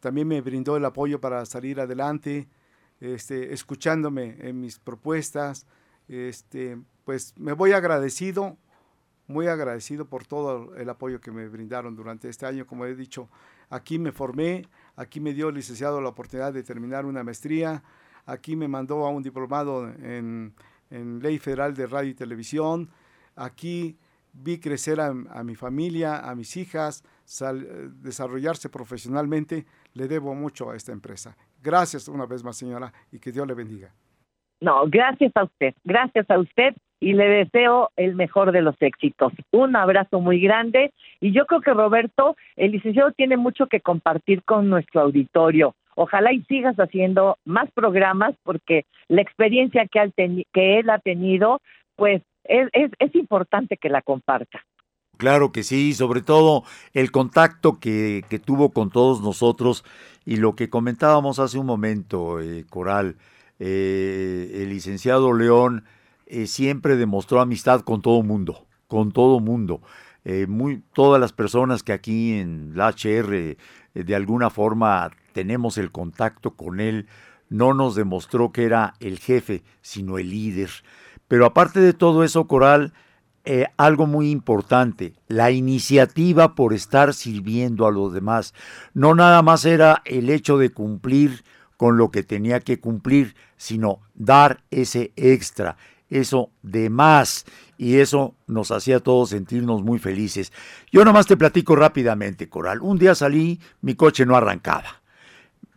también 0.00 0.28
me 0.28 0.40
brindó 0.40 0.76
el 0.76 0.84
apoyo 0.84 1.20
para 1.20 1.44
salir 1.46 1.80
adelante, 1.80 2.48
este, 3.00 3.52
escuchándome 3.52 4.36
en 4.40 4.60
mis 4.60 4.78
propuestas, 4.78 5.66
este, 6.08 6.78
pues 7.04 7.34
me 7.36 7.52
voy 7.52 7.72
agradecido 7.72 8.56
muy 9.28 9.46
agradecido 9.46 10.06
por 10.06 10.26
todo 10.26 10.74
el 10.74 10.88
apoyo 10.88 11.20
que 11.20 11.30
me 11.30 11.46
brindaron 11.48 11.94
durante 11.94 12.28
este 12.28 12.46
año. 12.46 12.66
Como 12.66 12.86
he 12.86 12.96
dicho, 12.96 13.28
aquí 13.68 13.98
me 13.98 14.10
formé, 14.10 14.66
aquí 14.96 15.20
me 15.20 15.34
dio 15.34 15.50
el 15.50 15.54
licenciado 15.54 16.00
la 16.00 16.08
oportunidad 16.08 16.52
de 16.52 16.62
terminar 16.62 17.06
una 17.06 17.22
maestría, 17.22 17.82
aquí 18.24 18.56
me 18.56 18.68
mandó 18.68 19.06
a 19.06 19.10
un 19.10 19.22
diplomado 19.22 19.88
en, 19.88 20.54
en 20.90 21.20
Ley 21.20 21.38
Federal 21.38 21.74
de 21.74 21.86
Radio 21.86 22.10
y 22.10 22.14
Televisión, 22.14 22.88
aquí 23.36 23.98
vi 24.32 24.58
crecer 24.58 25.00
a, 25.00 25.08
a 25.08 25.44
mi 25.44 25.54
familia, 25.54 26.18
a 26.18 26.34
mis 26.34 26.56
hijas, 26.56 27.04
sal- 27.28 27.66
eh, 27.68 27.88
desarrollarse 28.02 28.68
profesionalmente. 28.68 29.66
Le 29.94 30.08
debo 30.08 30.34
mucho 30.34 30.70
a 30.70 30.76
esta 30.76 30.92
empresa. 30.92 31.36
Gracias 31.62 32.08
una 32.08 32.26
vez 32.26 32.42
más, 32.42 32.56
señora, 32.56 32.92
y 33.12 33.18
que 33.18 33.32
Dios 33.32 33.46
le 33.46 33.54
bendiga. 33.54 33.92
No, 34.60 34.86
gracias 34.88 35.30
a 35.36 35.44
usted, 35.44 35.74
gracias 35.84 36.28
a 36.30 36.38
usted 36.38 36.74
y 37.00 37.12
le 37.12 37.28
deseo 37.28 37.90
el 37.96 38.16
mejor 38.16 38.50
de 38.50 38.62
los 38.62 38.74
éxitos. 38.80 39.32
Un 39.52 39.76
abrazo 39.76 40.20
muy 40.20 40.40
grande 40.40 40.92
y 41.20 41.32
yo 41.32 41.46
creo 41.46 41.60
que 41.60 41.72
Roberto, 41.72 42.36
el 42.56 42.72
licenciado 42.72 43.12
tiene 43.12 43.36
mucho 43.36 43.66
que 43.66 43.80
compartir 43.80 44.42
con 44.42 44.68
nuestro 44.68 45.02
auditorio. 45.02 45.76
Ojalá 45.94 46.32
y 46.32 46.42
sigas 46.44 46.76
haciendo 46.76 47.38
más 47.44 47.70
programas 47.72 48.34
porque 48.42 48.84
la 49.06 49.22
experiencia 49.22 49.86
que, 49.86 50.78
él 50.78 50.90
ha 50.90 50.98
tenido, 50.98 51.60
pues 51.94 52.22
es, 52.44 52.68
es, 52.72 52.90
es 52.98 53.14
importante 53.14 53.76
que 53.76 53.88
la 53.90 54.02
comparta. 54.02 54.60
Claro 55.18 55.50
que 55.50 55.64
sí, 55.64 55.94
sobre 55.94 56.22
todo 56.22 56.62
el 56.94 57.10
contacto 57.10 57.80
que, 57.80 58.24
tuvo 58.44 58.70
con 58.70 58.90
todos 58.90 59.20
nosotros 59.20 59.84
y 60.24 60.36
lo 60.36 60.54
que 60.54 60.70
comentábamos 60.70 61.40
hace 61.40 61.58
un 61.58 61.66
momento, 61.66 62.40
eh, 62.40 62.64
Coral, 62.70 63.16
eh, 63.58 64.60
el 64.62 64.68
licenciado 64.68 65.32
León 65.32 65.84
eh, 66.26 66.46
siempre 66.46 66.96
demostró 66.96 67.40
amistad 67.40 67.80
con 67.80 68.00
todo 68.00 68.22
mundo, 68.22 68.64
con 68.86 69.10
todo 69.10 69.40
mundo. 69.40 69.82
Eh, 70.24 70.46
todas 70.92 71.20
las 71.20 71.32
personas 71.32 71.82
que 71.82 71.92
aquí 71.92 72.34
en 72.34 72.72
la 72.76 72.90
HR 72.90 73.56
de 73.94 74.14
alguna 74.14 74.50
forma 74.50 75.10
tenemos 75.32 75.78
el 75.78 75.90
contacto 75.90 76.52
con 76.52 76.78
él, 76.78 77.08
no 77.48 77.74
nos 77.74 77.96
demostró 77.96 78.52
que 78.52 78.64
era 78.64 78.94
el 79.00 79.18
jefe, 79.18 79.64
sino 79.80 80.18
el 80.18 80.30
líder. 80.30 80.70
Pero 81.26 81.44
aparte 81.44 81.80
de 81.80 81.92
todo 81.92 82.22
eso, 82.22 82.46
Coral, 82.46 82.92
eh, 83.50 83.66
algo 83.78 84.06
muy 84.06 84.30
importante, 84.30 85.14
la 85.26 85.50
iniciativa 85.50 86.54
por 86.54 86.74
estar 86.74 87.14
sirviendo 87.14 87.86
a 87.86 87.90
los 87.90 88.12
demás. 88.12 88.52
No 88.92 89.14
nada 89.14 89.40
más 89.40 89.64
era 89.64 90.02
el 90.04 90.28
hecho 90.28 90.58
de 90.58 90.68
cumplir 90.68 91.44
con 91.78 91.96
lo 91.96 92.10
que 92.10 92.22
tenía 92.22 92.60
que 92.60 92.78
cumplir, 92.78 93.36
sino 93.56 94.00
dar 94.14 94.64
ese 94.70 95.12
extra, 95.16 95.78
eso 96.10 96.50
de 96.60 96.90
más. 96.90 97.46
Y 97.78 98.00
eso 98.00 98.34
nos 98.46 98.70
hacía 98.70 99.00
todos 99.00 99.30
sentirnos 99.30 99.82
muy 99.82 99.98
felices. 99.98 100.52
Yo 100.92 101.02
nomás 101.06 101.26
te 101.26 101.38
platico 101.38 101.74
rápidamente, 101.74 102.50
Coral. 102.50 102.82
Un 102.82 102.98
día 102.98 103.14
salí, 103.14 103.60
mi 103.80 103.94
coche 103.94 104.26
no 104.26 104.36
arrancaba 104.36 105.00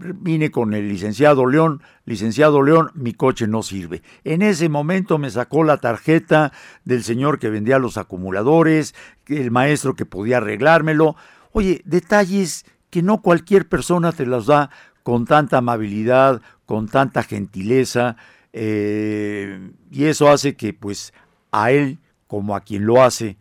vine 0.02 0.52
con 0.52 0.74
el 0.74 0.90
licenciado 0.90 1.46
León, 1.46 1.82
licenciado 2.06 2.62
León, 2.62 2.92
mi 2.94 3.14
coche 3.14 3.48
no 3.48 3.64
sirve. 3.64 4.02
En 4.24 4.42
ese 4.42 4.70
momento 4.70 5.18
me 5.18 5.30
sacó 5.30 5.64
la 5.64 5.78
tarjeta 5.78 6.52
del 6.84 7.04
señor 7.04 7.40
que 7.40 7.50
vendía 7.50 7.80
los 7.80 7.98
acumuladores, 7.98 8.96
el 9.28 9.52
maestro 9.52 9.96
que 9.96 10.06
podía 10.06 10.38
arreglármelo. 10.38 11.16
Oye, 11.52 11.82
detalles 11.86 12.66
que 12.90 13.02
no 13.02 13.22
cualquier 13.22 13.68
persona 13.68 14.12
te 14.12 14.26
los 14.26 14.48
da 14.48 14.70
con 15.04 15.26
tanta 15.26 15.58
amabilidad, 15.58 16.42
con 16.66 16.88
tanta 16.88 17.24
gentileza, 17.24 18.18
eh, 18.54 19.72
y 19.90 20.06
eso 20.06 20.30
hace 20.30 20.56
que 20.56 20.74
pues 20.74 21.14
a 21.52 21.72
él, 21.72 22.00
como 22.28 22.56
a 22.56 22.62
quien 22.62 22.86
lo 22.86 23.02
hace, 23.02 23.38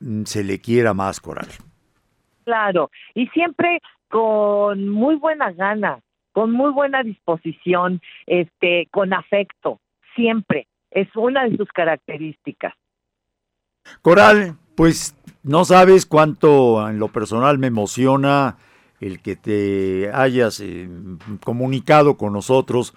mm, 0.00 0.24
se 0.24 0.44
le 0.44 0.60
quiera 0.60 0.94
más, 0.94 1.20
Coral. 1.20 1.48
Claro, 2.44 2.90
y 3.14 3.26
siempre 3.28 3.80
con 4.12 4.90
muy 4.90 5.14
buena 5.14 5.52
gana, 5.52 6.00
con 6.32 6.52
muy 6.52 6.70
buena 6.70 7.02
disposición, 7.02 8.02
este, 8.26 8.86
con 8.90 9.14
afecto, 9.14 9.80
siempre. 10.14 10.68
Es 10.90 11.08
una 11.16 11.48
de 11.48 11.56
sus 11.56 11.70
características. 11.70 12.74
Coral, 14.02 14.58
pues 14.74 15.16
no 15.42 15.64
sabes 15.64 16.04
cuánto 16.04 16.86
en 16.90 16.98
lo 16.98 17.08
personal 17.08 17.58
me 17.58 17.68
emociona 17.68 18.58
el 19.00 19.22
que 19.22 19.34
te 19.34 20.10
hayas 20.12 20.60
eh, 20.60 20.90
comunicado 21.42 22.18
con 22.18 22.34
nosotros 22.34 22.92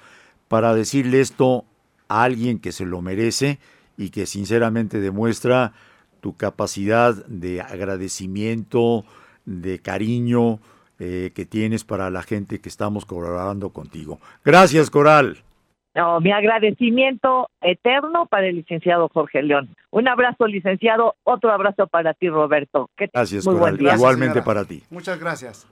para 0.50 0.76
decirle 0.76 1.22
esto 1.22 1.64
a 2.10 2.24
alguien 2.24 2.60
que 2.60 2.74
se 2.74 2.86
lo 2.86 3.02
merece 3.02 3.60
y 3.96 4.10
que 4.10 4.26
sinceramente 4.26 5.00
demuestra 5.00 5.72
tu 6.20 6.36
capacidad 6.36 7.26
de 7.28 7.62
agradecimiento, 7.62 9.06
de 9.46 9.80
cariño 9.80 10.60
eh, 11.00 11.32
que 11.36 11.46
tienes 11.46 11.84
para 11.84 12.10
la 12.10 12.22
gente 12.22 12.60
que 12.60 12.70
estamos 12.70 13.06
colaborando 13.06 13.70
contigo. 13.72 14.20
Gracias, 14.44 14.90
Coral. 14.90 15.38
No, 15.96 16.20
mi 16.20 16.32
agradecimiento 16.32 17.50
eterno 17.62 18.26
para 18.26 18.48
el 18.48 18.58
licenciado 18.58 19.10
Jorge 19.14 19.42
León. 19.42 19.70
Un 19.92 20.10
abrazo, 20.10 20.46
licenciado. 20.46 21.16
Otro 21.24 21.52
abrazo 21.52 21.88
para 21.88 22.14
ti, 22.14 22.28
Roberto. 22.28 22.90
Que 22.98 23.08
tengas 23.08 23.32
Gracias, 23.32 23.46
muy 23.46 23.56
Coral. 23.56 23.72
buen 23.72 23.84
día. 23.86 23.96
Igualmente 23.96 24.42
para 24.42 24.66
ti. 24.66 24.84
Muchas 24.90 25.18
gracias. 25.20 25.66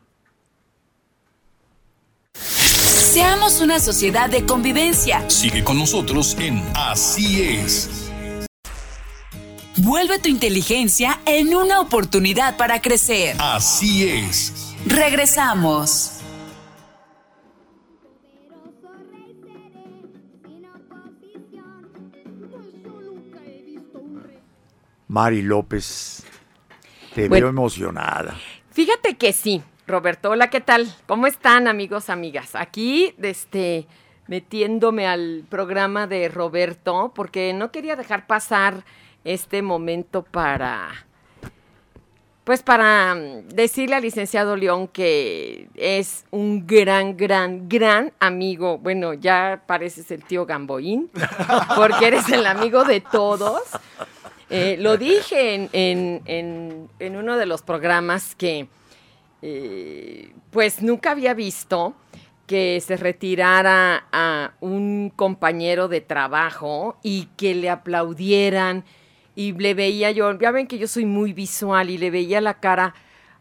Seamos 3.13 3.61
una 3.61 3.79
sociedad 3.79 4.29
de 4.29 4.45
convivencia. 4.45 5.29
Sigue 5.29 5.63
con 5.63 5.77
nosotros 5.77 6.37
en 6.39 6.63
Así 6.73 7.43
es. 7.43 8.09
Vuelve 9.77 10.19
tu 10.19 10.29
inteligencia 10.29 11.19
en 11.25 11.53
una 11.53 11.81
oportunidad 11.81 12.55
para 12.57 12.81
crecer. 12.81 13.35
Así 13.39 14.07
es. 14.07 14.62
Regresamos. 14.87 16.19
Poderoso 18.01 18.93
rey 19.11 19.35
seré, 19.41 19.83
sin 20.45 20.65
oposición, 20.65 21.91
yo 22.81 23.01
nunca 23.01 23.39
he 23.45 23.61
visto 23.63 23.97
un 23.99 24.21
rey. 24.23 24.39
Mari 25.07 25.41
López, 25.41 26.23
te 27.15 27.27
Bueno. 27.29 27.45
veo 27.45 27.49
emocionada. 27.49 28.35
Fíjate 28.71 29.15
que 29.15 29.31
sí, 29.33 29.63
Roberto. 29.87 30.31
Hola, 30.31 30.49
¿qué 30.49 30.59
tal? 30.61 30.93
¿Cómo 31.07 31.27
están, 31.27 31.67
amigos, 31.67 32.09
amigas? 32.09 32.55
Aquí, 32.55 33.15
este, 33.21 33.87
metiéndome 34.27 35.07
al 35.07 35.45
programa 35.49 36.07
de 36.07 36.27
Roberto, 36.27 37.13
porque 37.15 37.53
no 37.53 37.71
quería 37.71 37.95
dejar 37.95 38.27
pasar 38.27 38.83
este 39.23 39.61
momento 39.61 40.23
para, 40.23 40.89
pues, 42.43 42.61
para 42.63 43.15
mm, 43.15 43.49
decirle 43.49 43.95
al 43.95 44.01
licenciado 44.03 44.55
León 44.55 44.87
que 44.87 45.67
es 45.75 46.25
un 46.31 46.65
gran, 46.67 47.15
gran, 47.17 47.67
gran 47.69 48.11
amigo. 48.19 48.77
Bueno, 48.77 49.13
ya 49.13 49.63
pareces 49.65 50.11
el 50.11 50.23
tío 50.23 50.45
Gamboín, 50.45 51.09
porque 51.75 52.07
eres 52.07 52.27
el 52.29 52.45
amigo 52.45 52.83
de 52.83 52.99
todos. 53.01 53.61
Eh, 54.49 54.75
lo 54.79 54.97
dije 54.97 55.55
en, 55.55 55.69
en- 55.73 56.21
en- 56.25 56.89
en 56.99 57.15
uno 57.15 57.37
de 57.37 57.45
los 57.45 57.61
programas 57.61 58.35
que 58.35 58.67
eh, 59.41 60.33
pues 60.51 60.81
nunca 60.81 61.11
había 61.11 61.33
visto 61.33 61.95
que 62.45 62.81
se 62.85 62.97
retirara 62.97 64.05
a 64.11 64.51
un 64.59 65.11
compañero 65.15 65.87
de 65.87 66.01
trabajo 66.01 66.97
y 67.01 67.29
que 67.37 67.55
le 67.55 67.69
aplaudieran 67.69 68.83
y 69.35 69.53
le 69.53 69.73
veía 69.73 70.11
yo, 70.11 70.31
ya 70.39 70.51
ven 70.51 70.67
que 70.67 70.77
yo 70.77 70.87
soy 70.87 71.05
muy 71.05 71.33
visual 71.33 71.89
y 71.89 71.97
le 71.97 72.11
veía 72.11 72.39
la 72.41 72.55
cara 72.59 72.93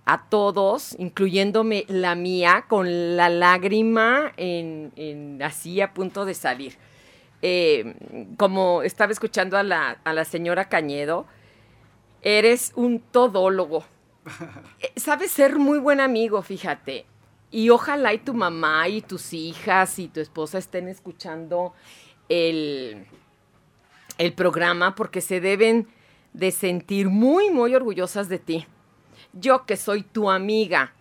a 0.05 0.25
todos, 0.29 0.97
incluyéndome 0.99 1.85
la 1.89 2.15
mía, 2.15 2.65
con 2.69 3.17
la 3.17 3.29
lágrima 3.29 4.33
en, 4.37 4.93
en- 4.97 5.43
así 5.43 5.81
a 5.81 5.93
punto 5.95 6.25
de 6.25 6.35
salir. 6.35 6.77
Eh, 7.43 7.95
como 8.37 8.83
estaba 8.83 9.13
escuchando 9.13 9.57
a 9.59 9.63
la, 9.63 9.99
a 10.05 10.13
la 10.13 10.25
señora 10.25 10.69
Cañedo, 10.69 11.27
eres 12.23 12.73
un 12.77 13.01
todólogo. 13.01 13.85
Eh, 14.81 14.93
Sabes 14.97 15.31
ser 15.33 15.57
muy 15.59 15.79
buen 15.79 16.01
amigo, 16.01 16.43
fíjate. 16.43 17.07
Y 17.51 17.71
ojalá 17.71 18.15
y 18.15 18.19
tu 18.19 18.35
mamá 18.35 18.89
y 18.89 19.01
tus 19.03 19.33
hijas 19.33 19.99
y 19.99 20.09
tu 20.09 20.21
esposa 20.21 20.59
estén 20.59 20.89
escuchando 20.89 21.75
el, 22.29 23.05
el 24.23 24.33
programa 24.35 24.95
porque 24.95 25.21
se 25.21 25.41
deben 25.41 25.89
de 26.33 26.51
sentir 26.51 27.09
muy, 27.09 27.51
muy 27.51 27.75
orgullosas 27.75 28.29
de 28.29 28.39
ti. 28.39 28.67
Yo 29.33 29.65
que 29.67 29.77
soy 29.77 30.03
tu 30.03 30.31
amiga. 30.31 30.93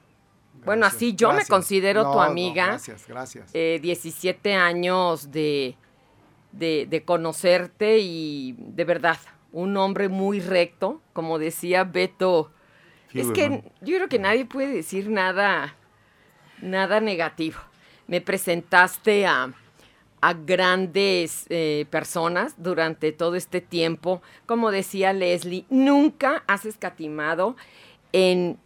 Bueno, 0.65 0.85
así 0.85 1.13
yo 1.15 1.31
me 1.33 1.45
considero 1.45 2.03
No, 2.03 2.11
tu 2.11 2.17
no, 2.17 2.23
amiga 2.23 2.67
gracias, 2.67 3.07
gracias. 3.07 3.49
eh, 3.53 3.79
17 3.81 4.53
años 4.53 5.31
de, 5.31 5.75
de, 6.51 6.85
de 6.89 7.03
conocerte 7.03 7.99
y 7.99 8.55
de 8.57 8.83
verdad, 8.85 9.17
un 9.51 9.75
hombre 9.77 10.07
muy 10.09 10.39
recto, 10.39 11.01
como 11.13 11.39
decía 11.39 11.83
Beto. 11.83 12.51
es 13.13 13.27
que 13.31 13.63
yo 13.81 13.95
creo 13.97 14.07
que 14.09 14.19
nadie 14.19 14.45
puede 14.45 14.71
decir 14.73 15.09
nada, 15.09 15.75
nada 16.61 16.99
negativo. 16.99 17.57
Me 18.07 18.21
presentaste 18.21 19.25
a, 19.25 19.53
a 20.21 20.33
grandes 20.33 21.45
eh, 21.49 21.85
personas 21.89 22.53
durante 22.57 23.11
todo 23.11 23.35
este 23.35 23.59
tiempo. 23.59 24.21
Como 24.45 24.71
decía 24.71 25.13
Leslie, 25.13 25.65
nunca 25.69 26.43
has 26.47 26.65
escatimado 26.65 27.55
en 28.13 28.57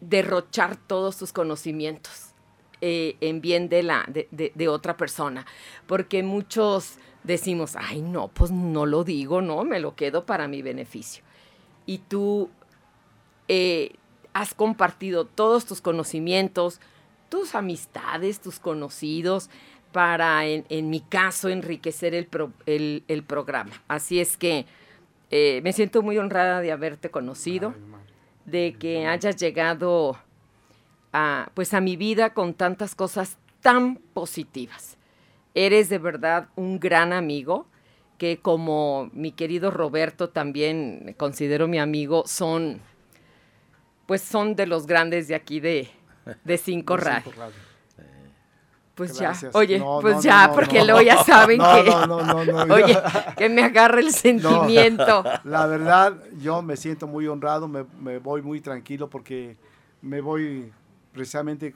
derrochar 0.00 0.76
todos 0.76 1.18
tus 1.18 1.32
conocimientos 1.32 2.30
eh, 2.80 3.16
en 3.20 3.40
bien 3.40 3.68
de, 3.68 3.82
la, 3.82 4.06
de, 4.08 4.68
otra 4.68 4.96
persona. 4.96 5.46
Porque 5.86 6.22
muchos 6.22 6.94
decimos, 7.22 7.76
ay, 7.76 8.00
no, 8.02 8.28
pues 8.28 8.50
no 8.50 8.86
lo 8.86 9.04
digo, 9.04 9.42
no, 9.42 9.64
me 9.64 9.80
lo 9.80 9.94
quedo 9.94 10.24
para 10.26 10.48
mi 10.48 10.62
beneficio. 10.62 11.22
Y 11.86 11.98
tú 11.98 12.48
eh, 13.48 13.92
has 14.32 14.54
compartido 14.54 15.26
todos 15.26 15.66
tus 15.66 15.80
conocimientos, 15.80 16.80
tus 17.28 17.54
amistades, 17.54 18.40
tus 18.40 18.58
conocidos, 18.58 19.50
para, 19.92 20.44
en, 20.46 20.64
en 20.68 20.90
mi 20.90 21.00
caso, 21.00 21.48
enriquecer 21.48 22.14
el, 22.14 22.26
pro- 22.26 22.52
el- 22.66 23.04
el 23.08 23.22
programa. 23.22 23.72
Así 23.88 24.20
es 24.20 24.36
que 24.36 24.66
eh, 25.30 25.60
me 25.62 25.72
siento 25.72 26.02
muy 26.02 26.18
honrada 26.18 26.60
de 26.60 26.72
haberte 26.72 27.10
conocido, 27.10 27.74
de 28.44 28.74
que 28.78 29.06
hayas 29.06 29.36
llegado 29.36 30.18
a, 31.12 31.50
pues 31.54 31.74
a 31.74 31.80
mi 31.80 31.96
vida 31.96 32.34
con 32.34 32.54
tantas 32.54 32.94
cosas 32.94 33.38
tan 33.60 33.96
positivas. 33.96 34.96
Eres 35.54 35.88
de 35.88 35.98
verdad 35.98 36.48
un 36.56 36.80
gran 36.80 37.12
amigo 37.12 37.66
que 38.18 38.38
como 38.38 39.10
mi 39.12 39.32
querido 39.32 39.70
Roberto 39.70 40.30
también 40.30 41.14
considero 41.18 41.68
mi 41.68 41.78
amigo, 41.78 42.24
son 42.26 42.80
pues 44.06 44.22
son 44.22 44.54
de 44.56 44.66
los 44.66 44.86
grandes 44.86 45.28
de 45.28 45.34
aquí 45.34 45.60
de, 45.60 45.88
de 46.44 46.58
Cinco 46.58 46.94
Cinco 46.94 46.96
Radio. 46.96 47.32
Pues 49.08 49.18
Gracias. 49.18 49.52
ya, 49.52 49.58
oye, 49.58 49.78
No, 49.78 49.98
pues 50.00 50.16
no, 50.16 50.22
ya, 50.22 50.46
no, 50.46 50.54
porque 50.54 50.84
luego 50.84 51.00
ya 51.00 51.22
saben 51.24 51.58
que, 51.58 51.90
no, 51.90 52.06
no, 52.06 52.44
no, 52.44 52.66
no, 52.66 52.74
oye, 52.74 52.96
que 53.36 53.48
me 53.48 53.62
agarra 53.62 54.00
el 54.00 54.12
sentimiento. 54.12 55.24
La 55.44 55.66
verdad, 55.66 56.16
yo 56.40 56.62
me 56.62 56.76
siento 56.76 57.06
muy 57.06 57.26
honrado, 57.26 57.68
me, 57.68 57.84
me 58.00 58.18
voy 58.18 58.42
muy 58.42 58.60
tranquilo 58.60 59.10
porque 59.10 59.56
me 60.02 60.20
voy 60.20 60.72
precisamente 61.12 61.74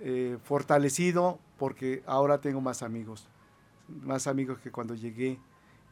eh, 0.00 0.38
fortalecido 0.44 1.38
porque 1.58 2.02
ahora 2.06 2.38
tengo 2.38 2.60
más 2.60 2.82
amigos, 2.82 3.26
más 3.88 4.26
amigos 4.26 4.58
que 4.58 4.70
cuando 4.70 4.94
llegué 4.94 5.38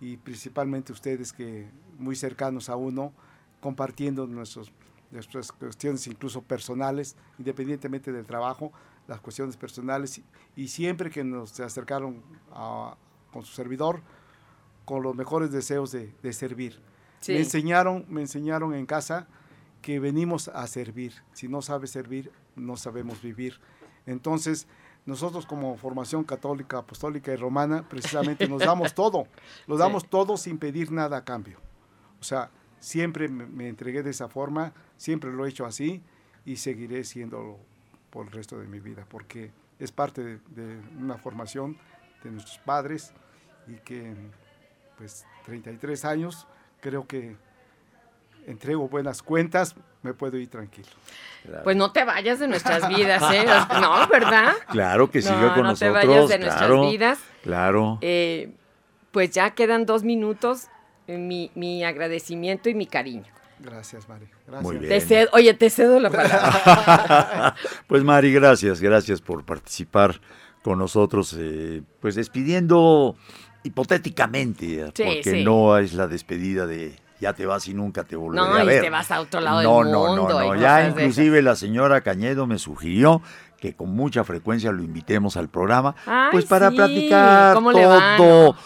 y 0.01 0.17
principalmente 0.17 0.93
ustedes 0.93 1.33
que 1.33 1.69
muy 1.99 2.17
cercanos 2.17 2.69
a 2.69 2.77
uno, 2.77 3.13
compartiendo 3.61 4.27
nuestros, 4.27 4.73
nuestras 5.11 5.53
cuestiones 5.53 6.07
incluso 6.09 6.43
personales, 6.43 7.17
independientemente 7.39 8.11
del 8.11 8.27
trabajo, 8.27 8.73
las 9.09 9.21
cuestiones 9.21 9.57
personales 9.57 10.19
y, 10.19 10.25
y 10.57 10.69
siempre 10.69 11.11
que 11.11 11.25
nos 11.25 11.51
se 11.51 11.63
acercaron 11.65 12.23
a- 12.53 12.97
con 13.33 13.45
su 13.45 13.55
servidor, 13.55 14.01
con 14.85 15.03
los 15.03 15.15
mejores 15.15 15.51
deseos 15.53 15.91
de, 15.93 16.13
de 16.23 16.33
servir. 16.33 16.81
Sí. 17.21 17.33
Me 17.33 17.39
enseñaron, 17.39 18.05
me 18.09 18.21
enseñaron 18.21 18.75
en 18.75 18.85
casa 18.87 19.27
que 19.81 19.99
venimos 20.01 20.49
a 20.49 20.67
servir. 20.67 21.13
Si 21.33 21.49
no 21.49 21.63
sabes 21.63 21.91
servir, 21.91 22.31
no 22.57 22.77
sabemos 22.77 23.23
vivir. 23.23 23.59
Entonces, 24.07 24.67
nosotros 25.07 25.47
como 25.47 25.77
formación 25.77 26.25
católica, 26.25 26.79
apostólica 26.79 27.33
y 27.33 27.37
romana, 27.37 27.89
precisamente 27.89 28.47
nos 28.49 28.61
damos 28.61 28.95
todo. 28.95 29.27
Lo 29.67 29.77
damos 29.77 30.09
todo 30.09 30.37
sin 30.37 30.59
pedir 30.59 30.93
nada 30.93 31.17
a 31.19 31.25
cambio. 31.25 31.59
O 32.21 32.25
sea, 32.25 32.51
siempre 32.81 33.29
me, 33.29 33.47
me 33.47 33.69
entregué 33.69 34.03
de 34.03 34.11
esa 34.11 34.29
forma, 34.29 34.73
siempre 34.97 35.33
lo 35.33 35.47
he 35.47 35.49
hecho 35.49 35.65
así 35.67 36.03
y 36.45 36.57
seguiré 36.57 37.05
siéndolo 37.05 37.59
por 38.13 38.27
el 38.27 38.33
resto 38.33 38.59
de 38.61 38.69
mi 38.69 38.79
vida, 38.79 39.05
porque 39.09 39.51
es 39.81 39.91
parte 39.91 40.23
de, 40.23 40.39
de 40.51 40.79
una 41.01 41.17
formación 41.19 41.77
de 42.23 42.31
nuestros 42.31 42.59
padres 42.59 43.13
y 43.67 43.75
que, 43.79 44.15
pues, 44.99 45.27
33 45.47 46.05
años, 46.05 46.47
creo 46.81 47.07
que 47.09 47.37
entrego 48.47 48.89
buenas 48.89 49.23
cuentas, 49.23 49.75
me 50.03 50.13
puedo 50.15 50.37
ir 50.37 50.49
tranquilo. 50.49 50.89
Pues 51.65 51.77
no 51.77 51.91
te 51.93 52.05
vayas 52.05 52.39
de 52.39 52.49
nuestras 52.49 52.89
vidas, 52.89 53.23
¿eh? 53.33 53.45
No, 53.81 54.07
¿verdad? 54.09 54.53
Claro 54.69 55.11
que 55.11 55.23
siga 55.23 55.41
No, 55.41 55.55
con 55.55 55.63
no 55.65 55.75
te 55.75 55.87
nosotros. 55.87 55.95
vayas 55.95 56.29
de 56.29 56.39
nuestras 56.39 56.67
claro, 56.67 56.91
vidas. 56.91 57.19
Claro. 57.43 57.99
Eh, 58.03 58.53
pues 59.11 59.31
ya 59.31 59.51
quedan 59.55 59.87
dos 59.87 60.03
minutos. 60.05 60.69
eh, 61.07 61.19
Mi, 61.19 61.51
mi 61.55 61.83
agradecimiento 61.85 62.69
y 62.69 62.75
mi 62.75 62.87
cariño. 62.87 63.33
Gracias, 63.63 64.09
Mari. 64.09 64.27
Gracias. 64.47 64.63
Muy 64.63 64.77
bien. 64.79 64.89
Te 64.89 65.01
cedo- 65.01 65.29
oye, 65.33 65.55
te 65.55 65.71
cedo 65.71 66.01
la 66.01 66.11
palabra. 66.11 67.55
pues 67.87 68.03
Mari, 68.05 68.33
gracias, 68.33 68.81
gracias 68.81 69.21
por 69.21 69.45
participar 69.45 70.21
con 70.63 70.79
nosotros, 70.79 71.35
eh, 71.39 71.83
pues 72.01 72.15
despidiendo 72.15 73.17
hipotéticamente, 73.65 74.81
eh, 74.81 74.93
Sí, 74.95 75.03
porque 75.05 75.23
sí. 75.39 75.45
no 75.45 75.77
es 75.79 75.93
la 75.95 76.07
despedida 76.07 76.67
de 76.67 76.97
ya 77.21 77.33
te 77.35 77.47
vas 77.47 77.69
y 77.69 77.75
nunca 77.75 78.03
te 78.05 78.17
volveré 78.17 78.45
No, 78.49 78.55
a 78.57 78.65
y 78.65 78.67
ver. 78.67 78.83
te 78.83 78.91
vas 78.91 79.11
a 79.13 79.21
otro 79.21 79.41
lado 79.41 79.59
del 79.59 79.69
no, 79.69 79.85
no, 79.85 80.07
mundo 80.07 80.29
no, 80.41 80.45
y 80.45 80.49
no, 80.49 80.55
ya 80.61 80.89
inclusive 80.89 81.41
la 81.43 81.55
señora 81.55 82.01
Cañedo 82.01 82.49
me 82.49 82.59
sugirió 82.59 83.23
que 83.61 83.75
con 83.75 83.91
mucha 83.95 84.25
frecuencia 84.25 84.73
lo 84.73 84.83
invitemos 84.83 85.37
al 85.37 85.49
programa, 85.49 85.95
Ay, 86.05 86.31
pues 86.33 86.47
para 86.47 86.71
sí, 86.71 86.77
platicar 86.77 87.55
¿cómo 87.55 87.71
le 87.71 87.87
va, 87.87 88.17
todo, 88.17 88.57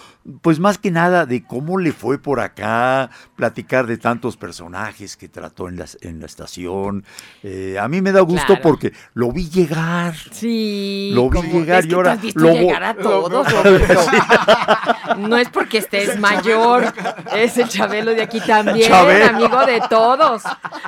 pues 0.43 0.59
más 0.59 0.79
que 0.79 0.91
nada 0.91 1.27
de 1.27 1.45
cómo 1.45 1.79
le 1.79 1.93
fue 1.93 2.19
por 2.19 2.41
acá, 2.41 3.11
platicar 3.37 3.87
de 3.87 3.97
tantos 3.97 4.37
personajes 4.37 5.17
que 5.17 5.29
trató 5.29 5.69
en 5.69 5.77
la, 5.79 5.87
en 6.01 6.21
la 6.21 6.27
estación. 6.27 7.05
Eh, 7.43 7.77
a 7.81 7.89
mí 7.89 8.01
me 8.03 8.13
da 8.13 8.21
gusto 8.23 8.47
Claro. 8.47 8.63
porque 8.63 8.93
lo 9.15 9.31
vi 9.33 9.49
llegar. 9.49 10.15
Sí. 10.33 11.11
Lo 11.15 11.31
vi 11.31 11.41
llegar 11.43 11.81
es 11.85 11.87
y 11.91 11.95
ahora 11.95 12.13
tú 12.13 12.17
has 12.19 12.23
visto 12.23 12.41
lo 12.41 12.53
llegar 12.53 12.85
a 12.85 12.95
todos. 12.95 13.47
No 15.19 15.37
es 15.39 15.49
porque 15.49 15.79
estés 15.79 16.19
mayor, 16.19 16.93
es 17.35 17.57
el 17.59 17.69
Chabelo 17.69 18.13
de 18.13 18.23
aquí 18.23 18.41
también, 18.47 18.89
Chabelo. 18.89 19.27
amigo 19.37 19.65
de 19.65 19.81
todos. 19.89 20.43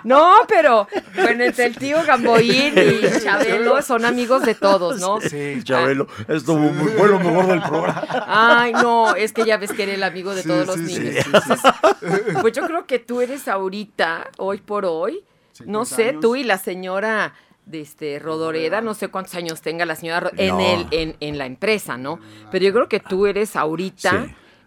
No, 0.04 0.32
pero 0.48 0.86
bueno, 1.14 1.44
entre 1.44 1.66
el 1.66 1.76
tío 1.76 1.98
Gamboín 2.04 2.74
y 2.76 3.20
Chabelo 3.22 3.80
son 3.82 4.04
amigos 4.04 4.42
de 4.44 4.54
todos, 4.54 5.00
¿no? 5.00 5.20
Sí, 5.20 5.60
Chabelo, 5.62 6.08
estuvo 6.26 6.58
muy 6.58 6.88
fue 6.92 7.08
lo 7.08 7.18
mejor 7.20 7.46
del 7.46 7.62
programa. 7.62 8.02
Ay, 8.26 8.72
no, 8.72 9.14
es 9.14 9.27
que 9.32 9.44
ya 9.44 9.56
ves 9.56 9.72
que 9.72 9.82
eres 9.84 9.96
el 9.96 10.02
amigo 10.04 10.34
de 10.34 10.42
Sí, 10.42 10.48
todos 10.48 10.66
los 10.66 10.78
niños. 10.78 11.14
sí, 11.22 11.22
Entonces, 11.26 11.60
pues 12.40 12.52
yo 12.54 12.66
creo 12.66 12.86
que 12.86 12.98
tú 12.98 13.20
eres 13.20 13.48
ahorita, 13.48 14.30
hoy 14.38 14.58
por 14.58 14.84
hoy, 14.84 15.24
no 15.64 15.84
50 15.84 15.84
sé, 15.84 16.08
años. 16.10 16.20
tú 16.20 16.36
y 16.36 16.44
la 16.44 16.58
señora 16.58 17.34
de 17.66 17.80
este 17.82 18.18
Rodoreda, 18.18 18.80
no 18.80 18.94
sé 18.94 19.08
cuántos 19.08 19.34
años 19.34 19.60
tenga 19.60 19.84
la 19.84 19.94
señora 19.96 20.30
en 20.36 20.60
el 20.60 20.86
en, 20.90 21.16
en 21.20 21.36
la 21.38 21.46
empresa, 21.46 21.98
¿no? 21.98 22.18
Pero 22.50 22.64
yo 22.64 22.72
creo 22.72 22.88
que 22.88 23.00
tú 23.00 23.26
eres 23.26 23.56
ahorita 23.56 24.26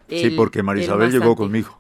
Sí, 0.10 0.20
sí, 0.22 0.30
porque 0.32 0.60
el 0.60 0.66
Marisabel 0.66 1.10
llegó 1.12 1.32
antiguo. 1.32 1.36
conmigo. 1.36 1.80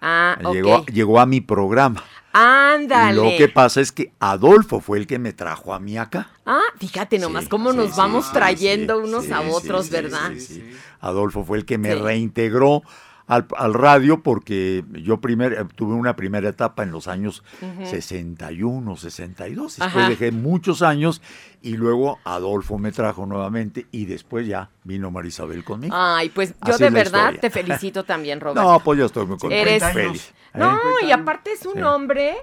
Ah, 0.00 0.36
Llegó, 0.52 0.76
ok. 0.78 0.90
llegó 0.90 1.20
a 1.20 1.26
mi 1.26 1.40
programa. 1.40 2.02
Ándale. 2.32 3.14
Lo 3.14 3.36
que 3.36 3.48
pasa 3.48 3.80
es 3.80 3.92
que 3.92 4.12
Adolfo 4.18 4.80
fue 4.80 4.98
el 4.98 5.06
que 5.06 5.18
me 5.18 5.32
trajo 5.32 5.74
a 5.74 5.78
mí 5.78 5.98
acá. 5.98 6.30
Ah, 6.46 6.62
fíjate 6.78 7.18
nomás 7.18 7.44
Sí, 7.44 7.50
cómo 7.50 7.72
sí, 7.72 7.76
nos 7.76 7.90
sí, 7.90 7.94
vamos 7.96 8.32
trayendo 8.32 8.98
unos 8.98 9.30
a 9.30 9.42
otros, 9.42 9.90
¿verdad? 9.90 10.32
sí, 10.34 10.40
sí. 10.40 10.70
Adolfo 11.00 11.44
fue 11.44 11.58
el 11.58 11.64
que 11.66 11.78
me 11.78 11.94
reintegró 11.94 12.82
al, 13.26 13.46
al 13.56 13.74
radio 13.74 14.22
porque 14.22 14.84
yo 14.92 15.20
primer, 15.20 15.52
eh, 15.52 15.64
tuve 15.74 15.94
una 15.94 16.16
primera 16.16 16.48
etapa 16.48 16.82
en 16.82 16.90
los 16.90 17.08
años 17.08 17.42
61, 17.84 18.96
62. 18.96 19.76
Después 19.76 19.96
Ajá. 19.96 20.08
dejé 20.08 20.32
muchos 20.32 20.82
años 20.82 21.22
y 21.62 21.76
luego 21.76 22.18
Adolfo 22.24 22.78
me 22.78 22.92
trajo 22.92 23.26
nuevamente 23.26 23.86
y 23.90 24.06
después 24.06 24.46
ya 24.46 24.70
vino 24.84 25.10
Marisabel 25.10 25.64
conmigo. 25.64 25.94
Ay, 25.96 26.28
pues 26.30 26.54
yo 26.66 26.74
Así 26.74 26.82
de 26.84 26.90
verdad 26.90 27.34
te 27.40 27.50
felicito 27.50 28.04
también, 28.04 28.40
Roberto. 28.40 28.62
no, 28.62 28.80
pues 28.80 28.98
yo 28.98 29.06
estoy 29.06 29.26
muy 29.26 29.38
contento. 29.38 29.70
Eres- 29.70 29.92
feliz. 29.92 30.28
¿eh? 30.54 30.58
No, 30.58 30.78
y 31.06 31.10
aparte 31.12 31.52
es 31.52 31.64
un 31.66 31.74
Sí. 31.74 31.82
hombre 31.82 32.34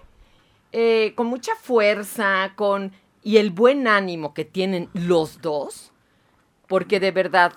eh, 0.72 1.14
con 1.16 1.28
mucha 1.28 1.52
fuerza, 1.62 2.54
con 2.56 2.92
y 3.22 3.38
el 3.38 3.52
buen 3.52 3.88
ánimo 3.88 4.34
que 4.34 4.46
tienen 4.46 4.90
los 4.94 5.42
dos, 5.42 5.92
porque 6.68 7.00
de 7.00 7.12
verdad, 7.12 7.54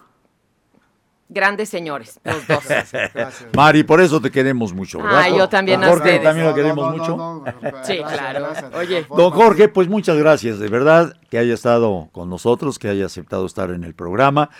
grandes 1.33 1.69
señores, 1.69 2.21
los 2.25 2.47
dos. 2.47 2.65
Gracias. 2.69 3.47
Mari, 3.57 3.83
por 3.83 4.01
eso 4.01 4.21
te 4.21 4.31
queremos 4.31 4.73
mucho, 4.73 4.99
¿verdad? 4.99 5.21
Ah, 5.25 5.29
yo 5.29 5.49
también 5.49 5.83
a 5.83 5.89
Jorge 5.89 6.03
ustedes. 6.05 6.23
también 6.23 6.47
lo 6.47 6.55
queremos 6.55 6.77
no, 6.77 6.91
no, 6.91 6.97
mucho. 6.99 7.17
no, 7.17 7.45
no, 7.45 7.85
Sí, 7.85 7.97
gracias, 7.97 8.13
claro. 8.13 8.41
gracias. 8.41 8.75
Oye. 8.75 9.07
Don 9.17 9.31
Jorge, 9.31 9.69
pues 9.69 9.89
muchas 9.89 10.17
gracias, 10.17 10.59
de 10.59 10.69
verdad, 10.69 11.17
que 11.31 11.39
haya 11.39 11.55
estado 11.55 12.09
con 12.13 12.29
nosotros, 12.31 12.79
que 12.79 12.89
haya 12.89 13.07
aceptado 13.07 13.47
estar 13.47 13.71
en 13.71 13.85
el 13.85 13.95
programa. 13.95 14.51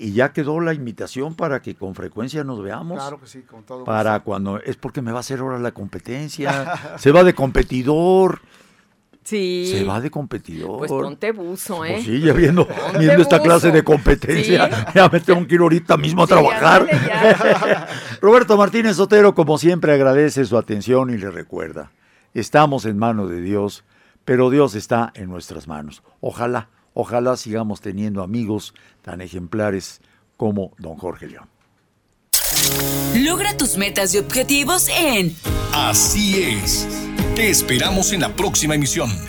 Y 0.00 0.12
ya 0.12 0.32
quedó 0.32 0.60
la 0.60 0.74
invitación 0.74 1.34
para 1.34 1.60
que 1.60 1.74
con 1.74 1.96
frecuencia 1.96 2.44
nos 2.44 2.62
veamos. 2.62 2.98
Claro 3.00 3.18
que 3.18 3.26
sí, 3.26 3.42
con 3.42 3.64
todo 3.64 3.82
Para 3.82 4.12
gusto. 4.12 4.24
cuando. 4.26 4.60
Es 4.60 4.76
porque 4.76 5.02
me 5.02 5.10
va 5.10 5.16
a 5.18 5.20
hacer 5.20 5.40
ahora 5.40 5.58
la 5.58 5.72
competencia. 5.72 6.72
Se 6.98 7.10
va 7.10 7.24
de 7.24 7.34
competidor. 7.34 8.40
Sí. 9.28 9.68
Se 9.70 9.84
va 9.84 10.00
de 10.00 10.10
competidor. 10.10 10.78
Pues 10.78 10.90
ponte 10.90 11.32
buzo, 11.32 11.84
¿eh? 11.84 11.92
Pues 11.94 12.04
sí, 12.06 12.20
ya 12.20 12.32
viendo, 12.32 12.66
viendo 12.98 13.20
esta 13.22 13.36
buzo. 13.36 13.42
clase 13.48 13.70
de 13.70 13.84
competencia, 13.84 14.66
Sí. 14.86 14.92
ya 14.94 15.08
me 15.10 15.20
tengo 15.20 15.46
que 15.46 15.54
ir 15.56 15.60
ahorita 15.60 15.98
mismo 15.98 16.22
a 16.22 16.26
Sí, 16.26 16.32
trabajar. 16.32 16.86
ya. 16.90 17.86
Roberto 18.22 18.56
Martínez 18.56 18.96
Sotero, 18.96 19.34
como 19.34 19.58
siempre, 19.58 19.92
agradece 19.92 20.46
su 20.46 20.56
atención 20.56 21.10
y 21.10 21.18
le 21.18 21.30
recuerda, 21.30 21.90
estamos 22.32 22.86
en 22.86 22.96
manos 22.96 23.28
de 23.28 23.42
Dios, 23.42 23.84
pero 24.24 24.48
Dios 24.48 24.74
está 24.74 25.12
en 25.14 25.28
nuestras 25.28 25.68
manos. 25.68 26.02
Ojalá, 26.20 26.70
ojalá 26.94 27.36
sigamos 27.36 27.82
teniendo 27.82 28.22
amigos 28.22 28.72
tan 29.02 29.20
ejemplares 29.20 30.00
como 30.38 30.72
don 30.78 30.96
Jorge 30.96 31.26
León. 31.26 31.48
Logra 33.14 33.56
tus 33.58 33.76
metas 33.76 34.14
y 34.14 34.18
objetivos 34.18 34.88
en 34.88 35.34
Así 35.74 36.42
es. 36.42 36.88
Te 37.38 37.50
esperamos 37.50 38.12
en 38.12 38.22
la 38.22 38.34
próxima 38.34 38.74
emisión. 38.74 39.16